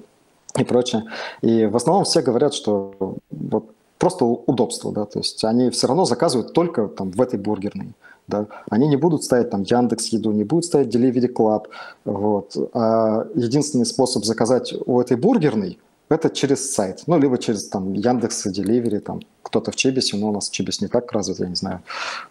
и 0.60 0.64
прочее. 0.64 1.06
И 1.42 1.66
в 1.66 1.76
основном 1.76 2.04
все 2.06 2.22
говорят, 2.22 2.54
что 2.54 3.18
вот 3.30 3.66
просто 4.02 4.26
удобство, 4.26 4.91
да, 4.91 5.06
то 5.06 5.20
есть 5.20 5.43
они 5.43 5.70
все 5.70 5.86
равно 5.88 6.06
заказывают 6.06 6.54
только 6.54 6.88
там 6.88 7.12
в 7.12 7.22
этой 7.22 7.38
бургерной, 7.38 7.93
да, 8.28 8.47
они 8.72 8.88
не 8.88 8.97
будут 8.97 9.24
ставить 9.24 9.52
там 9.52 9.62
Яндекс 9.62 10.08
Еду, 10.08 10.32
не 10.32 10.43
будут 10.43 10.66
ставить 10.66 10.93
Delivery 10.95 11.32
Club, 11.32 11.68
вот, 12.06 12.58
а 12.74 13.28
единственный 13.36 13.86
способ 13.86 14.26
заказать 14.26 14.74
у 14.88 14.99
этой 14.99 15.18
бургерной 15.18 15.78
это 16.10 16.32
через 16.32 16.74
сайт, 16.74 17.04
ну, 17.06 17.20
либо 17.20 17.38
через 17.38 17.70
там 17.70 17.93
Яндекс 17.93 18.47
Delivery, 18.47 19.02
там 19.02 19.22
кто-то 19.43 19.72
в 19.72 19.76
Чебисе, 19.76 20.18
но 20.18 20.30
у 20.30 20.34
нас 20.34 20.49
Чебис 20.49 20.82
не 20.82 20.88
так 20.88 21.12
развит, 21.12 21.39
я 21.39 21.47
не 21.47 21.56
знаю, 21.56 21.82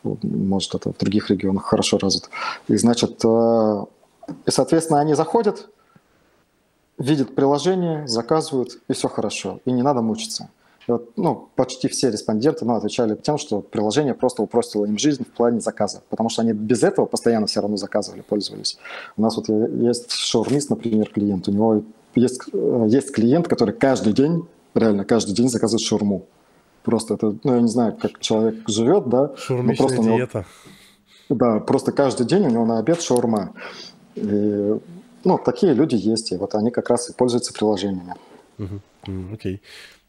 может 0.02 0.74
это 0.74 0.92
в 0.92 0.98
других 0.98 1.30
регионах 1.30 1.66
хорошо 1.66 1.98
развит. 1.98 2.30
И 2.66 2.76
значит, 2.76 3.20
э, 3.24 3.84
и 4.44 4.50
соответственно 4.50 4.98
они 4.98 5.14
заходят, 5.14 5.70
видят 6.98 7.36
приложение, 7.36 8.08
заказывают, 8.08 8.80
и 8.88 8.92
все 8.92 9.08
хорошо, 9.08 9.60
и 9.64 9.70
не 9.70 9.82
надо 9.82 10.02
мучиться 10.02 10.50
вот, 10.90 11.16
ну, 11.16 11.48
почти 11.56 11.88
все 11.88 12.10
респонденты 12.10 12.64
ну, 12.64 12.74
отвечали 12.74 13.14
тем, 13.14 13.38
что 13.38 13.60
приложение 13.60 14.14
просто 14.14 14.42
упростило 14.42 14.86
им 14.86 14.98
жизнь 14.98 15.24
в 15.24 15.28
плане 15.28 15.60
заказа, 15.60 16.02
потому 16.08 16.28
что 16.28 16.42
они 16.42 16.52
без 16.52 16.82
этого 16.82 17.06
постоянно 17.06 17.46
все 17.46 17.60
равно 17.60 17.76
заказывали, 17.76 18.22
пользовались. 18.22 18.78
У 19.16 19.22
нас 19.22 19.36
вот 19.36 19.48
есть 19.48 20.10
шаурмист, 20.10 20.70
например, 20.70 21.10
клиент, 21.10 21.48
у 21.48 21.52
него 21.52 21.82
есть, 22.14 22.40
э, 22.52 22.86
есть 22.88 23.12
клиент, 23.12 23.48
который 23.48 23.74
каждый 23.74 24.12
день, 24.12 24.46
реально 24.74 25.04
каждый 25.04 25.34
день 25.34 25.48
заказывает 25.48 25.86
шаурму. 25.86 26.26
Просто 26.82 27.14
это, 27.14 27.36
ну, 27.44 27.54
я 27.54 27.60
не 27.60 27.68
знаю, 27.68 27.96
как 28.00 28.18
человек 28.20 28.68
живет, 28.68 29.08
да. 29.08 29.32
Шаурмичная 29.36 29.86
просто 29.88 30.02
него, 30.02 30.16
диета. 30.16 30.46
Да, 31.28 31.60
просто 31.60 31.92
каждый 31.92 32.26
день 32.26 32.46
у 32.46 32.50
него 32.50 32.64
на 32.64 32.78
обед 32.78 33.02
шаурма. 33.02 33.52
И, 34.14 34.74
ну, 35.24 35.38
такие 35.38 35.74
люди 35.74 35.94
есть, 35.94 36.32
и 36.32 36.36
вот 36.36 36.54
они 36.54 36.70
как 36.70 36.88
раз 36.90 37.10
и 37.10 37.12
пользуются 37.12 37.52
приложениями. 37.52 38.14
Окей. 38.58 38.80
Uh-huh. 39.06 39.36
Okay. 39.36 39.60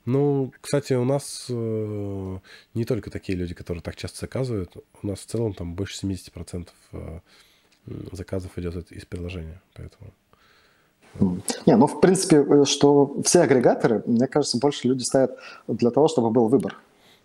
Ну, 0.06 0.52
кстати, 0.62 0.94
у 0.94 1.04
нас 1.04 1.46
э, 1.50 2.38
не 2.74 2.86
только 2.86 3.12
такие 3.12 3.38
люди, 3.38 3.54
которые 3.54 3.84
так 3.84 3.96
часто 3.96 4.22
заказывают. 4.22 4.76
У 5.04 5.08
нас 5.08 5.20
в 5.20 5.26
целом 5.26 5.54
там 5.54 5.76
больше 5.76 6.06
70% 6.06 6.70
э, 6.94 7.20
заказов 8.12 8.58
идет 8.58 8.92
из 8.92 9.06
приложения. 9.06 9.62
Поэтому... 9.74 10.12
Не, 11.66 11.76
ну, 11.76 11.88
в 11.88 12.00
принципе, 12.02 12.38
э, 12.38 12.66
что 12.66 13.22
все 13.24 13.42
агрегаторы, 13.42 14.02
мне 14.08 14.28
кажется, 14.28 14.58
больше 14.58 14.88
люди 14.88 15.04
ставят 15.04 15.38
для 15.68 15.92
того, 15.92 16.08
чтобы 16.08 16.32
был 16.32 16.48
выбор. 16.48 16.80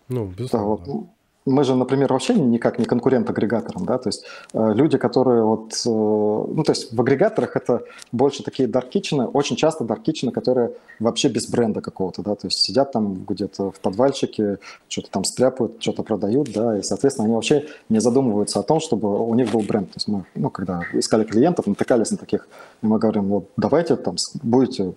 Ну, 0.09 0.27
безусловно. 0.27 0.85
Да, 0.85 0.93
вот, 0.93 1.07
мы 1.47 1.63
же, 1.65 1.75
например, 1.77 2.13
вообще 2.13 2.35
никак 2.35 2.79
не 2.79 2.85
конкурент 2.85 3.31
агрегаторам, 3.31 3.87
да, 3.87 3.99
то 3.99 4.09
есть 4.09 4.25
э, 4.53 4.73
люди, 4.75 4.99
которые 4.99 5.45
вот, 5.45 5.73
э, 5.87 5.89
ну, 5.89 6.63
то 6.65 6.73
есть 6.73 6.93
в 6.93 7.01
агрегаторах 7.01 7.57
это 7.57 7.85
больше 8.11 8.43
такие 8.43 8.69
даркичины, 8.69 9.27
очень 9.27 9.57
часто 9.57 9.85
даркичины, 9.85 10.33
которые 10.33 10.73
вообще 10.99 11.29
без 11.29 11.49
бренда 11.49 11.81
какого-то, 11.81 12.23
да, 12.23 12.35
то 12.35 12.49
есть 12.49 12.59
сидят 12.59 12.93
там 12.93 13.25
где-то 13.25 13.71
в 13.71 13.79
подвальчике, 13.81 14.59
что-то 14.89 15.11
там 15.11 15.25
стряпают, 15.25 15.77
что-то 15.81 16.03
продают, 16.03 16.53
да, 16.53 16.79
и, 16.79 16.83
соответственно, 16.83 17.27
они 17.27 17.35
вообще 17.35 17.67
не 17.89 18.01
задумываются 18.01 18.59
о 18.59 18.63
том, 18.65 18.81
чтобы 18.81 19.25
у 19.25 19.35
них 19.35 19.53
был 19.53 19.61
бренд. 19.61 19.89
То 19.93 19.97
есть 19.97 20.09
мы, 20.09 20.25
ну, 20.35 20.51
когда 20.51 20.83
искали 20.93 21.25
клиентов, 21.25 21.67
натыкались 21.67 22.11
на 22.11 22.17
таких, 22.17 22.49
и 22.83 22.87
мы 22.87 22.99
говорим, 22.99 23.29
вот 23.29 23.51
давайте 23.57 23.95
там 23.97 24.17
будете 24.43 24.95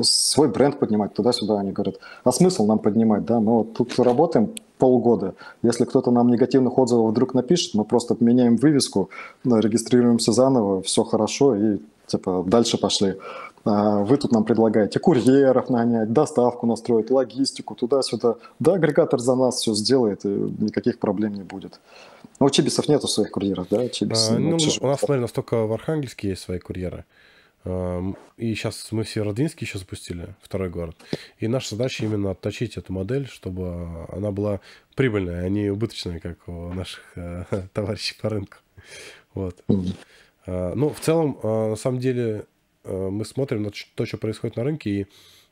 свой 0.00 0.48
бренд 0.48 0.78
поднимать 0.78 1.14
туда-сюда, 1.14 1.60
они 1.60 1.72
говорят, 1.72 1.96
а 2.24 2.32
смысл 2.32 2.66
нам 2.66 2.78
поднимать, 2.78 3.24
да, 3.24 3.40
мы 3.40 3.58
вот 3.58 3.72
тут 3.72 3.98
работаем 3.98 4.50
полгода. 4.84 5.34
Если 5.62 5.86
кто-то 5.86 6.10
нам 6.10 6.28
негативных 6.28 6.76
отзывов 6.76 7.12
вдруг 7.12 7.32
напишет, 7.32 7.72
мы 7.72 7.86
просто 7.86 8.14
меняем 8.20 8.56
вывеску, 8.56 9.08
регистрируемся 9.42 10.32
заново, 10.32 10.82
все 10.82 11.04
хорошо 11.04 11.56
и 11.56 11.78
типа 12.06 12.44
дальше 12.46 12.76
пошли. 12.76 13.14
А 13.64 14.00
вы 14.00 14.18
тут 14.18 14.32
нам 14.32 14.44
предлагаете 14.44 14.98
курьеров 14.98 15.70
нанять, 15.70 16.12
доставку 16.12 16.66
настроить, 16.66 17.10
логистику, 17.10 17.74
туда-сюда. 17.74 18.34
Да, 18.60 18.74
агрегатор 18.74 19.20
за 19.20 19.34
нас 19.36 19.54
все 19.54 19.72
сделает, 19.72 20.26
и 20.26 20.28
никаких 20.28 20.98
проблем 20.98 21.32
не 21.32 21.44
будет. 21.44 21.80
Но 22.38 22.46
у 22.46 22.50
Чибисов 22.50 22.86
нету 22.86 23.08
своих 23.08 23.30
курьеров, 23.30 23.68
да? 23.70 23.88
Чибис, 23.88 24.28
а, 24.30 24.38
ну, 24.38 24.58
у 24.82 24.86
нас, 24.86 24.98
смотри, 25.00 25.22
настолько 25.22 25.64
в 25.66 25.72
Архангельске 25.72 26.28
есть 26.28 26.42
свои 26.42 26.58
курьеры. 26.58 27.06
И 27.64 28.54
сейчас 28.54 28.92
мы 28.92 29.04
Северодвинск 29.04 29.60
еще 29.62 29.78
запустили, 29.78 30.34
второй 30.42 30.68
город. 30.68 30.96
И 31.38 31.48
наша 31.48 31.70
задача 31.70 32.04
именно 32.04 32.32
отточить 32.32 32.76
эту 32.76 32.92
модель, 32.92 33.26
чтобы 33.26 34.06
она 34.10 34.32
была 34.32 34.60
прибыльная, 34.94 35.44
а 35.44 35.48
не 35.48 35.70
убыточная, 35.70 36.20
как 36.20 36.46
у 36.46 36.72
наших 36.74 37.02
э, 37.16 37.44
товарищей 37.72 38.16
по 38.20 38.28
рынку. 38.28 38.58
Вот. 39.32 39.64
Mm-hmm. 39.68 40.74
Ну, 40.74 40.90
в 40.90 41.00
целом, 41.00 41.38
а, 41.42 41.70
на 41.70 41.76
самом 41.76 42.00
деле, 42.00 42.44
э, 42.84 43.08
мы 43.10 43.24
смотрим 43.24 43.62
на 43.62 43.70
то, 43.94 44.04
что 44.04 44.18
происходит 44.18 44.56
на 44.56 44.64
рынке, 44.64 44.90
и 44.90 45.06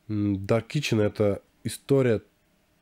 Dark 0.07 0.67
Kitchen— 0.67 1.01
это 1.03 1.41
история 1.63 2.21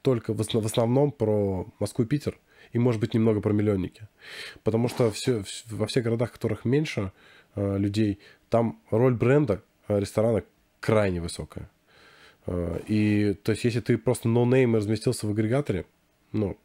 только 0.02 0.34
в 0.34 0.42
основном 0.42 1.12
про 1.12 1.68
Москву 1.80 2.04
и 2.04 2.08
Питер, 2.08 2.38
и, 2.74 2.80
может 2.80 3.00
быть, 3.00 3.14
немного 3.14 3.40
про 3.40 3.54
миллионники. 3.54 4.08
Потому 4.64 4.90
что 4.90 5.12
все, 5.12 5.44
во 5.68 5.88
всех 5.88 6.04
городах, 6.04 6.32
которых 6.32 6.66
меньше 6.66 7.02
э, 7.02 7.10
людей, 7.56 8.20
там 8.52 8.80
роль 8.92 9.16
бренда 9.16 9.64
э, 9.88 10.00
ресторана 10.00 10.44
крайне 10.80 11.22
высокая. 11.22 11.70
Э, 12.46 12.80
и 12.88 13.34
то 13.34 13.54
есть, 13.54 13.64
если 13.64 13.80
ты 13.80 13.98
просто 13.98 14.28
no-name 14.28 14.76
разместился 14.76 15.26
в 15.26 15.32
агрегаторе, 15.32 15.86
ну, 16.34 16.58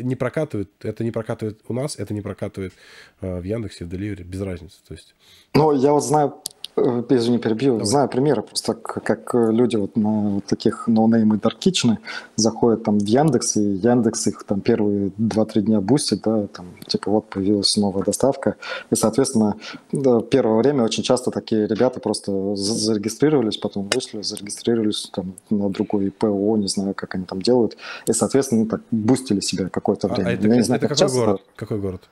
не, 0.00 0.14
прокатывает, 0.14 0.70
это 0.80 1.04
не 1.04 1.10
прокатывает 1.10 1.60
у 1.68 1.72
нас, 1.74 1.96
это 1.96 2.12
не 2.12 2.20
прокатывает 2.20 2.72
э, 3.20 3.40
в 3.40 3.44
Яндексе, 3.44 3.84
в 3.84 3.88
Delivery, 3.88 4.24
без 4.24 4.40
разницы. 4.40 4.78
То 4.86 4.94
есть... 4.94 5.14
Ну, 5.54 5.72
я 5.72 5.92
вот 5.92 6.04
знаю 6.04 6.42
Э, 6.44 6.51
извини, 6.76 7.38
перебью. 7.38 7.72
Давай. 7.72 7.86
Знаю 7.86 8.08
примеры, 8.08 8.42
просто 8.42 8.74
как, 8.74 9.04
как 9.04 9.34
люди 9.34 9.76
вот 9.76 9.96
на 9.96 10.40
таких 10.40 10.86
no-name 10.86 11.34
и 11.34 11.38
dark 11.38 11.60
kitchen 11.60 11.98
заходят 12.36 12.84
там 12.84 12.98
в 12.98 13.04
Яндекс, 13.04 13.56
и 13.56 13.60
Яндекс 13.60 14.26
их 14.28 14.44
там 14.44 14.60
первые 14.60 15.12
2-3 15.18 15.60
дня 15.62 15.80
бустит, 15.80 16.22
да, 16.22 16.46
там 16.46 16.66
типа 16.86 17.10
вот 17.10 17.28
появилась 17.28 17.76
новая 17.76 18.04
доставка, 18.04 18.56
и, 18.90 18.94
соответственно, 18.94 19.56
первое 20.30 20.56
время 20.58 20.84
очень 20.84 21.02
часто 21.02 21.30
такие 21.30 21.66
ребята 21.66 22.00
просто 22.00 22.54
зарегистрировались, 22.56 23.58
потом 23.58 23.88
вышли, 23.92 24.22
зарегистрировались 24.22 25.10
там 25.12 25.34
на 25.50 25.68
другой 25.68 26.10
ПО, 26.10 26.56
не 26.56 26.68
знаю, 26.68 26.94
как 26.94 27.14
они 27.14 27.24
там 27.24 27.42
делают, 27.42 27.76
и, 28.06 28.12
соответственно, 28.12 28.62
ну, 28.62 28.68
так 28.68 28.80
бустили 28.90 29.40
себя 29.40 29.68
какое-то 29.68 30.08
а, 30.08 30.14
время. 30.14 30.28
А, 30.28 30.32
это, 30.32 30.48
Я 30.48 30.54
не 30.54 30.62
знаю, 30.62 30.78
это 30.78 30.88
какой 30.88 30.98
часто... 30.98 31.18
город? 31.18 31.42
Какой 31.56 31.78
город? 31.78 32.02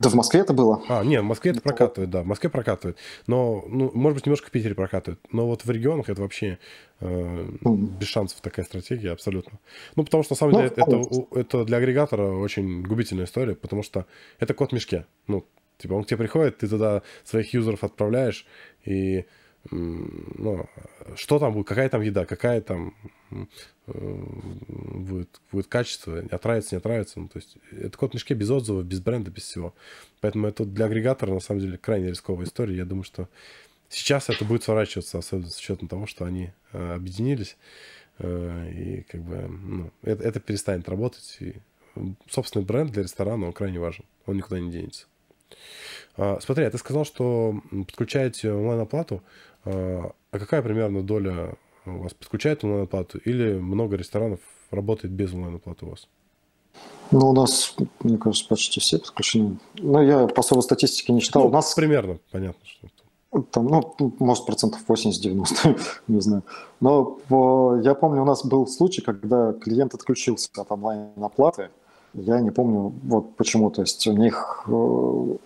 Да 0.00 0.08
в 0.08 0.14
Москве 0.14 0.40
это 0.40 0.54
было. 0.54 0.82
А, 0.88 1.04
нет, 1.04 1.20
в 1.20 1.26
Москве 1.26 1.50
это 1.52 1.60
прокатывает, 1.60 2.10
да, 2.10 2.22
в 2.22 2.26
Москве 2.26 2.48
прокатывает. 2.48 2.96
Но, 3.26 3.62
ну, 3.68 3.90
может 3.92 4.16
быть, 4.16 4.26
немножко 4.26 4.48
в 4.48 4.50
Питере 4.50 4.74
прокатывает. 4.74 5.20
Но 5.30 5.46
вот 5.46 5.66
в 5.66 5.70
регионах 5.70 6.08
это 6.08 6.22
вообще 6.22 6.58
э, 7.00 7.48
без 7.60 8.08
шансов 8.08 8.40
такая 8.40 8.64
стратегия, 8.64 9.12
абсолютно. 9.12 9.58
Ну, 9.96 10.04
потому 10.04 10.24
что, 10.24 10.32
на 10.32 10.36
самом 10.38 10.52
ну, 10.54 10.58
деле, 10.60 10.72
это, 10.74 11.38
это 11.38 11.64
для 11.66 11.76
агрегатора 11.76 12.32
очень 12.32 12.82
губительная 12.82 13.26
история, 13.26 13.54
потому 13.54 13.82
что 13.82 14.06
это 14.38 14.54
код 14.54 14.70
в 14.70 14.74
мешке. 14.74 15.04
Ну, 15.26 15.44
типа, 15.76 15.92
он 15.92 16.04
к 16.04 16.06
тебе 16.06 16.16
приходит, 16.16 16.56
ты 16.56 16.66
туда 16.66 17.02
своих 17.24 17.52
юзеров 17.52 17.84
отправляешь, 17.84 18.46
и 18.86 19.26
ну, 19.70 20.66
что 21.16 21.38
там 21.38 21.52
будет, 21.52 21.66
какая 21.66 21.88
там 21.88 22.00
еда, 22.00 22.24
какая 22.24 22.60
там 22.60 22.94
э, 23.30 23.44
будет, 23.86 25.40
будет 25.52 25.66
качество, 25.66 26.18
отравится, 26.30 26.74
не 26.74 26.78
отравится. 26.78 27.20
Ну, 27.20 27.28
то 27.28 27.38
есть 27.38 27.58
это 27.70 27.96
код 27.96 28.12
в 28.12 28.14
мешке 28.14 28.34
без 28.34 28.50
отзывов, 28.50 28.84
без 28.86 29.00
бренда, 29.00 29.30
без 29.30 29.42
всего. 29.42 29.74
Поэтому 30.20 30.46
это 30.46 30.64
для 30.64 30.86
агрегатора, 30.86 31.32
на 31.32 31.40
самом 31.40 31.60
деле, 31.60 31.78
крайне 31.78 32.08
рисковая 32.08 32.46
история. 32.46 32.76
Я 32.76 32.84
думаю, 32.84 33.04
что 33.04 33.28
сейчас 33.88 34.30
это 34.30 34.44
будет 34.44 34.62
сворачиваться, 34.64 35.18
особенно 35.18 35.50
с 35.50 35.58
учетом 35.58 35.88
того, 35.88 36.06
что 36.06 36.24
они 36.24 36.52
э, 36.72 36.94
объединились. 36.94 37.56
Э, 38.18 38.70
и 38.70 39.02
как 39.02 39.20
бы 39.22 39.36
ну, 39.48 39.90
это, 40.02 40.22
это 40.22 40.40
перестанет 40.40 40.88
работать. 40.88 41.36
И 41.40 41.54
собственный 42.28 42.64
бренд 42.64 42.92
для 42.92 43.02
ресторана, 43.02 43.46
он 43.46 43.52
крайне 43.52 43.78
важен. 43.78 44.04
Он 44.26 44.36
никуда 44.36 44.58
не 44.58 44.70
денется. 44.70 45.06
А, 46.16 46.38
смотри, 46.40 46.64
а 46.64 46.70
ты 46.70 46.78
сказал, 46.78 47.04
что 47.04 47.60
подключаете 47.70 48.52
онлайн-оплату. 48.52 49.22
А, 49.64 50.12
а 50.30 50.38
какая 50.38 50.62
примерно 50.62 51.02
доля 51.02 51.54
у 51.86 52.02
вас 52.02 52.14
подключает 52.14 52.64
онлайн-оплату 52.64 53.18
или 53.18 53.58
много 53.58 53.96
ресторанов 53.96 54.40
работает 54.70 55.12
без 55.12 55.32
онлайн-оплаты 55.32 55.86
у 55.86 55.90
вас? 55.90 56.08
Ну, 57.10 57.30
у 57.30 57.32
нас, 57.32 57.74
мне 58.02 58.18
кажется, 58.18 58.48
почти 58.48 58.78
все 58.78 58.98
подключены. 58.98 59.58
Ну, 59.78 60.00
я 60.00 60.28
по 60.28 60.40
особой 60.40 60.62
статистике 60.62 61.12
не 61.12 61.20
читал. 61.20 61.42
Ну, 61.42 61.48
у 61.48 61.52
нас 61.52 61.74
примерно, 61.74 62.18
понятно, 62.30 62.64
что 62.64 62.88
там, 63.52 63.66
ну, 63.66 64.12
может, 64.18 64.44
процентов 64.44 64.80
80-90, 64.88 65.80
не 66.08 66.20
знаю. 66.20 66.42
Но 66.80 67.18
я 67.82 67.94
помню, 67.94 68.22
у 68.22 68.24
нас 68.24 68.44
был 68.44 68.66
случай, 68.66 69.02
когда 69.02 69.52
клиент 69.52 69.94
отключился 69.94 70.48
от 70.56 70.70
онлайн-оплаты. 70.72 71.70
Я 72.14 72.40
не 72.40 72.50
помню, 72.50 72.92
вот 73.04 73.36
почему. 73.36 73.70
То 73.70 73.82
есть 73.82 74.04
у 74.08 74.12
них 74.12 74.64
э, 74.66 75.36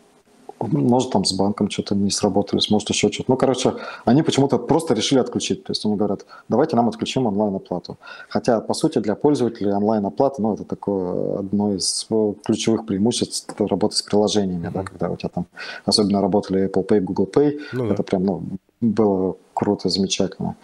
может, 0.67 1.11
там 1.11 1.25
с 1.25 1.33
банком 1.33 1.71
что-то 1.71 1.95
не 1.95 2.11
сработались, 2.11 2.71
может, 2.71 2.89
еще 2.91 3.11
что-то. 3.11 3.31
Ну, 3.31 3.37
короче, 3.37 3.75
они 4.05 4.23
почему-то 4.23 4.59
просто 4.59 4.95
решили 4.95 5.19
отключить. 5.19 5.65
То 5.65 5.73
есть 5.73 5.85
они 5.85 5.97
говорят, 5.97 6.27
давайте 6.49 6.77
нам 6.77 6.89
отключим 6.89 7.27
онлайн-оплату. 7.27 7.97
Хотя, 8.29 8.61
по 8.61 8.75
сути, 8.75 8.99
для 8.99 9.15
пользователей 9.15 9.73
онлайн-оплата, 9.73 10.43
ну, 10.43 10.55
это 10.55 10.65
такое 10.65 11.39
одно 11.39 11.75
из 11.75 12.07
ключевых 12.45 12.87
преимуществ 12.87 13.55
работы 13.59 13.97
с 13.97 14.03
приложениями, 14.03 14.67
mm-hmm. 14.67 14.73
да, 14.73 14.83
когда 14.83 15.11
у 15.11 15.17
тебя 15.17 15.29
там 15.29 15.47
особенно 15.85 16.21
работали 16.21 16.69
Apple 16.69 16.87
Pay, 16.87 17.01
Google 17.01 17.29
Pay, 17.33 17.61
ну, 17.73 17.87
это 17.87 17.97
да. 17.99 18.03
прям, 18.03 18.25
ну, 18.25 18.43
было 18.81 19.37
круто, 19.55 19.89
замечательно. 19.89 20.57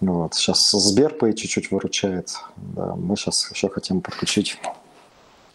Вот. 0.00 0.34
Сейчас 0.34 0.74
Сберпay 0.74 1.32
чуть-чуть 1.32 1.70
выручает. 1.70 2.34
Да, 2.56 2.96
мы 2.96 3.16
сейчас 3.16 3.50
еще 3.52 3.68
хотим 3.68 4.00
подключить 4.00 4.58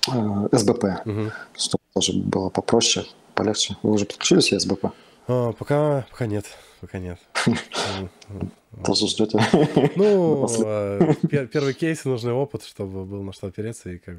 э, 0.10 0.48
СБП, 0.54 0.86
угу. 1.06 1.32
чтобы 1.54 1.82
тоже 1.94 2.14
было 2.14 2.50
попроще 2.50 3.06
полегче. 3.38 3.78
Вы 3.84 3.92
уже 3.92 4.06
подключились 4.06 4.50
к 4.50 4.60
СБП? 4.60 4.88
А, 5.28 5.54
пока, 5.54 6.06
пока 6.10 6.26
нет. 6.26 6.46
Пока 6.82 7.00
нет. 7.00 7.20
Тоже 8.86 9.08
ждете? 9.08 9.40
Ну, 9.96 10.48
а, 10.66 11.14
первый 11.52 11.74
кейс 11.74 12.06
и 12.06 12.10
нужный 12.10 12.34
опыт, 12.34 12.64
чтобы 12.64 13.06
был 13.06 13.24
на 13.24 13.34
что 13.34 13.48
опереться 13.48 13.90
и 13.90 13.98
как 13.98 14.18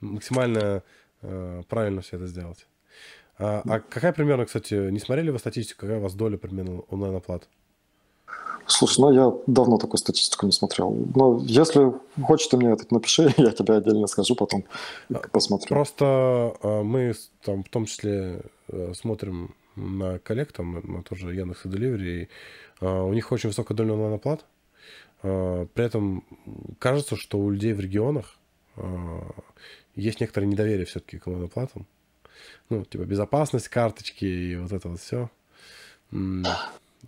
максимально 0.00 0.82
а, 1.22 1.62
правильно 1.68 2.00
все 2.00 2.16
это 2.16 2.26
сделать. 2.26 2.66
А, 3.38 3.62
а 3.66 3.80
какая 3.80 4.12
примерно, 4.12 4.46
кстати, 4.46 4.74
не 4.90 4.98
смотрели 4.98 5.30
вы 5.30 5.38
статистику, 5.38 5.82
какая 5.82 5.98
у 5.98 6.02
вас 6.02 6.14
доля 6.14 6.38
примерно 6.38 6.80
онлайн-оплат? 6.88 7.48
Слушай, 8.66 9.00
ну 9.00 9.12
я 9.12 9.32
давно 9.46 9.78
такую 9.78 9.98
статистику 9.98 10.44
не 10.44 10.52
смотрел. 10.52 10.94
Но 11.14 11.40
если 11.42 11.92
хочешь, 12.22 12.48
ты 12.48 12.58
мне 12.58 12.70
это 12.70 12.84
напиши, 12.90 13.32
я 13.38 13.50
тебе 13.50 13.74
отдельно 13.74 14.06
скажу 14.06 14.34
потом, 14.34 14.64
посмотрю. 15.32 15.68
Просто 15.68 16.54
мы 16.62 17.14
там 17.42 17.64
в 17.64 17.68
том 17.70 17.86
числе 17.86 18.42
э, 18.68 18.92
смотрим 18.94 19.54
на 19.74 20.18
коллег, 20.18 20.52
там, 20.52 20.82
на 20.84 21.02
тоже 21.02 21.34
Яндекс 21.34 21.64
и 21.64 21.68
Delivery, 21.68 22.28
и 22.80 22.84
у 22.84 23.12
них 23.12 23.32
очень 23.32 23.48
высокая 23.48 23.76
доля 23.76 23.94
онлайн-оплат. 23.94 24.44
При 25.22 25.84
этом 25.84 26.24
кажется, 26.78 27.16
что 27.16 27.38
у 27.38 27.50
людей 27.50 27.72
в 27.72 27.80
регионах 27.80 28.38
есть 29.94 30.20
некоторое 30.20 30.46
недоверие 30.46 30.84
все-таки 30.84 31.18
к 31.18 31.26
онлайн-оплатам. 31.26 31.86
Ну, 32.70 32.84
типа 32.84 33.02
безопасность 33.02 33.68
карточки 33.68 34.24
и 34.24 34.56
вот 34.56 34.72
это 34.72 34.88
вот 34.88 35.00
все. 35.00 35.30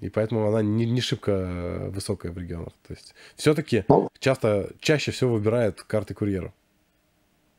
И 0.00 0.08
поэтому 0.08 0.48
она 0.48 0.62
не, 0.62 0.86
не 0.86 1.00
шибко 1.00 1.90
высокая 1.90 2.32
в 2.32 2.38
регионах. 2.38 2.72
То 2.86 2.94
есть 2.94 3.14
все-таки 3.36 3.84
ну, 3.88 4.08
часто, 4.18 4.70
чаще 4.80 5.10
всего 5.10 5.34
выбирают 5.34 5.82
карты 5.82 6.14
курьера. 6.14 6.52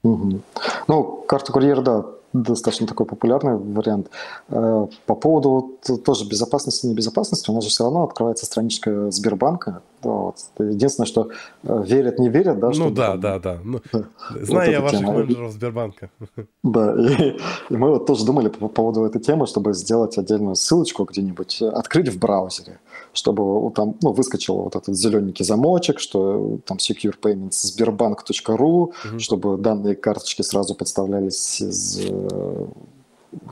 Угу. 0.03 0.41
Ну, 0.87 1.23
карта 1.27 1.51
курьера, 1.53 1.81
да, 1.81 2.05
достаточно 2.33 2.87
такой 2.87 3.05
популярный 3.05 3.57
вариант. 3.57 4.09
Э, 4.49 4.87
по 5.05 5.15
поводу 5.15 5.77
тоже 6.05 6.25
безопасности 6.25 6.85
и 6.85 6.89
небезопасности, 6.89 7.51
у 7.51 7.53
нас 7.53 7.63
же 7.63 7.69
все 7.69 7.83
равно 7.83 8.03
открывается 8.03 8.45
страничка 8.45 9.11
Сбербанка. 9.11 9.81
Вот. 10.01 10.37
Единственное, 10.57 11.07
что 11.07 11.29
э, 11.63 11.83
верят, 11.85 12.19
не 12.19 12.29
верят, 12.29 12.59
да? 12.59 12.71
Ну 12.73 12.89
да, 12.89 13.17
да, 13.17 13.39
да. 13.39 13.59
Ну, 13.63 13.81
знаю 13.91 14.07
вот 14.47 14.63
я 14.67 14.81
ваших 14.81 14.99
тема. 14.99 15.13
менеджеров 15.13 15.51
Сбербанка. 15.51 16.09
Да, 16.63 16.93
и, 16.95 17.37
и 17.69 17.75
мы 17.75 17.89
вот 17.89 18.05
тоже 18.05 18.23
думали 18.23 18.47
по 18.49 18.67
поводу 18.67 19.03
этой 19.03 19.19
темы, 19.19 19.47
чтобы 19.47 19.73
сделать 19.73 20.17
отдельную 20.17 20.55
ссылочку 20.55 21.05
где-нибудь, 21.05 21.61
открыть 21.61 22.07
в 22.09 22.19
браузере, 22.19 22.79
чтобы 23.13 23.71
там 23.71 23.95
ну, 24.01 24.13
выскочил 24.13 24.55
вот 24.55 24.75
этот 24.75 24.95
зелененький 24.95 25.43
замочек, 25.43 25.99
что 25.99 26.59
там 26.65 26.77
secure 26.77 27.15
payments 27.19 27.63
сбербанк.ру, 27.63 28.65
угу. 28.83 29.19
чтобы 29.19 29.57
данные 29.57 29.95
карточки 29.95 30.43
сразу 30.43 30.75
подставлялись 30.75 31.61
из 31.61 31.99
э, 32.31 32.65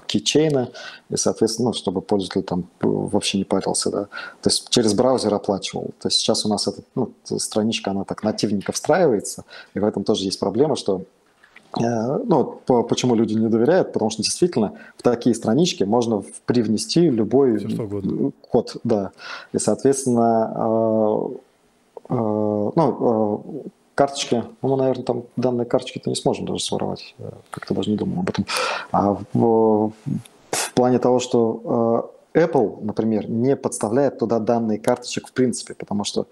кейчейна, 0.08 0.72
и, 1.10 1.16
соответственно, 1.16 1.70
ну, 1.70 1.74
чтобы 1.74 2.02
пользователь 2.02 2.44
там 2.44 2.66
вообще 2.82 3.38
не 3.38 3.44
парился, 3.44 3.90
да. 3.90 4.04
То 4.42 4.50
есть 4.50 4.70
через 4.70 4.94
браузер 4.94 5.34
оплачивал. 5.34 5.92
То 6.00 6.08
есть 6.08 6.20
сейчас 6.20 6.46
у 6.46 6.50
нас 6.50 6.68
эта 6.68 6.82
ну, 6.96 7.12
страничка, 7.24 7.92
она 7.92 8.04
так 8.04 8.24
нативненько 8.24 8.72
встраивается, 8.72 9.46
и 9.74 9.80
в 9.80 9.86
этом 9.86 10.04
тоже 10.04 10.26
есть 10.26 10.40
проблема, 10.40 10.76
что 10.76 11.04
э, 11.80 11.82
ну, 11.82 12.62
почему 12.66 13.16
люди 13.16 13.34
не 13.34 13.48
доверяют, 13.48 13.94
потому 13.94 14.12
что 14.12 14.22
действительно 14.22 14.74
в 14.98 15.04
такие 15.04 15.36
странички 15.36 15.84
можно 15.84 16.24
привнести 16.46 17.10
любой 17.10 17.60
код, 18.50 18.78
да, 18.84 19.12
и 19.54 19.60
соответственно, 19.60 20.54
э, 20.56 21.30
э, 22.10 22.72
ну, 22.76 23.72
карточки, 24.00 24.46
ну, 24.62 24.70
мы, 24.70 24.78
наверное, 24.78 25.04
там 25.04 25.24
данные 25.36 25.66
карточки-то 25.66 26.10
не 26.10 26.16
сможем 26.16 26.46
даже 26.46 26.64
своровать, 26.64 27.16
как-то 27.50 27.74
даже 27.74 27.90
не 27.90 27.98
думал 27.98 28.22
об 28.22 28.30
этом. 28.30 28.46
А 28.94 29.18
в, 29.34 29.92
в 30.52 30.74
плане 30.74 31.00
того, 31.00 31.20
что 31.20 32.14
э, 32.34 32.46
Apple, 32.46 32.82
например, 32.82 33.30
не 33.30 33.58
подставляет 33.58 34.18
туда 34.18 34.40
данные 34.40 34.80
карточек 34.80 35.28
в 35.28 35.34
принципе, 35.34 35.74
потому 35.74 36.06
что, 36.06 36.28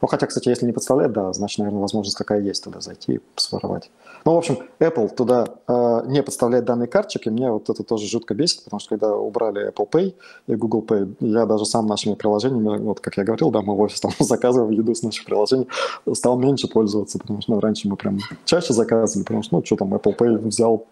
ну, 0.00 0.08
хотя, 0.08 0.26
кстати, 0.26 0.48
если 0.48 0.66
не 0.66 0.72
подставляет, 0.72 1.12
да, 1.12 1.32
значит, 1.32 1.58
наверное, 1.58 1.80
возможность 1.80 2.16
какая 2.16 2.40
есть 2.40 2.64
туда 2.64 2.80
зайти 2.80 3.14
и 3.14 3.20
своровать. 3.36 3.90
Ну, 4.24 4.34
в 4.34 4.38
общем, 4.38 4.58
Apple 4.80 5.14
туда 5.14 5.46
э, 5.68 6.02
не 6.06 6.22
подставляет 6.22 6.64
данные 6.64 6.88
карточек, 6.88 7.26
и 7.26 7.30
мне 7.30 7.50
вот 7.50 7.70
это 7.70 7.82
тоже 7.82 8.06
жутко 8.06 8.34
бесит, 8.34 8.64
потому 8.64 8.80
что 8.80 8.90
когда 8.90 9.14
убрали 9.14 9.70
Apple 9.70 9.88
Pay 9.88 10.14
и 10.46 10.54
Google 10.54 10.82
Pay, 10.82 11.14
я 11.20 11.46
даже 11.46 11.64
сам 11.64 11.86
нашими 11.86 12.14
приложениями, 12.14 12.78
вот 12.78 13.00
как 13.00 13.16
я 13.16 13.24
говорил, 13.24 13.50
да, 13.50 13.62
мы 13.62 13.74
в 13.74 13.80
офис 13.80 14.00
там 14.00 14.12
заказываем 14.18 14.72
еду 14.72 14.94
с 14.94 15.02
наших 15.02 15.24
приложений, 15.24 15.68
стал 16.12 16.38
меньше 16.38 16.68
пользоваться, 16.68 17.18
потому 17.18 17.40
что 17.40 17.52
ну, 17.52 17.60
раньше 17.60 17.88
мы 17.88 17.96
прям 17.96 18.18
чаще 18.44 18.72
заказывали, 18.72 19.24
потому 19.24 19.42
что, 19.42 19.56
ну, 19.56 19.64
что 19.64 19.76
там, 19.76 19.94
Apple 19.94 20.16
Pay 20.16 20.38
взял, 20.38 20.86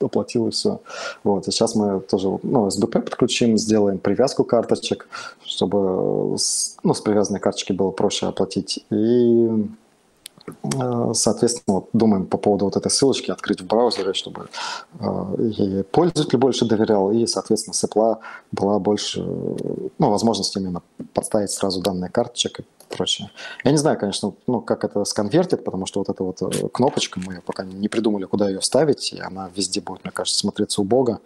оплатил 0.00 0.48
и 0.48 0.50
все. 0.50 0.80
Вот, 1.22 1.48
и 1.48 1.50
сейчас 1.50 1.74
мы 1.74 2.00
тоже, 2.00 2.38
ну, 2.42 2.66
SBP 2.66 3.00
подключим, 3.00 3.56
сделаем 3.56 3.98
привязку 3.98 4.44
карточек, 4.44 5.08
чтобы, 5.42 6.36
ну, 6.82 6.94
с 6.94 7.00
привязанной 7.00 7.40
карточки 7.40 7.72
было 7.72 7.90
проще 7.90 8.23
оплатить. 8.28 8.84
И 8.90 9.48
Э, 10.46 11.12
соответственно, 11.14 11.76
вот 11.76 11.88
думаем 11.92 12.26
по 12.26 12.36
поводу 12.36 12.66
вот 12.66 12.76
этой 12.76 12.90
ссылочки 12.90 13.30
открыть 13.30 13.60
в 13.60 13.66
браузере, 13.66 14.12
чтобы 14.12 14.48
э, 15.00 15.36
и 15.38 15.82
пользователь 15.84 16.38
больше 16.38 16.66
доверял, 16.66 17.10
и, 17.12 17.26
соответственно, 17.26 17.74
с 17.74 17.84
Apple 17.84 18.18
была 18.52 18.78
больше 18.78 19.22
ну, 19.22 20.10
возможность 20.10 20.54
именно 20.56 20.82
подставить 21.12 21.50
сразу 21.50 21.80
данные 21.80 22.10
карточек 22.10 22.60
и 22.60 22.64
прочее. 22.90 23.30
Я 23.64 23.70
не 23.70 23.78
знаю, 23.78 23.98
конечно, 23.98 24.34
ну, 24.46 24.60
как 24.60 24.84
это 24.84 25.04
сконвертит, 25.04 25.64
потому 25.64 25.86
что 25.86 26.00
вот 26.00 26.08
эта 26.10 26.22
вот 26.22 26.42
э, 26.42 26.68
кнопочка, 26.68 27.20
мы 27.24 27.40
пока 27.44 27.64
не 27.64 27.88
придумали, 27.88 28.24
куда 28.24 28.48
ее 28.48 28.60
ставить, 28.60 29.12
и 29.12 29.20
она 29.20 29.50
везде 29.54 29.80
будет, 29.80 30.04
мне 30.04 30.12
кажется, 30.12 30.38
смотреться 30.38 30.82
убого. 30.82 31.20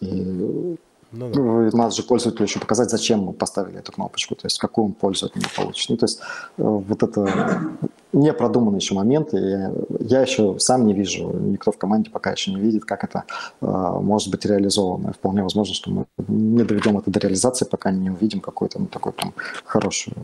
И 0.00 0.76
ну, 1.10 1.30
да. 1.30 1.40
Ну, 1.40 1.76
надо 1.76 1.94
же 1.94 2.02
пользователю 2.02 2.44
еще 2.44 2.60
показать, 2.60 2.90
зачем 2.90 3.20
мы 3.20 3.32
поставили 3.32 3.78
эту 3.78 3.92
кнопочку, 3.92 4.34
то 4.34 4.46
есть 4.46 4.58
какую 4.58 4.86
он 4.86 4.92
пользу 4.92 5.26
от 5.26 5.36
нее 5.36 5.46
получит. 5.56 5.88
Ну, 5.88 5.96
то 5.96 6.04
есть 6.04 6.20
э, 6.20 6.62
вот 6.62 7.02
это 7.02 7.60
не 8.12 8.32
продуманный 8.32 8.78
еще 8.78 8.94
момент, 8.94 9.32
и 9.32 9.38
я, 9.38 9.72
я 10.00 10.20
еще 10.20 10.58
сам 10.58 10.86
не 10.86 10.92
вижу, 10.92 11.30
никто 11.30 11.72
в 11.72 11.78
команде 11.78 12.10
пока 12.10 12.32
еще 12.32 12.52
не 12.52 12.60
видит, 12.60 12.84
как 12.84 13.04
это 13.04 13.24
э, 13.60 13.66
может 13.66 14.30
быть 14.30 14.44
реализовано. 14.44 15.12
Вполне 15.12 15.42
возможно, 15.42 15.74
что 15.74 15.90
мы 15.90 16.06
не 16.28 16.64
доведем 16.64 16.98
это 16.98 17.10
до 17.10 17.20
реализации, 17.20 17.64
пока 17.64 17.90
не 17.90 18.10
увидим 18.10 18.40
какую-то 18.40 18.78
ну, 18.78 18.86
такую 18.86 19.14
прям 19.14 19.32
хорошую 19.64 20.16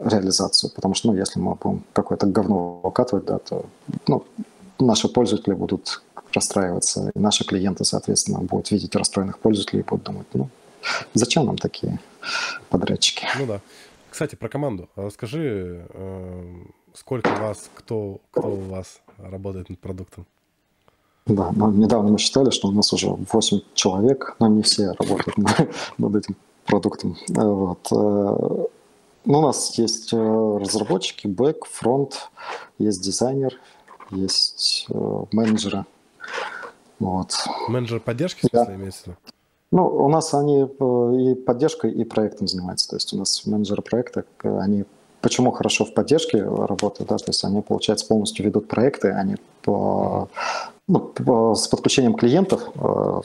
реализацию. 0.00 0.72
Потому 0.74 0.94
что, 0.94 1.08
ну, 1.08 1.14
если 1.14 1.38
мы 1.38 1.54
будем 1.54 1.84
какое-то 1.92 2.26
говно 2.26 2.80
выкатывать, 2.82 3.24
да, 3.26 3.38
то 3.38 3.66
ну, 4.08 4.24
наши 4.80 5.08
пользователи 5.08 5.54
будут 5.54 6.02
расстраиваться, 6.32 7.10
и 7.14 7.18
наши 7.18 7.44
клиенты, 7.44 7.84
соответственно, 7.84 8.40
будут 8.40 8.70
видеть 8.70 8.94
расстроенных 8.96 9.38
пользователей 9.38 9.80
и 9.80 9.84
будут 9.84 10.04
думать, 10.04 10.26
ну, 10.34 10.48
зачем 11.14 11.46
нам 11.46 11.56
такие 11.56 11.98
подрядчики? 12.68 13.26
Ну 13.38 13.46
да. 13.46 13.60
Кстати, 14.12 14.34
про 14.34 14.50
команду. 14.50 14.90
Расскажи, 14.94 15.86
э, 15.88 16.64
сколько 16.92 17.30
вас, 17.30 17.70
кто, 17.74 18.20
кто 18.30 18.48
у 18.48 18.60
вас 18.60 19.00
работает 19.16 19.70
над 19.70 19.78
продуктом? 19.78 20.26
Да, 21.24 21.50
ну, 21.56 21.70
недавно 21.70 22.12
мы 22.12 22.18
считали, 22.18 22.50
что 22.50 22.68
у 22.68 22.72
нас 22.72 22.92
уже 22.92 23.08
8 23.08 23.60
человек, 23.72 24.36
но 24.38 24.48
не 24.48 24.62
все 24.62 24.92
работают 24.98 25.38
над 25.98 26.16
этим 26.16 26.36
продуктом. 26.66 27.16
Вот. 27.28 27.88
Э, 27.90 28.66
ну, 29.24 29.38
у 29.38 29.40
нас 29.40 29.78
есть 29.78 30.12
э, 30.12 30.58
разработчики, 30.60 31.26
бэк, 31.26 31.64
фронт, 31.64 32.28
есть 32.78 33.02
дизайнер, 33.02 33.58
есть 34.10 34.86
менеджеры. 35.32 35.86
Вот. 37.02 37.34
Менеджер 37.68 38.00
поддержки, 38.00 38.48
да. 38.52 38.72
имеется? 38.74 39.16
Ну, 39.72 39.86
у 39.86 40.08
нас 40.08 40.34
они 40.34 40.62
э, 40.62 41.14
и 41.16 41.34
поддержкой, 41.34 41.90
и 41.92 42.04
проектом 42.04 42.46
занимаются. 42.46 42.88
То 42.90 42.96
есть 42.96 43.12
у 43.12 43.16
нас 43.16 43.44
менеджеры 43.46 43.82
проекта, 43.82 44.24
они 44.42 44.84
почему 45.20 45.50
хорошо 45.50 45.84
в 45.84 45.94
поддержке 45.94 46.42
работают, 46.42 47.08
да, 47.08 47.16
то 47.16 47.28
есть 47.28 47.44
они, 47.44 47.62
получается, 47.62 48.06
полностью 48.06 48.44
ведут 48.44 48.68
проекты, 48.68 49.12
они 49.12 49.36
по, 49.62 50.28
ну, 50.88 50.98
по, 50.98 51.54
с 51.54 51.68
подключением 51.68 52.14
клиентов 52.14 52.68
э, 52.74 53.20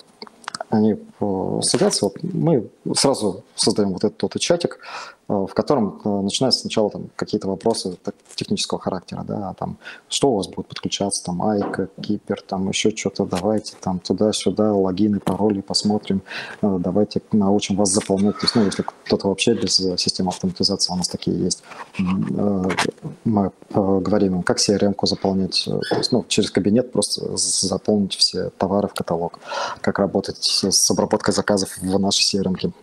они 0.69 0.97
э, 1.19 1.59
садятся, 1.61 2.05
вот 2.05 2.21
мы 2.21 2.69
сразу 2.93 3.43
создаем 3.55 3.93
вот 3.93 4.03
этот 4.03 4.21
вот 4.21 4.39
чатик, 4.39 4.79
э, 5.27 5.33
в 5.33 5.53
котором 5.53 5.99
э, 6.05 6.09
начинаются 6.09 6.61
сначала 6.61 6.91
там 6.91 7.09
какие-то 7.15 7.47
вопросы 7.47 7.97
технического 8.35 8.79
характера, 8.79 9.23
да, 9.27 9.55
там, 9.57 9.77
что 10.09 10.31
у 10.31 10.35
вас 10.35 10.47
будет 10.47 10.67
подключаться, 10.67 11.23
там, 11.23 11.41
Айка, 11.41 11.89
Кипер, 12.01 12.41
там, 12.41 12.69
еще 12.69 12.95
что-то, 12.95 13.25
давайте 13.25 13.73
там 13.81 13.99
туда-сюда, 13.99 14.73
логины, 14.73 15.19
пароли 15.19 15.61
посмотрим, 15.61 16.21
давайте 16.61 17.21
научим 17.31 17.75
вас 17.75 17.89
заполнять, 17.89 18.35
то 18.35 18.43
есть, 18.43 18.55
ну, 18.55 18.63
если 18.63 18.83
кто-то 18.83 19.29
вообще 19.29 19.55
без 19.55 19.75
системы 19.75 20.29
автоматизации, 20.29 20.93
у 20.93 20.97
нас 20.97 21.07
такие 21.07 21.37
есть, 21.37 21.63
мы 23.23 23.51
говорим 23.73 24.35
им, 24.35 24.43
как 24.43 24.59
CRM-ку 24.59 25.07
заполнять, 25.07 25.63
то 25.65 25.97
есть, 25.97 26.11
ну, 26.11 26.23
через 26.27 26.51
кабинет 26.51 26.91
просто 26.91 27.35
заполнить 27.35 28.15
все 28.15 28.51
товары 28.51 28.87
в 28.87 28.93
каталог, 28.93 29.39
как 29.81 29.97
работать 29.97 30.37
с 30.43 30.91
обработкой 30.91 31.06
заказов 31.27 31.77
в 31.77 31.99
нашей 31.99 32.23
CRM. 32.23 32.73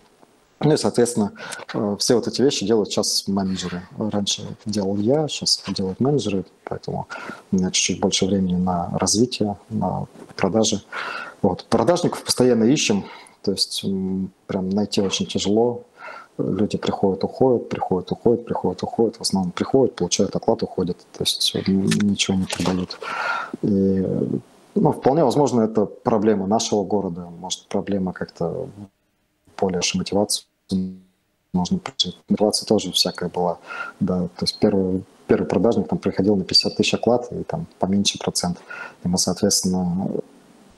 Ну 0.60 0.72
и, 0.72 0.76
соответственно, 0.76 1.32
э, 1.74 1.96
все 1.98 2.14
вот 2.14 2.26
эти 2.26 2.40
вещи 2.40 2.66
делают 2.66 2.90
сейчас 2.90 3.26
менеджеры. 3.28 3.82
Раньше 3.98 4.42
делал 4.64 4.96
я, 4.96 5.28
сейчас 5.28 5.62
делают 5.68 6.00
менеджеры, 6.00 6.44
поэтому 6.64 7.06
у 7.52 7.56
меня 7.56 7.70
чуть-чуть 7.70 8.00
больше 8.00 8.26
времени 8.26 8.56
на 8.56 8.90
развитие, 8.98 9.56
на 9.68 10.06
продажи. 10.36 10.82
Вот. 11.42 11.66
Продажников 11.66 12.24
постоянно 12.24 12.64
ищем, 12.64 13.04
то 13.42 13.52
есть 13.52 13.84
прям 14.46 14.70
найти 14.70 15.02
очень 15.02 15.26
тяжело. 15.26 15.82
Люди 16.38 16.78
приходят, 16.78 17.22
уходят, 17.22 17.68
приходят, 17.68 18.10
уходят, 18.10 18.44
приходят, 18.44 18.82
уходят. 18.82 19.16
В 19.16 19.20
основном 19.20 19.52
приходят, 19.52 19.94
получают 19.94 20.34
оклад, 20.34 20.62
уходят. 20.62 20.96
То 21.12 21.22
есть 21.22 21.54
ничего 21.54 22.36
не 22.36 22.46
продают. 22.46 22.98
И 23.62 24.04
ну, 24.74 24.92
вполне 24.92 25.24
возможно, 25.24 25.62
это 25.62 25.86
проблема 25.86 26.46
нашего 26.46 26.84
города, 26.84 27.28
может, 27.38 27.66
проблема 27.68 28.12
как-то 28.12 28.68
более 29.58 29.80
мотивации 29.94 30.44
можно. 31.52 31.80
Мотивация 32.28 32.66
тоже 32.66 32.92
всякая 32.92 33.28
была, 33.28 33.58
да, 34.00 34.22
то 34.22 34.42
есть 34.42 34.58
первый, 34.58 35.04
первый 35.26 35.46
продажник 35.46 35.88
там 35.88 35.98
приходил 35.98 36.36
на 36.36 36.44
50 36.44 36.76
тысяч 36.76 36.94
оклад 36.94 37.30
и 37.32 37.44
там 37.44 37.66
поменьше 37.78 38.18
процент. 38.18 38.58
Ему, 39.04 39.16
соответственно, 39.16 40.08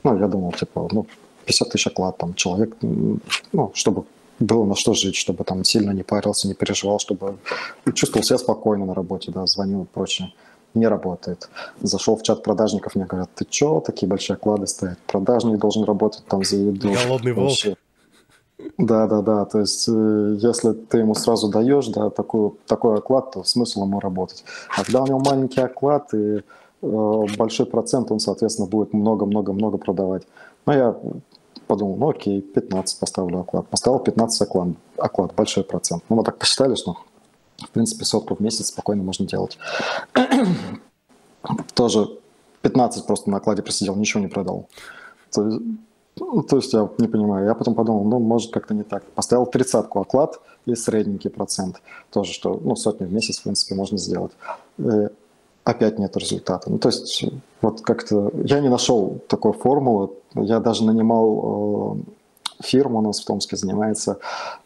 ну, 0.05 0.19
я 0.19 0.29
думал, 0.29 0.53
типа, 0.53 0.89
ну, 0.93 1.07
50 1.47 1.71
тысяч 1.71 1.87
оклад, 1.87 2.19
там, 2.19 2.35
человек, 2.35 2.77
ну, 2.81 3.71
чтобы 3.75 4.05
было 4.39 4.67
на 4.67 4.75
что 4.75 4.93
жить, 4.93 5.17
чтобы 5.17 5.45
там 5.45 5.65
сильно 5.65 5.93
не 5.93 6.03
парился, 6.03 6.47
не 6.47 6.55
переживал, 6.55 6.99
чтобы 6.99 7.39
чувствовал 7.95 8.23
себя 8.23 8.39
спокойно 8.39 8.85
на 8.85 8.95
работе, 8.95 9.33
да, 9.33 9.47
звонил 9.47 9.85
и 9.85 9.87
прочее 9.87 10.33
не 10.77 10.87
работает. 10.87 11.49
Зашел 11.81 12.17
в 12.17 12.23
чат 12.23 12.43
продажников, 12.43 12.95
мне 12.95 13.05
говорят, 13.05 13.31
ты 13.35 13.45
чё, 13.45 13.81
такие 13.81 14.09
большие 14.09 14.35
оклады 14.35 14.67
стоят? 14.67 14.99
Продажник 15.07 15.59
должен 15.59 15.85
работать 15.85 16.25
там 16.27 16.45
за 16.45 16.57
еду. 16.57 16.93
Голодный 16.93 17.33
волк. 17.33 17.57
Да, 18.79 19.07
да, 19.07 19.21
да. 19.23 19.45
То 19.45 19.61
есть, 19.61 19.89
э, 19.89 20.37
если 20.39 20.73
ты 20.73 20.99
ему 20.99 21.15
сразу 21.15 21.49
даешь, 21.49 21.87
да, 21.89 22.11
такой, 22.11 22.53
такой 22.67 22.99
оклад, 22.99 23.33
то 23.33 23.45
смысл 23.45 23.85
ему 23.85 24.01
работать. 24.01 24.45
А 24.77 24.85
когда 24.85 25.03
у 25.03 25.07
него 25.07 25.19
маленький 25.19 25.61
оклад 25.61 26.13
и 26.15 26.43
э, 26.83 27.27
большой 27.39 27.67
процент, 27.67 28.11
он, 28.11 28.19
соответственно, 28.19 28.69
будет 28.69 28.93
много-много-много 28.93 29.79
продавать. 29.79 30.23
Но 30.65 30.73
я 30.73 30.97
подумал, 31.67 31.97
ну 31.97 32.11
окей, 32.11 32.41
15 32.41 32.99
поставлю 32.99 33.41
оклад. 33.41 33.69
Поставил 33.69 33.99
15 33.99 34.43
оклад, 34.43 34.69
оклад 34.97 35.35
большой 35.35 35.65
процент. 35.65 36.03
Ну, 36.09 36.17
мы 36.17 36.25
так 36.25 36.39
посчитали, 36.39 36.75
что 36.75 36.97
в 37.59 37.71
принципе, 37.71 38.05
сотку 38.05 38.35
в 38.35 38.41
месяц 38.41 38.69
спокойно 38.69 39.03
можно 39.03 39.27
делать. 39.27 39.59
Тоже 41.75 42.09
15 42.63 43.07
просто 43.07 43.31
на 43.31 43.39
окладе 43.39 43.63
просидел, 43.63 43.97
ничего 43.97 44.21
не 44.21 44.29
продал. 44.29 44.69
То 45.33 45.47
есть, 45.47 45.61
ну, 46.19 46.43
то 46.43 46.57
есть 46.57 46.73
я 46.73 46.89
не 46.99 47.09
понимаю. 47.09 47.47
Я 47.47 47.55
потом 47.55 47.75
подумал, 47.75 48.05
ну, 48.05 48.19
может, 48.19 48.53
как-то 48.53 48.75
не 48.75 48.83
так. 48.83 49.05
Поставил 49.13 49.47
тридцатку 49.47 50.01
оклад 50.01 50.41
и 50.65 50.75
средненький 50.75 51.31
процент. 51.31 51.81
Тоже, 52.11 52.33
что, 52.33 52.61
ну, 52.63 52.75
сотню 52.75 53.07
в 53.07 53.13
месяц, 53.13 53.39
в 53.39 53.43
принципе, 53.43 53.75
можно 53.75 53.99
сделать. 53.99 54.33
И 54.79 55.09
опять 55.65 55.99
нет 55.99 56.17
результата. 56.17 56.71
Ну, 56.71 56.79
то 56.79 56.89
есть, 56.89 57.25
вот 57.61 57.83
как-то 57.83 58.31
я 58.45 58.61
не 58.61 58.69
нашел 58.69 59.19
такой 59.29 59.53
формулы. 59.53 60.11
Я 60.35 60.61
даже 60.61 60.85
нанимал 60.85 61.99
э, 61.99 62.63
фирму, 62.63 62.99
у 62.99 63.03
нас 63.03 63.21
в 63.21 63.25
Томске 63.25 63.57
занимается, 63.57 64.19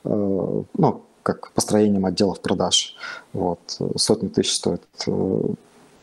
э, 0.05 0.63
ну, 0.77 1.01
как 1.23 1.53
построением 1.53 2.07
отделов 2.07 2.41
продаж. 2.41 2.97
Вот. 3.33 3.61
Сотни 3.97 4.29
тысяч 4.29 4.55
стоит 4.55 4.83
э, 5.07 5.41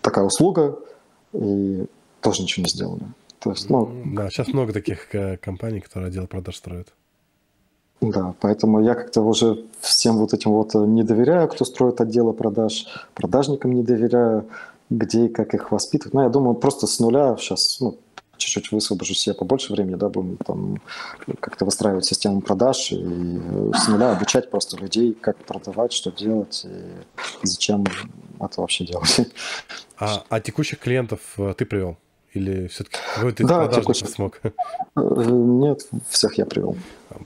такая 0.02 0.26
услуга, 0.26 0.78
и 1.34 1.86
тоже 2.22 2.44
ничего 2.44 2.64
не 2.64 2.70
сделали. 2.70 3.04
То 3.40 3.52
есть, 3.52 3.70
ну, 3.70 3.92
да, 4.06 4.30
сейчас 4.30 4.48
много 4.48 4.74
таких 4.74 5.14
э, 5.14 5.38
компаний, 5.38 5.80
которые 5.80 6.08
отдел 6.10 6.28
продаж 6.28 6.56
строят. 6.56 6.94
Да, 8.02 8.36
поэтому 8.42 8.84
я 8.84 8.94
как-то 8.94 9.22
уже 9.22 9.66
всем 9.80 10.18
вот 10.18 10.34
этим 10.34 10.52
вот 10.52 10.76
не 10.76 11.04
доверяю, 11.04 11.48
кто 11.48 11.66
строит 11.66 12.00
отделы 12.00 12.34
продаж, 12.34 12.86
продажникам 13.16 13.72
не 13.72 13.84
доверяю, 13.84 14.46
где 14.90 15.26
и 15.26 15.30
как 15.30 15.54
их 15.54 15.72
воспитывать. 15.72 16.14
Но 16.14 16.20
ну, 16.20 16.26
я 16.28 16.32
думаю, 16.32 16.56
просто 16.56 16.86
с 16.86 17.00
нуля 17.00 17.36
сейчас 17.40 17.80
ну, 17.80 17.98
чуть-чуть 18.38 18.72
высвобожу 18.72 19.14
себе 19.14 19.34
побольше 19.36 19.74
времени, 19.74 19.96
да, 19.96 20.10
будем 20.10 20.38
там 20.38 20.82
как-то 21.40 21.66
выстраивать 21.66 22.06
систему 22.06 22.42
продаж 22.42 22.92
и 22.92 23.40
с 23.74 23.88
нуля 23.88 24.12
обучать 24.12 24.50
просто 24.50 24.78
людей, 24.78 25.14
как 25.14 25.38
продавать, 25.38 25.94
что 25.94 26.12
делать 26.12 26.66
и 27.44 27.48
зачем 27.48 27.86
это 28.40 28.62
вообще 28.62 28.86
делать. 28.86 29.20
А, 30.00 30.24
а 30.30 30.40
текущих 30.40 30.78
клиентов 30.78 31.20
э, 31.40 31.56
ты 31.58 31.66
привел? 31.66 31.98
Или 32.34 32.68
все-таки 32.68 33.00
какой-то 33.16 33.48
да, 33.48 33.68
текущих... 33.68 34.08
смог? 34.10 34.40
Э, 34.44 34.52
нет, 34.96 35.88
всех 36.08 36.38
я 36.38 36.46
привел. 36.46 36.78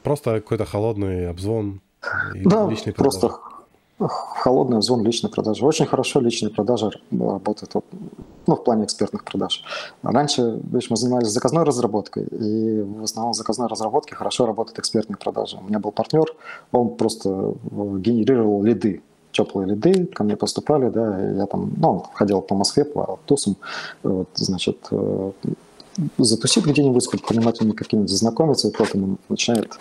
Просто 0.04 0.36
какой-то 0.36 0.66
холодный 0.66 1.30
обзвон? 1.30 1.82
Да, 2.34 2.70
просто 2.96 3.32
холодный 4.08 4.82
зон 4.82 5.04
личной 5.04 5.30
продажи. 5.30 5.66
Очень 5.66 5.86
хорошо 5.86 6.20
личные 6.20 6.50
продажи 6.52 6.92
работают 7.12 7.74
ну, 8.48 8.56
в 8.56 8.64
плане 8.64 8.86
экспертных 8.86 9.24
продаж. 9.24 9.64
Раньше 10.04 10.60
видишь, 10.64 10.90
мы 10.90 10.98
занимались 10.98 11.28
заказной 11.28 11.64
разработкой, 11.64 12.24
и 12.24 12.82
в 12.82 13.04
основном 13.04 13.34
в 13.34 13.36
заказной 13.36 13.68
разработке 13.68 14.16
хорошо 14.16 14.46
работают 14.46 14.80
экспертные 14.80 15.18
продажи. 15.18 15.58
У 15.58 15.64
меня 15.64 15.80
был 15.80 15.92
партнер, 15.92 16.26
он 16.72 16.96
просто 16.96 17.30
э, 17.30 17.54
генерировал 18.00 18.64
лиды, 18.64 19.02
теплые 19.32 19.68
лиды 19.68 20.06
ко 20.08 20.24
мне 20.24 20.36
поступали, 20.36 20.90
да, 20.90 21.20
я 21.20 21.46
там, 21.46 21.72
ну, 21.78 22.06
ходил 22.14 22.42
по 22.42 22.56
Москве, 22.56 22.86
по 22.86 23.20
тусам, 23.26 23.56
вот, 24.04 24.30
значит, 24.36 24.78
э, 24.92 25.32
затусит 26.18 26.66
где-нибудь 26.66 27.04
с 27.04 27.08
предпринимателями 27.08 27.72
какими-нибудь 27.72 28.12
знакомиться, 28.12 28.68
и 28.68 28.72
потом 28.72 29.04
он 29.04 29.18
начинает 29.30 29.74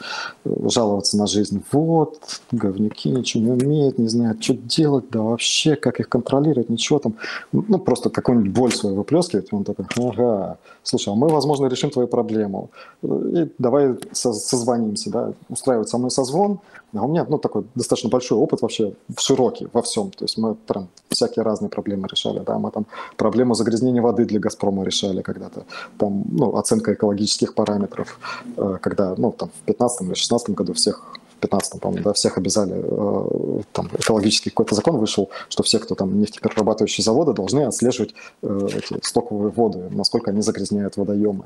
э, 0.44 0.68
жаловаться 0.68 1.16
на 1.16 1.26
жизнь. 1.26 1.62
Вот, 1.72 2.40
говнюки 2.52 3.10
ничего 3.10 3.44
не 3.44 3.50
умеют, 3.50 3.98
не 3.98 4.08
знают, 4.08 4.42
что 4.42 4.54
делать, 4.54 5.04
да 5.10 5.20
вообще, 5.20 5.76
как 5.76 6.00
их 6.00 6.08
контролировать, 6.08 6.68
ничего 6.68 6.98
там. 6.98 7.14
Ну, 7.52 7.78
просто 7.78 8.10
какую-нибудь 8.10 8.52
боль 8.52 8.72
свою 8.72 8.96
выплескивает, 8.96 9.52
и 9.52 9.54
он 9.54 9.64
такой, 9.64 9.86
ага, 9.96 10.58
слушай, 10.82 11.12
а 11.12 11.16
мы, 11.16 11.28
возможно, 11.28 11.66
решим 11.66 11.90
твою 11.90 12.08
проблему. 12.08 12.70
И 13.02 13.48
давай 13.58 13.96
созвонимся, 14.12 15.10
да, 15.10 15.32
устраивать 15.48 15.88
со 15.88 15.98
мной 15.98 16.10
созвон. 16.10 16.60
А 16.92 17.04
у 17.04 17.08
меня, 17.08 17.24
ну, 17.28 17.38
такой 17.38 17.64
достаточно 17.74 18.10
большой 18.10 18.38
опыт 18.38 18.62
вообще, 18.62 18.94
широкий 19.16 19.68
во 19.72 19.80
всем. 19.82 20.10
То 20.10 20.24
есть 20.24 20.36
мы 20.38 20.54
прям 20.54 20.88
всякие 21.08 21.44
разные 21.44 21.68
проблемы 21.68 22.08
решали, 22.08 22.40
да, 22.40 22.58
мы 22.58 22.70
там 22.70 22.86
проблему 23.16 23.54
загрязнения 23.54 24.02
воды 24.02 24.24
для 24.24 24.40
«Газпрома» 24.40 24.84
решали 24.84 25.22
когда-то 25.22 25.64
там, 26.00 26.24
ну, 26.30 26.56
оценка 26.56 26.94
экологических 26.94 27.54
параметров, 27.54 28.18
э, 28.56 28.78
когда, 28.80 29.14
ну, 29.18 29.32
там, 29.32 29.50
в 29.50 29.66
15 29.66 30.08
или 30.08 30.14
16 30.14 30.50
году 30.50 30.72
всех 30.72 31.02
15 31.40 31.80
по-моему, 31.80 32.04
да, 32.04 32.12
всех 32.12 32.38
обязали, 32.38 32.74
э, 32.74 33.62
там, 33.72 33.88
экологический 33.98 34.50
какой-то 34.50 34.74
закон 34.74 34.96
вышел, 34.96 35.30
что 35.48 35.62
все, 35.62 35.78
кто 35.78 35.94
там 35.94 36.18
нефтеперерабатывающие 36.20 37.04
заводы, 37.04 37.32
должны 37.32 37.60
отслеживать 37.60 38.14
э, 38.42 38.68
эти 38.76 39.06
стоковые 39.06 39.50
воды, 39.50 39.88
насколько 39.90 40.30
они 40.30 40.42
загрязняют 40.42 40.96
водоемы. 40.96 41.44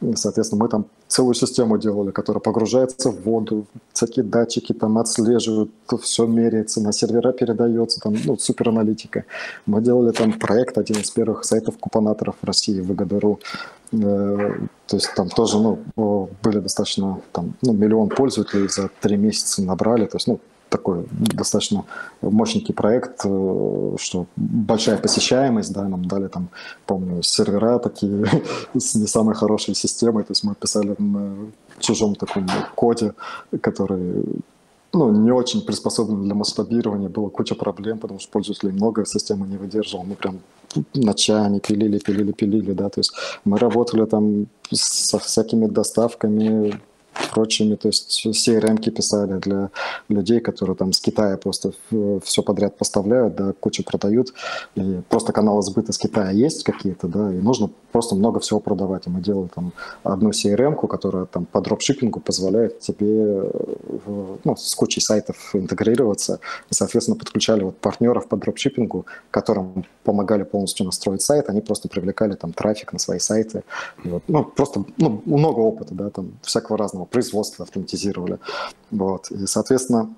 И, 0.00 0.16
соответственно, 0.16 0.64
мы 0.64 0.68
там 0.68 0.86
целую 1.06 1.34
систему 1.34 1.78
делали, 1.78 2.10
которая 2.10 2.40
погружается 2.40 3.10
в 3.10 3.22
воду, 3.22 3.66
всякие 3.92 4.24
датчики 4.24 4.72
там 4.72 4.98
отслеживают, 4.98 5.70
все 6.02 6.26
меряется, 6.26 6.80
на 6.80 6.92
сервера 6.92 7.32
передается, 7.32 8.00
там, 8.00 8.16
ну, 8.24 8.36
супераналитика. 8.36 9.24
Мы 9.66 9.80
делали 9.80 10.12
там 10.12 10.32
проект, 10.32 10.78
один 10.78 10.96
из 10.96 11.10
первых 11.10 11.44
сайтов 11.44 11.78
купонаторов 11.78 12.34
в 12.42 12.46
России, 12.46 12.80
выгода.ру, 12.80 13.38
Э, 13.38 13.81
то 13.92 14.96
есть 14.96 15.14
там 15.14 15.28
тоже 15.28 15.58
ну, 15.58 16.30
были 16.42 16.58
достаточно, 16.58 17.20
там, 17.32 17.54
ну, 17.62 17.72
миллион 17.72 18.08
пользователей 18.08 18.68
за 18.68 18.88
три 19.00 19.16
месяца 19.16 19.62
набрали. 19.62 20.06
То 20.06 20.16
есть, 20.16 20.26
ну, 20.26 20.40
такой 20.72 21.06
достаточно 21.10 21.84
мощненький 22.22 22.74
проект, 22.74 23.20
э, 23.24 23.96
что 23.98 24.26
большая 24.36 24.96
посещаемость, 24.96 25.72
да, 25.72 25.86
нам 25.88 26.06
дали 26.06 26.28
там, 26.28 26.48
помню, 26.86 27.22
сервера 27.22 27.78
такие 27.78 28.24
с 28.74 28.94
не 28.94 29.06
самой 29.06 29.34
хорошей 29.34 29.74
системой, 29.74 30.24
то 30.24 30.30
есть 30.30 30.44
мы 30.44 30.54
писали 30.54 30.94
на 30.98 31.34
чужом 31.78 32.14
таком 32.14 32.46
коде, 32.74 33.12
который 33.60 34.24
ну, 34.92 35.10
не 35.10 35.32
очень 35.32 35.62
приспособлен 35.62 36.24
для 36.24 36.34
масштабирования, 36.34 37.08
было 37.08 37.28
куча 37.28 37.54
проблем, 37.54 37.98
потому 37.98 38.20
что 38.20 38.30
пользователей 38.30 38.72
много, 38.72 39.04
система 39.06 39.46
не 39.46 39.56
выдерживала, 39.56 40.04
мы 40.04 40.14
прям 40.14 40.40
ночами 40.94 41.58
пилили, 41.58 41.98
пилили, 41.98 42.32
пилили, 42.32 42.72
да, 42.72 42.88
то 42.88 43.00
есть 43.00 43.12
мы 43.44 43.58
работали 43.58 44.06
там 44.06 44.46
со 44.70 45.18
всякими 45.18 45.66
доставками, 45.66 46.80
прочими, 47.30 47.76
то 47.76 47.88
есть 47.88 48.26
CRM 48.26 48.78
писали 48.90 49.38
для 49.38 49.70
людей, 50.08 50.40
которые 50.40 50.76
там 50.76 50.92
с 50.92 51.00
Китая 51.00 51.36
просто 51.36 51.72
все 52.24 52.42
подряд 52.42 52.76
поставляют, 52.76 53.34
да, 53.34 53.52
кучу 53.58 53.84
продают, 53.84 54.32
и 54.74 55.00
просто 55.08 55.32
каналы 55.32 55.62
сбыта 55.62 55.92
с 55.92 55.98
Китая 55.98 56.30
есть 56.30 56.64
какие-то, 56.64 57.08
да, 57.08 57.32
и 57.32 57.38
нужно 57.38 57.70
просто 57.92 58.14
много 58.14 58.40
всего 58.40 58.60
продавать. 58.60 59.06
И 59.06 59.10
мы 59.10 59.20
делали 59.20 59.48
там 59.54 59.72
одну 60.02 60.30
CRM, 60.30 60.74
которая 60.86 61.26
там 61.26 61.44
по 61.44 61.60
дропшиппингу 61.60 62.20
позволяет 62.20 62.80
тебе 62.80 63.50
ну, 64.44 64.56
с 64.56 64.74
кучей 64.74 65.00
сайтов 65.00 65.54
интегрироваться, 65.54 66.40
и, 66.70 66.74
соответственно, 66.74 67.18
подключали 67.18 67.62
вот 67.62 67.76
партнеров 67.78 68.28
по 68.28 68.36
дропшиппингу, 68.36 69.06
которым 69.30 69.84
помогали 70.04 70.42
полностью 70.42 70.86
настроить 70.86 71.22
сайт, 71.22 71.48
они 71.48 71.60
просто 71.60 71.88
привлекали 71.88 72.34
там 72.34 72.52
трафик 72.52 72.92
на 72.92 72.98
свои 72.98 73.18
сайты. 73.18 73.62
Вот, 74.04 74.22
ну, 74.28 74.44
просто 74.44 74.84
ну, 74.96 75.22
много 75.24 75.60
опыта, 75.60 75.94
да, 75.94 76.10
там 76.10 76.32
всякого 76.42 76.78
разного 76.78 77.01
производства 77.04 77.64
автоматизировали. 77.64 78.38
Вот. 78.90 79.30
И, 79.30 79.46
соответственно, 79.46 80.14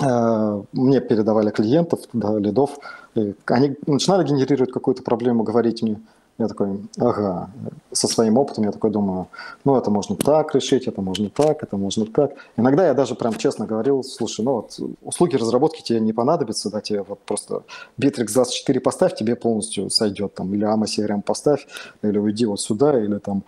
э, 0.00 0.62
мне 0.72 1.00
передавали 1.00 1.50
клиентов, 1.50 2.00
да, 2.12 2.38
лидов, 2.38 2.78
и 3.14 3.34
они 3.46 3.76
начинали 3.86 4.26
генерировать 4.26 4.72
какую-то 4.72 5.02
проблему, 5.02 5.42
говорить 5.42 5.82
мне, 5.82 6.00
я 6.38 6.48
такой, 6.48 6.80
ага, 6.98 7.48
со 7.92 8.08
своим 8.08 8.38
опытом 8.38 8.64
я 8.64 8.72
такой 8.72 8.90
думаю, 8.90 9.28
ну 9.64 9.76
это 9.76 9.90
можно 9.92 10.16
так 10.16 10.52
решить, 10.52 10.88
это 10.88 11.00
можно 11.00 11.30
так, 11.30 11.62
это 11.62 11.76
можно 11.76 12.06
так. 12.06 12.32
Иногда 12.56 12.88
я 12.88 12.94
даже 12.94 13.14
прям 13.14 13.34
честно 13.34 13.66
говорил, 13.66 14.02
слушай, 14.02 14.44
ну 14.44 14.54
вот 14.54 14.76
услуги 15.02 15.36
разработки 15.36 15.82
тебе 15.82 16.00
не 16.00 16.12
понадобятся, 16.12 16.70
да, 16.70 16.80
тебе 16.80 17.02
вот 17.02 17.20
просто 17.20 17.62
Bittrex 18.00 18.32
24 18.32 18.80
поставь, 18.80 19.14
тебе 19.14 19.36
полностью 19.36 19.90
сойдет, 19.90 20.34
там, 20.34 20.52
или 20.54 20.66
AMA 20.66 20.86
CRM 20.86 21.22
поставь, 21.22 21.68
или 22.02 22.18
уйди 22.18 22.46
вот 22.46 22.60
сюда, 22.60 23.00
или 23.00 23.18
там 23.18 23.44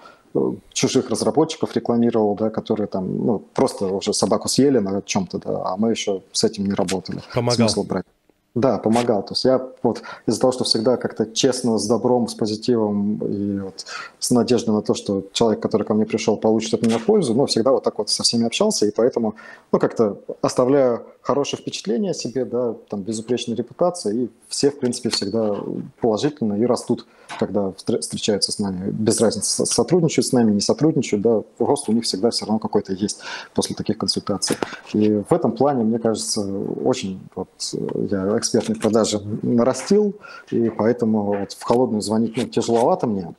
чужих 0.72 1.10
разработчиков 1.10 1.74
рекламировал, 1.74 2.34
да, 2.36 2.50
которые 2.50 2.86
там, 2.86 3.26
ну, 3.26 3.38
просто 3.54 3.86
уже 3.86 4.12
собаку 4.12 4.48
съели 4.48 4.78
на 4.78 5.02
чем-то, 5.02 5.38
да, 5.38 5.62
а 5.64 5.76
мы 5.76 5.90
еще 5.90 6.22
с 6.32 6.44
этим 6.44 6.66
не 6.66 6.74
работали. 6.74 7.20
Помогал. 7.34 7.68
Смысл 7.68 7.84
брать. 7.84 8.04
Да, 8.56 8.78
помогал. 8.78 9.22
То 9.22 9.34
есть 9.34 9.44
я 9.44 9.60
вот 9.82 10.00
из-за 10.26 10.40
того, 10.40 10.50
что 10.50 10.64
всегда 10.64 10.96
как-то 10.96 11.26
честно, 11.26 11.76
с 11.76 11.86
добром, 11.86 12.26
с 12.26 12.34
позитивом 12.34 13.18
и 13.18 13.60
вот 13.60 13.84
с 14.18 14.30
надеждой 14.30 14.70
на 14.70 14.80
то, 14.80 14.94
что 14.94 15.24
человек, 15.32 15.60
который 15.60 15.86
ко 15.86 15.92
мне 15.92 16.06
пришел, 16.06 16.38
получит 16.38 16.72
от 16.72 16.80
меня 16.80 16.98
пользу, 16.98 17.34
но 17.34 17.44
всегда 17.44 17.72
вот 17.72 17.84
так 17.84 17.98
вот 17.98 18.08
со 18.08 18.22
всеми 18.22 18.46
общался, 18.46 18.86
и 18.86 18.90
поэтому, 18.90 19.34
ну, 19.72 19.78
как-то 19.78 20.16
оставляю 20.40 21.02
хорошее 21.26 21.60
впечатление 21.60 22.12
о 22.12 22.14
себе, 22.14 22.44
да, 22.44 22.74
там 22.88 23.02
безупречная 23.02 23.56
репутация, 23.56 24.14
и 24.14 24.28
все, 24.48 24.70
в 24.70 24.78
принципе, 24.78 25.10
всегда 25.10 25.56
положительно 26.00 26.54
и 26.54 26.64
растут, 26.64 27.04
когда 27.40 27.72
встречаются 27.72 28.52
с 28.52 28.60
нами. 28.60 28.90
Без 28.92 29.20
разницы, 29.20 29.66
сотрудничают 29.66 30.26
с 30.26 30.32
нами, 30.32 30.52
не 30.52 30.60
сотрудничают, 30.60 31.22
да, 31.22 31.42
рост 31.58 31.88
у 31.88 31.92
них 31.92 32.04
всегда 32.04 32.30
все 32.30 32.46
равно 32.46 32.60
какой-то 32.60 32.92
есть 32.92 33.18
после 33.54 33.74
таких 33.74 33.98
консультаций. 33.98 34.56
И 34.92 35.22
в 35.28 35.32
этом 35.32 35.50
плане, 35.50 35.82
мне 35.82 35.98
кажется, 35.98 36.42
очень 36.42 37.18
вот 37.34 37.48
я 38.10 38.38
экспертной 38.38 38.76
продажи 38.76 39.20
нарастил, 39.42 40.14
и 40.52 40.70
поэтому 40.70 41.24
вот 41.24 41.52
в 41.52 41.62
холодную 41.64 42.02
звонить 42.02 42.36
ну, 42.36 42.44
тяжеловато 42.44 43.08
мне. 43.08 43.34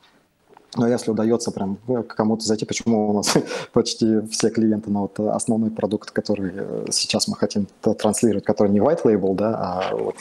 Но 0.76 0.86
если 0.86 1.10
удается 1.10 1.50
прям 1.50 1.78
ну, 1.86 2.02
кому-то 2.02 2.44
зайти, 2.44 2.66
почему 2.66 3.08
у 3.10 3.12
нас 3.14 3.34
почти 3.72 4.20
все 4.30 4.50
клиенты 4.50 4.90
на 4.90 5.02
вот 5.02 5.18
основной 5.18 5.70
продукт, 5.70 6.10
который 6.10 6.52
э, 6.54 6.86
сейчас 6.90 7.26
мы 7.26 7.36
хотим 7.36 7.66
транслировать, 7.80 8.44
который 8.44 8.70
не 8.70 8.78
white 8.78 9.02
label, 9.04 9.34
да, 9.34 9.54
а 9.56 9.96
вот, 9.96 10.16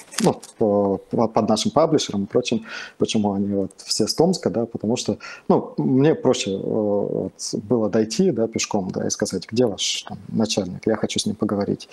ну, 0.59 0.99
под 1.09 1.49
нашим 1.49 1.71
паблишером 1.71 2.23
и 2.23 2.27
прочим, 2.27 2.65
почему 2.97 3.33
они 3.33 3.53
вот 3.53 3.71
все 3.77 4.07
с 4.07 4.15
Томска, 4.15 4.49
да, 4.49 4.65
потому 4.65 4.95
что, 4.95 5.17
ну, 5.49 5.73
мне 5.77 6.15
проще 6.15 6.51
э, 6.51 6.57
вот, 6.57 7.33
было 7.63 7.89
дойти, 7.89 8.31
да, 8.31 8.47
пешком, 8.47 8.89
да, 8.89 9.05
и 9.05 9.09
сказать, 9.09 9.47
где 9.51 9.65
ваш 9.65 10.03
там, 10.07 10.17
начальник, 10.29 10.87
я 10.87 10.95
хочу 10.95 11.19
с 11.19 11.25
ним 11.25 11.35
поговорить, 11.35 11.89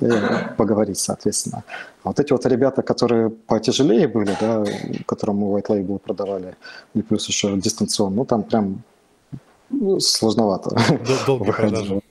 и 0.00 0.08
поговорить, 0.56 0.98
соответственно. 0.98 1.62
А 2.04 2.08
вот 2.08 2.20
эти 2.20 2.32
вот 2.32 2.46
ребята, 2.46 2.80
которые 2.80 3.28
потяжелее 3.28 4.08
были, 4.08 4.34
да, 4.40 4.64
которым 5.04 5.36
мы 5.36 5.58
white 5.58 5.66
label 5.66 5.98
продавали, 5.98 6.56
и 6.94 7.02
плюс 7.02 7.28
еще 7.28 7.54
дистанционно 7.56 7.97
ну 7.98 8.24
там 8.24 8.42
прям 8.42 8.82
ну, 9.70 10.00
сложновато. 10.00 10.76
Долгие 11.26 11.52
продажи. 11.52 12.02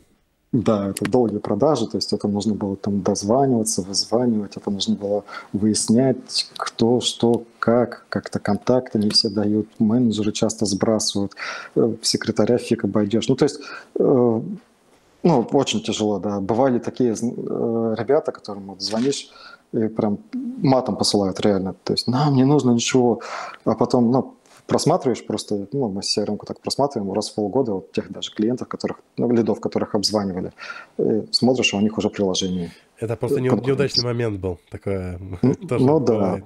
Да, 0.54 0.90
это 0.90 1.04
долгие 1.04 1.40
продажи, 1.40 1.88
то 1.88 1.98
есть 1.98 2.14
это 2.14 2.28
нужно 2.30 2.56
было 2.56 2.78
там 2.78 3.02
дозваниваться, 3.02 3.82
вызванивать, 3.82 4.56
это 4.56 4.72
нужно 4.72 4.96
было 4.96 5.24
выяснять, 5.52 6.50
кто, 6.56 7.02
что, 7.02 7.44
как, 7.60 8.06
как-то 8.08 8.40
контакты 8.40 8.98
не 8.98 9.10
все 9.10 9.30
дают, 9.30 9.68
менеджеры 9.78 10.32
часто 10.32 10.66
сбрасывают, 10.66 11.34
э, 11.76 11.96
секретаря 12.02 12.58
фиг 12.58 12.86
обойдешь. 12.86 13.28
Ну, 13.28 13.36
то 13.36 13.44
есть, 13.44 13.60
э, 14.00 14.42
ну, 15.24 15.48
очень 15.52 15.84
тяжело, 15.84 16.18
да. 16.20 16.40
Бывали 16.40 16.80
такие 16.80 17.12
э, 17.12 17.96
ребята, 17.98 18.32
которым 18.32 18.68
вот 18.68 18.82
звонишь, 18.82 19.30
и 19.74 19.88
прям 19.90 20.20
матом 20.34 20.96
посылают 20.96 21.42
реально. 21.42 21.76
То 21.84 21.92
есть, 21.92 22.08
нам 22.08 22.36
не 22.36 22.46
нужно 22.46 22.72
ничего. 22.72 23.20
А 23.66 23.76
потом, 23.76 24.12
ну, 24.12 24.37
просматриваешь 24.68 25.26
просто, 25.26 25.68
ну, 25.72 25.90
мы 25.90 26.02
CRM 26.02 26.38
так 26.46 26.60
просматриваем 26.60 27.14
раз 27.14 27.30
в 27.30 27.36
полгода 27.36 27.74
вот 27.74 27.92
тех 27.94 28.12
даже 28.12 28.32
клиентов, 28.32 28.68
которых, 28.68 29.00
ну, 29.18 29.32
лидов, 29.32 29.60
которых 29.60 29.96
обзванивали, 29.96 30.52
и 30.98 31.26
смотришь, 31.32 31.74
а 31.74 31.78
у 31.78 31.82
них 31.82 31.98
уже 31.98 32.10
приложение. 32.10 32.72
Это 33.00 33.16
просто 33.16 33.40
не, 33.40 33.50
неудачный 33.50 34.04
момент 34.04 34.40
был, 34.40 34.60
такое 34.70 35.20
тоже 35.70 35.86
Ну 35.86 36.00
да. 36.00 36.42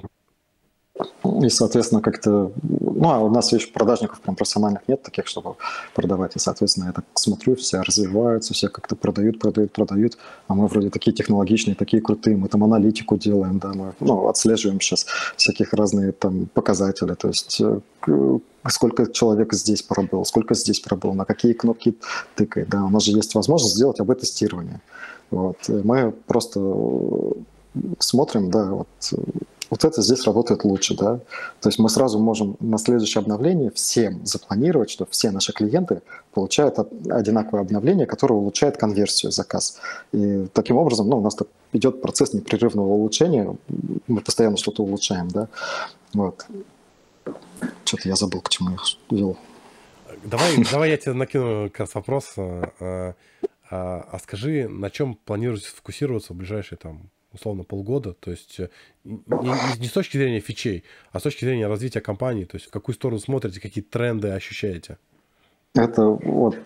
И, 1.41 1.49
соответственно, 1.49 2.01
как-то... 2.01 2.51
Ну, 2.61 3.09
а 3.09 3.19
у 3.19 3.29
нас 3.29 3.51
еще 3.51 3.67
продажников 3.67 4.21
прям 4.21 4.35
профессиональных 4.35 4.87
нет 4.87 5.01
таких, 5.01 5.27
чтобы 5.27 5.55
продавать. 5.93 6.35
И, 6.35 6.39
соответственно, 6.39 6.87
я 6.87 6.91
так 6.93 7.05
смотрю, 7.15 7.55
все 7.55 7.81
развиваются, 7.81 8.53
все 8.53 8.69
как-то 8.69 8.95
продают, 8.95 9.39
продают, 9.39 9.71
продают. 9.71 10.17
А 10.47 10.53
мы 10.53 10.67
вроде 10.67 10.89
такие 10.89 11.13
технологичные, 11.13 11.75
такие 11.75 12.01
крутые. 12.01 12.37
Мы 12.37 12.47
там 12.47 12.63
аналитику 12.63 13.17
делаем, 13.17 13.59
да, 13.59 13.73
мы 13.73 13.93
ну, 13.99 14.27
отслеживаем 14.27 14.79
сейчас 14.81 15.05
всяких 15.37 15.73
разные 15.73 16.11
там 16.11 16.47
показатели. 16.53 17.13
То 17.13 17.27
есть 17.29 17.61
э, 17.61 18.39
сколько 18.69 19.11
человек 19.11 19.53
здесь 19.53 19.81
пробыл, 19.81 20.25
сколько 20.25 20.53
здесь 20.53 20.79
пробыл, 20.79 21.13
на 21.13 21.25
какие 21.25 21.53
кнопки 21.53 21.95
тыкает. 22.35 22.69
Да, 22.69 22.83
у 22.83 22.89
нас 22.89 23.03
же 23.03 23.11
есть 23.11 23.35
возможность 23.35 23.75
сделать 23.75 23.99
АБ-тестирование. 23.99 24.81
Вот. 25.29 25.57
И 25.69 25.73
мы 25.73 26.11
просто 26.11 26.59
смотрим, 27.99 28.51
да, 28.51 28.65
вот 28.65 28.87
вот 29.71 29.85
это 29.85 30.01
здесь 30.01 30.25
работает 30.25 30.65
лучше, 30.65 30.95
да. 30.95 31.19
То 31.61 31.69
есть 31.69 31.79
мы 31.79 31.89
сразу 31.89 32.19
можем 32.19 32.57
на 32.59 32.77
следующее 32.77 33.21
обновление 33.21 33.71
всем 33.71 34.23
запланировать, 34.25 34.89
что 34.89 35.07
все 35.09 35.31
наши 35.31 35.53
клиенты 35.53 36.01
получают 36.33 36.77
одинаковое 36.77 37.61
обновление, 37.61 38.05
которое 38.05 38.33
улучшает 38.33 38.75
конверсию 38.75 39.31
заказ. 39.31 39.79
И 40.11 40.47
таким 40.53 40.75
образом, 40.75 41.07
ну, 41.07 41.19
у 41.19 41.21
нас 41.21 41.37
идет 41.71 42.01
процесс 42.01 42.33
непрерывного 42.33 42.87
улучшения, 42.87 43.55
мы 44.07 44.19
постоянно 44.19 44.57
что-то 44.57 44.83
улучшаем, 44.83 45.29
да. 45.29 45.47
Вот. 46.13 46.45
Что-то 47.85 48.09
я 48.09 48.15
забыл, 48.15 48.41
к 48.41 48.49
чему 48.49 48.71
я 48.71 48.77
вел. 49.09 49.37
Давай, 50.25 50.51
давай 50.69 50.89
я 50.89 50.97
тебе 50.97 51.13
накину 51.13 51.69
как 51.69 51.79
раз 51.79 51.95
вопрос. 51.95 52.33
А, 52.35 53.13
а, 53.69 54.07
а 54.11 54.19
скажи, 54.19 54.67
на 54.67 54.89
чем 54.89 55.15
планируете 55.15 55.69
сфокусироваться 55.69 56.33
в 56.33 56.35
ближайшие 56.35 56.77
там 56.77 57.09
условно 57.33 57.63
полгода, 57.63 58.13
то 58.13 58.31
есть 58.31 58.59
э, 58.59 58.69
не, 59.03 59.79
не 59.79 59.87
с 59.87 59.91
точки 59.91 60.17
зрения 60.17 60.39
фичей, 60.39 60.83
а 61.11 61.19
с 61.19 61.23
точки 61.23 61.45
зрения 61.45 61.67
развития 61.67 62.01
компании, 62.01 62.45
то 62.45 62.55
есть 62.55 62.67
в 62.67 62.71
какую 62.71 62.95
сторону 62.95 63.19
смотрите, 63.19 63.59
какие 63.59 63.83
тренды 63.83 64.29
ощущаете? 64.29 64.97
Это 65.73 66.05
вот 66.05 66.57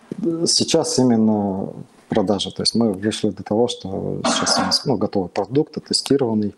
сейчас 0.46 0.98
именно 0.98 1.72
продажи. 2.08 2.50
То 2.50 2.62
есть 2.62 2.74
мы 2.74 2.92
вышли 2.92 3.30
до 3.30 3.42
того, 3.42 3.68
что 3.68 4.20
сейчас 4.24 4.58
у 4.58 4.62
нас 4.62 4.84
ну, 4.84 4.96
готовый 4.96 5.28
продукт, 5.28 5.74
тестированный, 5.86 6.54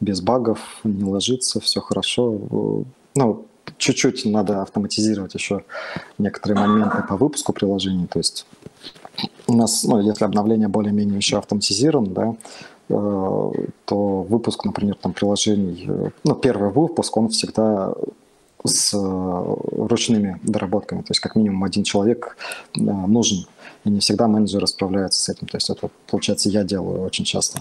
без 0.00 0.20
багов, 0.20 0.58
не 0.84 1.04
ложится, 1.04 1.60
все 1.60 1.80
хорошо. 1.80 2.84
Ну, 3.14 3.46
чуть-чуть 3.78 4.24
надо 4.24 4.62
автоматизировать 4.62 5.34
еще 5.34 5.64
некоторые 6.18 6.58
моменты 6.58 7.04
по 7.08 7.16
выпуску 7.16 7.52
приложений. 7.52 8.08
То 8.08 8.18
есть 8.18 8.46
у 9.46 9.54
нас, 9.54 9.84
ну, 9.84 10.00
если 10.00 10.24
обновление 10.24 10.68
более-менее 10.68 11.16
еще 11.16 11.38
автоматизировано, 11.38 12.10
да, 12.10 12.36
то 13.84 14.22
выпуск, 14.22 14.64
например, 14.64 14.96
там 15.00 15.12
приложений, 15.12 15.86
э, 15.88 16.10
ну, 16.24 16.34
первый 16.34 16.70
выпуск, 16.70 17.16
он 17.16 17.28
всегда 17.28 17.94
с 18.64 18.94
э, 18.94 19.54
ручными 19.76 20.38
доработками. 20.42 21.00
То 21.00 21.10
есть 21.10 21.20
как 21.20 21.36
минимум 21.36 21.64
один 21.64 21.82
человек 21.84 22.36
э, 22.76 22.80
нужен. 22.80 23.46
И 23.84 23.90
не 23.90 24.00
всегда 24.00 24.28
менеджеры 24.28 24.66
справляются 24.66 25.20
с 25.22 25.28
этим. 25.28 25.48
То 25.48 25.56
есть 25.56 25.68
это, 25.68 25.90
получается, 26.06 26.48
я 26.48 26.62
делаю 26.62 27.02
очень 27.02 27.24
часто. 27.24 27.60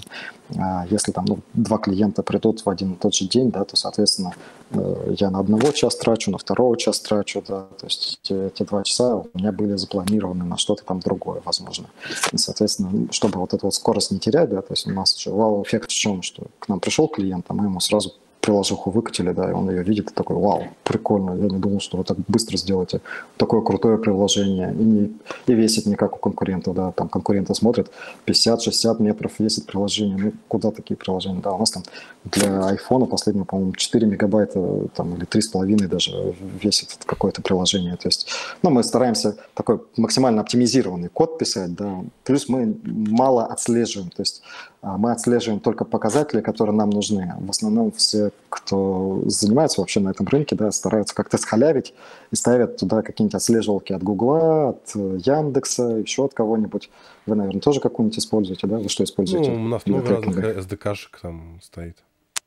А 0.58 0.86
если 0.90 1.12
там 1.12 1.26
ну, 1.26 1.40
два 1.54 1.78
клиента 1.78 2.22
придут 2.22 2.64
в 2.66 2.70
один 2.70 2.94
и 2.94 2.96
тот 2.96 3.16
же 3.16 3.26
день, 3.26 3.52
да, 3.52 3.64
то, 3.64 3.76
соответственно, 3.76 4.34
э, 4.72 5.16
я 5.18 5.32
на 5.32 5.40
одного 5.40 5.72
час 5.72 5.96
трачу, 5.96 6.30
на 6.30 6.38
второго 6.38 6.78
час 6.78 7.00
трачу, 7.00 7.44
да, 7.48 7.68
то 7.80 7.86
есть 7.86 8.20
эти, 8.30 8.64
два 8.64 8.84
часа 8.84 9.16
у 9.16 9.30
меня 9.34 9.52
были 9.52 9.76
запланированы 9.76 10.44
на 10.44 10.58
что-то 10.58 10.84
там 10.84 11.00
другое, 11.00 11.42
возможно. 11.44 11.88
И, 12.32 12.38
соответственно, 12.38 13.08
чтобы 13.12 13.40
вот 13.40 13.54
эту 13.54 13.68
вот 13.68 13.74
скорость 13.74 14.12
не 14.12 14.20
терять, 14.20 14.50
да, 14.50 14.62
то 14.62 14.74
есть 14.74 14.88
у 14.88 14.92
нас 14.92 15.18
же 15.18 15.32
вау-эффект 15.32 15.90
в 15.90 15.94
чем, 15.94 16.22
что 16.22 16.48
к 16.60 16.68
нам 16.68 16.80
пришел 16.80 17.08
клиент, 17.08 17.46
а 17.48 17.54
мы 17.54 17.66
ему 17.66 17.80
сразу 17.80 18.14
приложуху 18.42 18.90
выкатили, 18.90 19.32
да, 19.32 19.50
и 19.50 19.54
он 19.54 19.70
ее 19.70 19.84
видит 19.84 20.12
и 20.12 20.14
такой, 20.14 20.36
вау, 20.36 20.64
прикольно, 20.84 21.32
я 21.36 21.48
не 21.48 21.60
думал, 21.60 21.80
что 21.80 21.98
вы 21.98 22.04
так 22.04 22.18
быстро 22.28 22.58
сделаете 22.58 23.02
такое 23.38 23.62
крутое 23.62 23.98
приложение, 23.98 24.74
и, 24.74 24.84
не, 24.84 25.18
и 25.46 25.54
весит 25.54 25.86
не 25.86 25.96
как 25.96 26.16
у 26.16 26.20
конкурентов, 26.20 26.76
да, 26.76 26.92
там 26.92 27.08
конкуренты 27.08 27.54
смотрят, 27.54 27.92
50-60 28.26 29.02
метров 29.02 29.40
весит 29.40 29.68
приложение, 29.68 30.18
ну, 30.18 30.34
куда 30.48 30.72
такие 30.72 30.98
приложения, 30.98 31.40
да, 31.42 31.52
у 31.52 31.60
нас 31.60 31.72
там 31.72 31.84
для 32.26 32.68
айфона 32.68 33.06
последнего, 33.06 33.46
по-моему, 33.46 33.74
4 33.74 34.08
мегабайта, 34.08 34.88
там, 34.96 35.16
или 35.16 35.26
3,5 35.26 35.88
даже 35.88 36.36
весит 36.62 36.98
какое-то 37.06 37.42
приложение, 37.42 37.96
то 37.96 38.08
есть, 38.08 38.28
ну, 38.64 38.72
мы 38.72 38.84
стараемся 38.84 39.38
такой 39.54 39.82
максимально 39.98 40.42
оптимизированный 40.42 41.10
код 41.10 41.38
писать, 41.38 41.76
да, 41.76 42.04
плюс 42.24 42.50
мы 42.50 42.76
мало 42.84 43.46
отслеживаем, 43.46 44.10
то 44.10 44.24
есть 44.24 44.42
мы 44.82 45.12
отслеживаем 45.12 45.60
только 45.60 45.86
показатели, 45.86 46.42
которые 46.42 46.76
нам 46.76 46.90
нужны. 46.90 47.36
В 47.40 47.50
основном 47.50 47.92
все, 47.92 48.32
кто 48.50 49.22
занимается 49.26 49.80
вообще 49.82 50.00
на 50.00 50.10
этом 50.10 50.28
рынке, 50.28 50.56
да, 50.56 50.72
стараются 50.72 51.14
как-то 51.14 51.38
схалявить 51.38 51.94
и 52.32 52.36
ставят 52.36 52.78
туда 52.78 53.04
какие-нибудь 53.04 53.36
отслеживалки 53.36 53.94
от 53.94 54.02
Гугла, 54.02 54.70
от 54.70 54.96
Яндекса, 54.96 55.84
еще 55.84 56.26
от 56.26 56.34
кого-нибудь. 56.34 56.90
Вы, 57.28 57.36
наверное, 57.36 57.62
тоже 57.62 57.80
какую-нибудь 57.80 58.18
используете, 58.18 58.66
да? 58.66 58.78
Вы 58.78 58.90
что 58.90 59.04
используете? 59.04 59.52
Ну, 59.52 59.66
у 59.66 59.68
нас 59.68 59.86
много 59.86 60.16
разных 60.16 60.38
SDK-шек 60.38 61.20
там 61.22 61.60
стоит, 61.62 61.98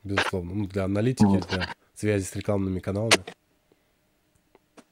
безусловно. 0.02 0.54
Ну, 0.54 0.66
для 0.66 0.84
аналитики, 0.84 1.26
вот. 1.26 1.46
для 1.48 1.68
связи 1.94 2.24
с 2.24 2.34
рекламными 2.34 2.80
каналами. 2.80 3.22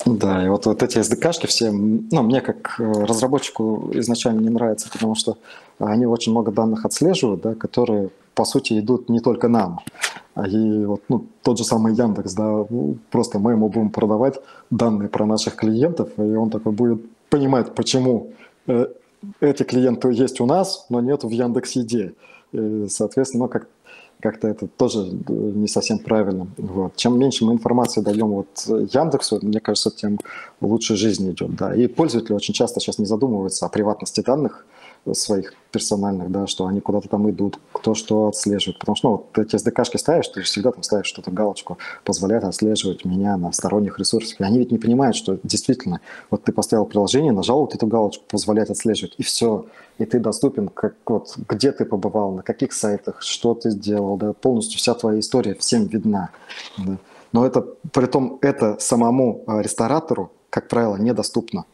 Да, 0.05 0.45
и 0.45 0.49
вот, 0.49 0.67
вот 0.67 0.83
эти 0.83 0.99
SDK-шки 0.99 1.47
все, 1.47 1.71
ну, 1.71 2.23
мне 2.23 2.41
как 2.41 2.77
э, 2.81 3.05
разработчику 3.05 3.91
изначально 3.95 4.41
не 4.41 4.49
нравятся, 4.49 4.91
потому 4.91 5.15
что 5.15 5.37
они 5.79 6.07
очень 6.07 6.33
много 6.33 6.51
данных 6.51 6.85
отслеживают, 6.85 7.43
да, 7.43 7.55
которые, 7.55 8.11
по 8.35 8.45
сути, 8.45 8.79
идут 8.81 9.09
не 9.09 9.21
только 9.21 9.49
нам. 9.49 9.81
А 10.35 10.49
и 10.49 10.85
вот 10.87 11.03
ну, 11.09 11.27
тот 11.43 11.59
же 11.59 11.65
самый 11.65 11.95
Яндекс, 11.95 12.35
да, 12.35 12.67
просто 13.11 13.39
мы 13.39 13.53
ему 13.53 13.69
будем 13.69 13.91
продавать 13.91 14.41
данные 14.71 15.09
про 15.09 15.25
наших 15.25 15.55
клиентов, 15.55 16.11
и 16.17 16.23
он 16.23 16.51
такой 16.51 16.73
будет 16.73 17.03
понимать, 17.29 17.75
почему 17.75 18.33
э, 18.67 18.87
эти 19.41 19.63
клиенты 19.63 20.09
есть 20.13 20.41
у 20.41 20.47
нас, 20.47 20.87
но 20.89 21.01
нет 21.01 21.23
в 21.23 21.31
Яндекс.Еде. 21.31 22.15
И, 22.53 22.87
соответственно, 22.89 23.45
ну, 23.45 23.49
как 23.49 23.69
как-то 24.23 24.49
это 24.49 24.67
тоже 24.67 25.01
э, 25.01 25.33
не 25.33 25.69
совсем 25.69 25.99
правильно. 25.99 26.47
Вот. 26.57 26.97
Чем 26.97 27.19
меньше 27.19 27.45
мы 27.45 27.53
информации 27.53 28.01
даем 28.01 28.29
вот 28.29 28.49
Яндексу, 28.67 29.39
мне 29.43 29.61
кажется, 29.61 29.91
тем 29.91 30.19
лучше 30.61 30.97
жизнь 30.97 31.31
идет. 31.31 31.55
Да. 31.57 31.75
И 31.75 31.89
пользователи 31.89 32.35
очень 32.35 32.55
часто 32.55 32.81
сейчас 32.81 32.99
не 32.99 33.07
задумываются 33.07 33.67
о 33.67 33.69
приватности 33.69 34.21
данных, 34.21 34.65
своих 35.13 35.55
персональных, 35.73 36.31
да, 36.31 36.47
что 36.47 36.67
они 36.67 36.81
куда-то 36.81 37.09
там 37.09 37.29
идут, 37.31 37.59
кто 37.73 37.95
что 37.95 38.29
отслеживает. 38.29 38.79
Потому 38.79 38.97
что, 38.97 39.09
ну, 39.09 39.17
вот 39.17 39.39
эти 39.39 39.57
SDK-шки 39.57 39.99
ставишь, 39.99 40.29
ты 40.29 40.43
всегда 40.43 40.71
там 40.71 40.83
ставишь 40.83 41.07
что-то, 41.07 41.31
галочку, 41.31 41.79
позволяет 42.05 42.45
отслеживать 42.45 43.05
меня 43.05 43.37
на 43.37 43.53
сторонних 43.53 43.99
ресурсах. 43.99 44.41
И 44.41 44.45
они 44.45 44.59
ведь 44.59 44.71
не 44.71 44.79
понимают, 44.79 45.17
что 45.17 45.39
действительно, 45.43 46.01
вот 46.31 46.45
ты 46.45 46.53
поставил 46.53 46.85
приложение, 46.85 47.33
нажал 47.33 47.61
вот 47.61 47.75
эту 47.75 47.87
галочку, 47.87 48.25
позволяет 48.29 48.71
отслеживать, 48.71 49.15
и 49.19 49.23
все. 49.23 49.67
И 49.99 50.05
ты 50.05 50.21
доступен, 50.21 50.69
как, 50.69 50.95
вот, 51.07 51.37
где 51.49 51.73
ты 51.73 51.85
побывал, 51.85 52.33
на 52.33 52.43
каких 52.43 52.73
сайтах, 52.73 53.23
что 53.23 53.55
ты 53.55 53.71
сделал, 53.71 54.17
да, 54.17 54.33
полностью 54.33 54.79
вся 54.79 54.95
твоя 54.95 55.19
история 55.19 55.55
всем 55.55 55.87
видна. 55.87 56.31
Да. 56.79 56.99
Но 57.33 57.47
это, 57.47 57.63
при 57.93 58.07
том, 58.07 58.39
это 58.43 58.77
самому 58.79 59.43
а, 59.47 59.63
ресторатору, 59.63 60.31
как 60.51 60.69
правило, 60.69 60.97
недоступно. 60.97 61.65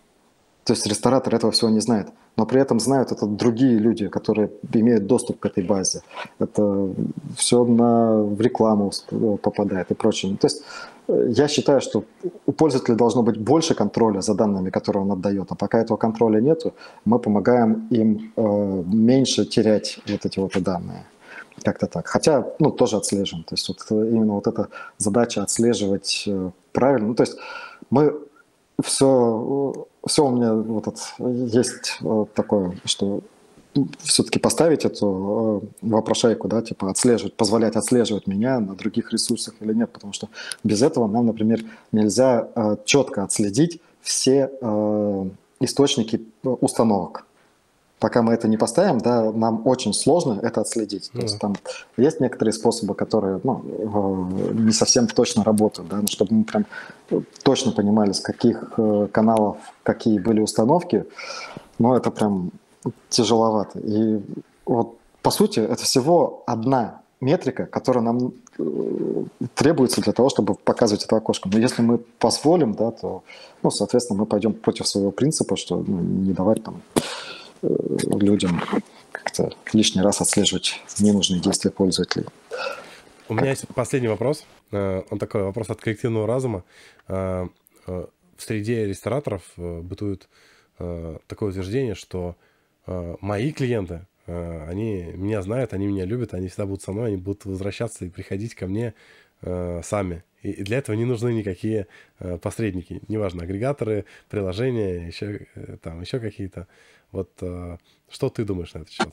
То 0.69 0.75
есть 0.75 0.87
ресторатор 0.87 1.35
этого 1.35 1.51
всего 1.51 1.71
не 1.71 1.81
знает 1.81 2.09
но 2.39 2.47
при 2.47 2.61
этом 2.61 2.81
знают 2.81 3.12
это 3.12 3.27
другие 3.27 3.79
люди, 3.79 4.09
которые 4.09 4.49
имеют 4.73 5.07
доступ 5.07 5.41
к 5.41 5.47
этой 5.47 5.64
базе. 5.64 6.03
Это 6.39 6.89
все 7.37 7.64
на, 7.64 8.23
в 8.23 8.41
рекламу 8.41 8.93
попадает 9.43 9.91
и 9.91 9.95
прочее. 9.95 10.37
То 10.37 10.47
есть 10.47 10.62
э, 11.09 11.33
я 11.37 11.49
считаю, 11.49 11.81
что 11.81 12.05
у 12.47 12.53
пользователя 12.53 12.95
должно 12.95 13.23
быть 13.25 13.37
больше 13.39 13.75
контроля 13.75 14.21
за 14.21 14.35
данными, 14.35 14.71
которые 14.71 15.03
он 15.03 15.11
отдает. 15.11 15.47
А 15.51 15.57
пока 15.57 15.81
этого 15.81 15.97
контроля 15.97 16.41
нету, 16.41 16.73
мы 17.05 17.19
помогаем 17.19 17.89
им 17.91 18.33
э, 18.37 18.85
меньше 18.87 19.45
терять 19.45 19.99
вот 20.09 20.25
эти 20.25 20.39
вот 20.39 20.62
данные. 20.62 21.05
Как-то 21.64 21.87
так. 21.89 22.07
Хотя, 22.07 22.47
ну, 22.61 22.71
тоже 22.71 22.97
отслеживаем. 22.97 23.45
То 23.45 23.57
есть 23.57 23.69
вот 23.69 23.79
именно 23.91 24.35
вот 24.35 24.47
эта 24.47 24.69
задача 24.97 25.43
отслеживать 25.43 26.23
э, 26.29 26.51
правильно. 26.73 27.09
Ну, 27.09 27.14
то 27.14 27.25
есть 27.25 27.37
мы 27.91 28.14
все, 28.81 29.88
все 30.07 30.24
у 30.24 30.30
меня 30.30 30.55
вот 30.55 30.86
это, 30.86 31.01
есть 31.18 31.99
такое, 32.34 32.78
что 32.84 33.22
все-таки 34.03 34.38
поставить 34.38 34.84
эту 34.84 35.62
э, 35.82 35.86
вопрошайку, 35.86 36.49
да, 36.49 36.62
типа 36.62 36.90
отслеживать, 36.90 37.34
позволять 37.34 37.76
отслеживать 37.76 38.26
меня 38.26 38.61
на 38.61 38.74
других 38.74 39.12
ресурсах 39.12 39.55
или 39.61 39.72
нет, 39.72 39.90
потому 39.90 40.12
что 40.12 40.28
без 40.64 40.82
этого 40.82 41.07
нам, 41.07 41.26
например, 41.26 41.64
нельзя 41.92 42.49
э, 42.55 42.76
четко 42.84 43.22
отследить 43.22 43.80
все 44.01 44.51
э, 44.61 45.28
источники 45.61 46.22
установок 46.42 47.26
пока 47.99 48.22
мы 48.22 48.32
это 48.32 48.49
не 48.49 48.57
поставим, 48.57 48.99
да, 48.99 49.32
нам 49.32 49.66
очень 49.66 49.92
сложно 49.92 50.38
это 50.42 50.61
отследить. 50.61 51.11
То 51.12 51.20
есть 51.20 51.38
там 51.38 51.57
есть 51.96 52.20
некоторые 52.20 52.53
способы, 52.53 52.94
которые 52.94 53.40
ну, 53.42 53.62
не 54.53 54.72
совсем 54.72 55.07
точно 55.07 55.44
работают, 55.44 55.88
да, 55.88 55.96
но 55.96 56.07
чтобы 56.07 56.34
мы 56.34 56.44
прям 56.44 56.66
точно 57.42 57.72
понимали, 57.72 58.12
с 58.12 58.20
каких 58.20 58.72
э, 58.76 59.09
каналов 59.12 59.57
какие 59.82 60.18
были 60.18 60.40
установки, 60.40 61.05
ну, 61.78 61.94
это 61.94 62.11
прям 62.11 62.51
тяжеловато. 63.09 63.78
И 63.80 64.20
вот, 64.66 64.96
по 65.22 65.30
сути, 65.30 65.61
это 65.61 65.82
всего 65.84 66.42
одна 66.46 67.01
метрика, 67.20 67.66
которая 67.66 68.05
нам 68.05 68.32
э, 68.59 69.24
требуется 69.55 70.01
для 70.01 70.12
того, 70.12 70.28
чтобы 70.28 70.55
показывать 70.55 71.05
это 71.05 71.16
окошко. 71.16 71.49
Но 71.53 71.59
если 71.59 71.82
мы 71.82 71.99
позволим, 72.18 72.74
да, 72.74 72.90
то, 72.90 73.22
ну, 73.62 73.70
соответственно, 73.70 74.20
мы 74.20 74.26
пойдем 74.26 74.53
против 74.53 74.86
своего 74.86 75.11
принципа, 75.11 75.57
что 75.57 75.82
ну, 75.86 76.01
не 76.01 76.32
давать 76.32 76.62
там 76.62 76.82
Э, 76.96 77.01
людям 77.62 78.61
как-то 79.12 79.52
лишний 79.72 80.02
раз 80.02 80.20
отслеживать 80.20 80.80
ненужные 80.98 81.40
действия 81.40 81.70
пользователей. 81.70 82.26
У 83.28 83.34
меня 83.34 83.50
есть 83.50 83.66
последний 83.74 84.09
вопрос. 84.09 84.46
Э, 84.70 85.02
он 85.11 85.18
такой 85.18 85.42
вопрос 85.42 85.70
от 85.70 85.80
коллективного 85.80 86.26
разума. 86.26 86.64
Э, 87.09 87.46
в 87.86 88.42
среде 88.42 88.86
рестораторов 88.86 89.42
бытует 89.56 90.28
такое 90.76 91.48
утверждение, 91.48 91.96
что 91.96 92.36
мои 92.86 93.50
клиенты, 93.50 94.06
они 94.26 95.11
меня 95.14 95.42
знают, 95.42 95.72
они 95.72 95.86
меня 95.86 96.04
любят, 96.04 96.34
они 96.34 96.46
всегда 96.46 96.66
будут 96.66 96.82
со 96.82 96.92
мной, 96.92 97.09
они 97.09 97.16
будут 97.16 97.46
возвращаться 97.46 98.04
и 98.04 98.11
приходить 98.11 98.54
ко 98.54 98.68
мне 98.68 98.94
сами. 99.40 100.22
И 100.43 100.62
для 100.62 100.78
этого 100.78 100.97
не 100.97 101.05
нужны 101.05 101.32
никакие 101.32 101.86
посредники, 102.43 103.01
неважно, 103.09 103.43
агрегаторы, 103.43 104.05
приложения, 104.28 105.07
еще, 105.07 105.47
там, 105.82 106.01
еще 106.01 106.20
какие-то. 106.20 106.66
Вот 107.12 107.30
э, 107.41 107.78
что 108.11 108.28
ты 108.28 108.45
думаешь 108.45 108.74
на 108.74 108.80
этот 108.80 108.91
счет? 108.91 109.09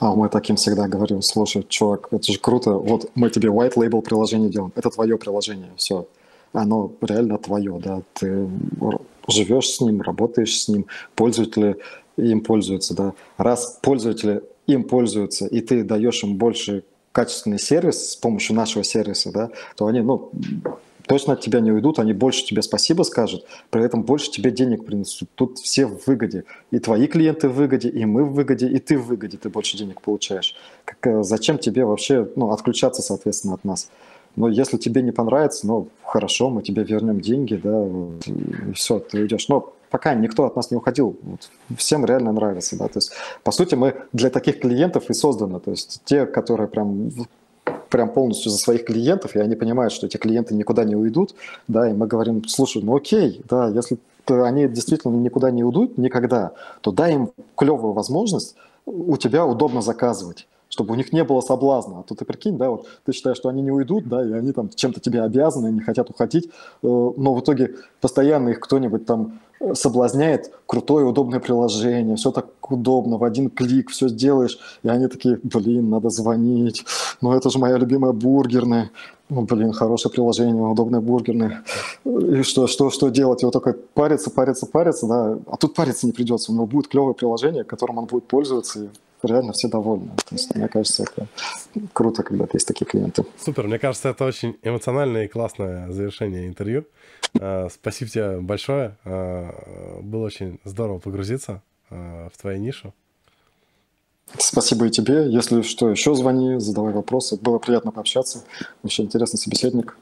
А 0.00 0.14
мы 0.14 0.28
таким 0.28 0.56
всегда 0.56 0.88
говорим, 0.88 1.22
слушай, 1.22 1.62
чувак, 1.68 2.08
это 2.10 2.32
же 2.32 2.38
круто, 2.38 2.72
вот 2.72 3.10
мы 3.14 3.30
тебе 3.30 3.48
white 3.50 3.74
label 3.74 4.02
приложение 4.02 4.50
делаем, 4.50 4.72
это 4.74 4.90
твое 4.90 5.16
приложение, 5.16 5.70
все, 5.76 6.08
оно 6.52 6.92
реально 7.00 7.38
твое, 7.38 7.78
да, 7.78 8.02
ты 8.14 8.48
живешь 9.28 9.68
с 9.68 9.80
ним, 9.80 10.00
работаешь 10.02 10.60
с 10.60 10.68
ним, 10.68 10.86
пользователи 11.14 11.76
им 12.16 12.40
пользуются, 12.40 12.94
да. 12.94 13.12
Раз 13.36 13.78
пользователи 13.82 14.42
им 14.66 14.84
пользуются, 14.84 15.46
и 15.46 15.60
ты 15.60 15.84
даешь 15.84 16.24
им 16.24 16.36
больше 16.36 16.84
качественный 17.16 17.58
сервис 17.58 18.10
с 18.10 18.16
помощью 18.16 18.54
нашего 18.54 18.84
сервиса, 18.84 19.32
да, 19.32 19.48
то 19.74 19.86
они, 19.86 20.00
ну, 20.00 20.30
точно 21.08 21.32
от 21.32 21.40
тебя 21.40 21.60
не 21.60 21.72
уйдут, 21.72 21.98
они 21.98 22.12
больше 22.12 22.44
тебе 22.44 22.60
спасибо 22.60 23.04
скажут, 23.04 23.46
при 23.70 23.82
этом 23.82 24.02
больше 24.02 24.30
тебе 24.30 24.50
денег 24.50 24.84
принесут. 24.84 25.30
Тут 25.34 25.58
все 25.58 25.86
в 25.86 26.06
выгоде. 26.06 26.44
И 26.70 26.78
твои 26.78 27.06
клиенты 27.06 27.48
в 27.48 27.54
выгоде, 27.54 27.88
и 27.88 28.04
мы 28.04 28.22
в 28.26 28.34
выгоде, 28.34 28.68
и 28.68 28.78
ты 28.80 28.98
в 28.98 29.06
выгоде, 29.06 29.38
ты 29.38 29.48
больше 29.48 29.78
денег 29.78 30.02
получаешь. 30.02 30.54
Как, 30.84 31.06
э, 31.06 31.22
зачем 31.22 31.56
тебе 31.56 31.86
вообще 31.86 32.28
ну, 32.36 32.50
отключаться, 32.50 33.00
соответственно, 33.00 33.54
от 33.54 33.64
нас? 33.64 33.88
Но 34.36 34.48
если 34.48 34.76
тебе 34.76 35.00
не 35.00 35.12
понравится, 35.12 35.66
ну, 35.66 35.88
хорошо, 36.04 36.50
мы 36.50 36.62
тебе 36.62 36.84
вернем 36.84 37.22
деньги, 37.22 37.54
да, 37.54 37.86
и 38.68 38.72
все, 38.74 38.98
ты 38.98 39.20
уйдешь. 39.22 39.48
Но 39.48 39.72
пока 39.90 40.14
никто 40.14 40.44
от 40.44 40.56
нас 40.56 40.70
не 40.70 40.76
уходил, 40.76 41.16
вот, 41.22 41.48
всем 41.76 42.04
реально 42.04 42.32
нравится, 42.32 42.76
да, 42.76 42.88
то 42.88 42.98
есть, 42.98 43.12
по 43.42 43.52
сути, 43.52 43.74
мы 43.74 43.94
для 44.12 44.30
таких 44.30 44.60
клиентов 44.60 45.10
и 45.10 45.14
созданы, 45.14 45.60
то 45.60 45.70
есть, 45.70 46.02
те, 46.04 46.26
которые 46.26 46.68
прям 46.68 47.10
прям 47.88 48.10
полностью 48.10 48.50
за 48.50 48.58
своих 48.58 48.84
клиентов, 48.84 49.36
и 49.36 49.38
они 49.38 49.54
понимают, 49.54 49.92
что 49.92 50.06
эти 50.06 50.16
клиенты 50.16 50.54
никуда 50.54 50.84
не 50.84 50.96
уйдут, 50.96 51.34
да, 51.68 51.88
и 51.88 51.92
мы 51.92 52.06
говорим, 52.06 52.46
слушай, 52.46 52.82
ну 52.82 52.96
окей, 52.96 53.42
да, 53.48 53.68
если 53.68 53.98
они 54.26 54.68
действительно 54.68 55.14
никуда 55.14 55.50
не 55.50 55.62
уйдут 55.62 55.98
никогда, 55.98 56.52
то 56.80 56.90
дай 56.90 57.14
им 57.14 57.30
клевую 57.56 57.92
возможность 57.92 58.56
у 58.86 59.16
тебя 59.16 59.46
удобно 59.46 59.82
заказывать 59.82 60.46
чтобы 60.76 60.92
у 60.92 60.96
них 60.96 61.10
не 61.12 61.24
было 61.24 61.40
соблазна. 61.40 62.00
А 62.00 62.02
то 62.02 62.14
ты 62.14 62.26
прикинь, 62.26 62.58
да, 62.58 62.68
вот 62.68 62.86
ты 63.06 63.12
считаешь, 63.12 63.38
что 63.38 63.48
они 63.48 63.62
не 63.62 63.70
уйдут, 63.70 64.06
да, 64.08 64.22
и 64.22 64.32
они 64.32 64.52
там 64.52 64.68
чем-то 64.68 65.00
тебе 65.00 65.22
обязаны, 65.22 65.68
не 65.68 65.80
хотят 65.80 66.10
уходить, 66.10 66.46
э, 66.46 66.50
но 66.82 67.34
в 67.34 67.40
итоге 67.40 67.76
постоянно 68.02 68.50
их 68.50 68.60
кто-нибудь 68.60 69.06
там 69.06 69.40
соблазняет 69.72 70.52
крутое, 70.66 71.06
удобное 71.06 71.40
приложение, 71.40 72.16
все 72.16 72.30
так 72.30 72.46
удобно, 72.70 73.16
в 73.16 73.24
один 73.24 73.48
клик 73.48 73.88
все 73.88 74.08
сделаешь, 74.08 74.58
и 74.82 74.88
они 74.88 75.06
такие, 75.06 75.40
блин, 75.42 75.88
надо 75.88 76.10
звонить, 76.10 76.84
ну 77.22 77.32
это 77.32 77.48
же 77.48 77.58
моя 77.58 77.78
любимая 77.78 78.12
бургерная, 78.12 78.90
ну, 79.30 79.42
блин, 79.42 79.72
хорошее 79.72 80.12
приложение, 80.12 80.62
удобное 80.62 81.00
бургерное, 81.00 81.64
и 82.04 82.42
что, 82.42 82.66
что, 82.66 82.90
что 82.90 83.08
делать? 83.08 83.42
И 83.42 83.46
вот 83.46 83.52
такой 83.52 83.72
париться, 83.72 84.30
париться, 84.30 84.66
париться, 84.66 85.06
да, 85.06 85.38
а 85.46 85.56
тут 85.56 85.74
париться 85.74 86.04
не 86.04 86.12
придется, 86.12 86.52
у 86.52 86.54
него 86.54 86.66
будет 86.66 86.88
клевое 86.88 87.14
приложение, 87.14 87.64
которым 87.64 87.96
он 87.96 88.04
будет 88.04 88.26
пользоваться, 88.26 88.84
и 88.84 88.88
реально 89.26 89.52
все 89.52 89.68
довольны. 89.68 90.10
То 90.16 90.34
есть, 90.34 90.54
мне 90.54 90.68
кажется, 90.68 91.04
это 91.04 91.26
круто, 91.92 92.22
когда 92.22 92.46
есть 92.52 92.66
такие 92.66 92.86
клиенты. 92.86 93.24
Супер, 93.38 93.66
мне 93.66 93.78
кажется, 93.78 94.08
это 94.08 94.24
очень 94.24 94.56
эмоциональное 94.62 95.24
и 95.24 95.28
классное 95.28 95.90
завершение 95.90 96.46
интервью. 96.46 96.84
А, 97.40 97.68
спасибо 97.72 98.10
тебе 98.10 98.40
большое. 98.40 98.96
А, 99.04 100.00
было 100.02 100.26
очень 100.26 100.60
здорово 100.64 100.98
погрузиться 100.98 101.62
а, 101.90 102.28
в 102.32 102.38
твою 102.38 102.58
нишу. 102.58 102.92
Спасибо 104.38 104.86
и 104.86 104.90
тебе. 104.90 105.30
Если 105.30 105.62
что, 105.62 105.88
еще 105.88 106.14
звони, 106.14 106.58
задавай 106.58 106.92
вопросы. 106.92 107.36
Было 107.36 107.58
приятно 107.58 107.92
пообщаться. 107.92 108.44
Вообще 108.82 109.02
интересный 109.04 109.38
собеседник. 109.38 109.96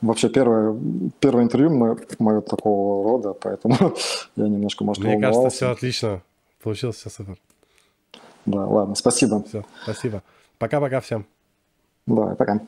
Вообще 0.00 0.28
первое, 0.28 0.76
первое 1.20 1.44
интервью 1.44 1.70
мое, 1.70 1.96
мое 2.18 2.40
такого 2.40 3.04
рода, 3.04 3.32
поэтому 3.32 3.76
я 4.36 4.48
немножко, 4.48 4.84
может, 4.84 5.02
Мне 5.02 5.18
кажется, 5.20 5.48
все 5.50 5.70
отлично. 5.70 6.22
Получилось 6.62 6.96
все 6.96 7.10
супер. 7.10 7.38
Да, 8.46 8.66
ладно, 8.66 8.94
спасибо. 8.94 9.42
Все, 9.44 9.64
спасибо. 9.82 10.22
Пока-пока 10.58 11.00
всем. 11.00 11.26
Давай, 12.06 12.34
пока. 12.36 12.60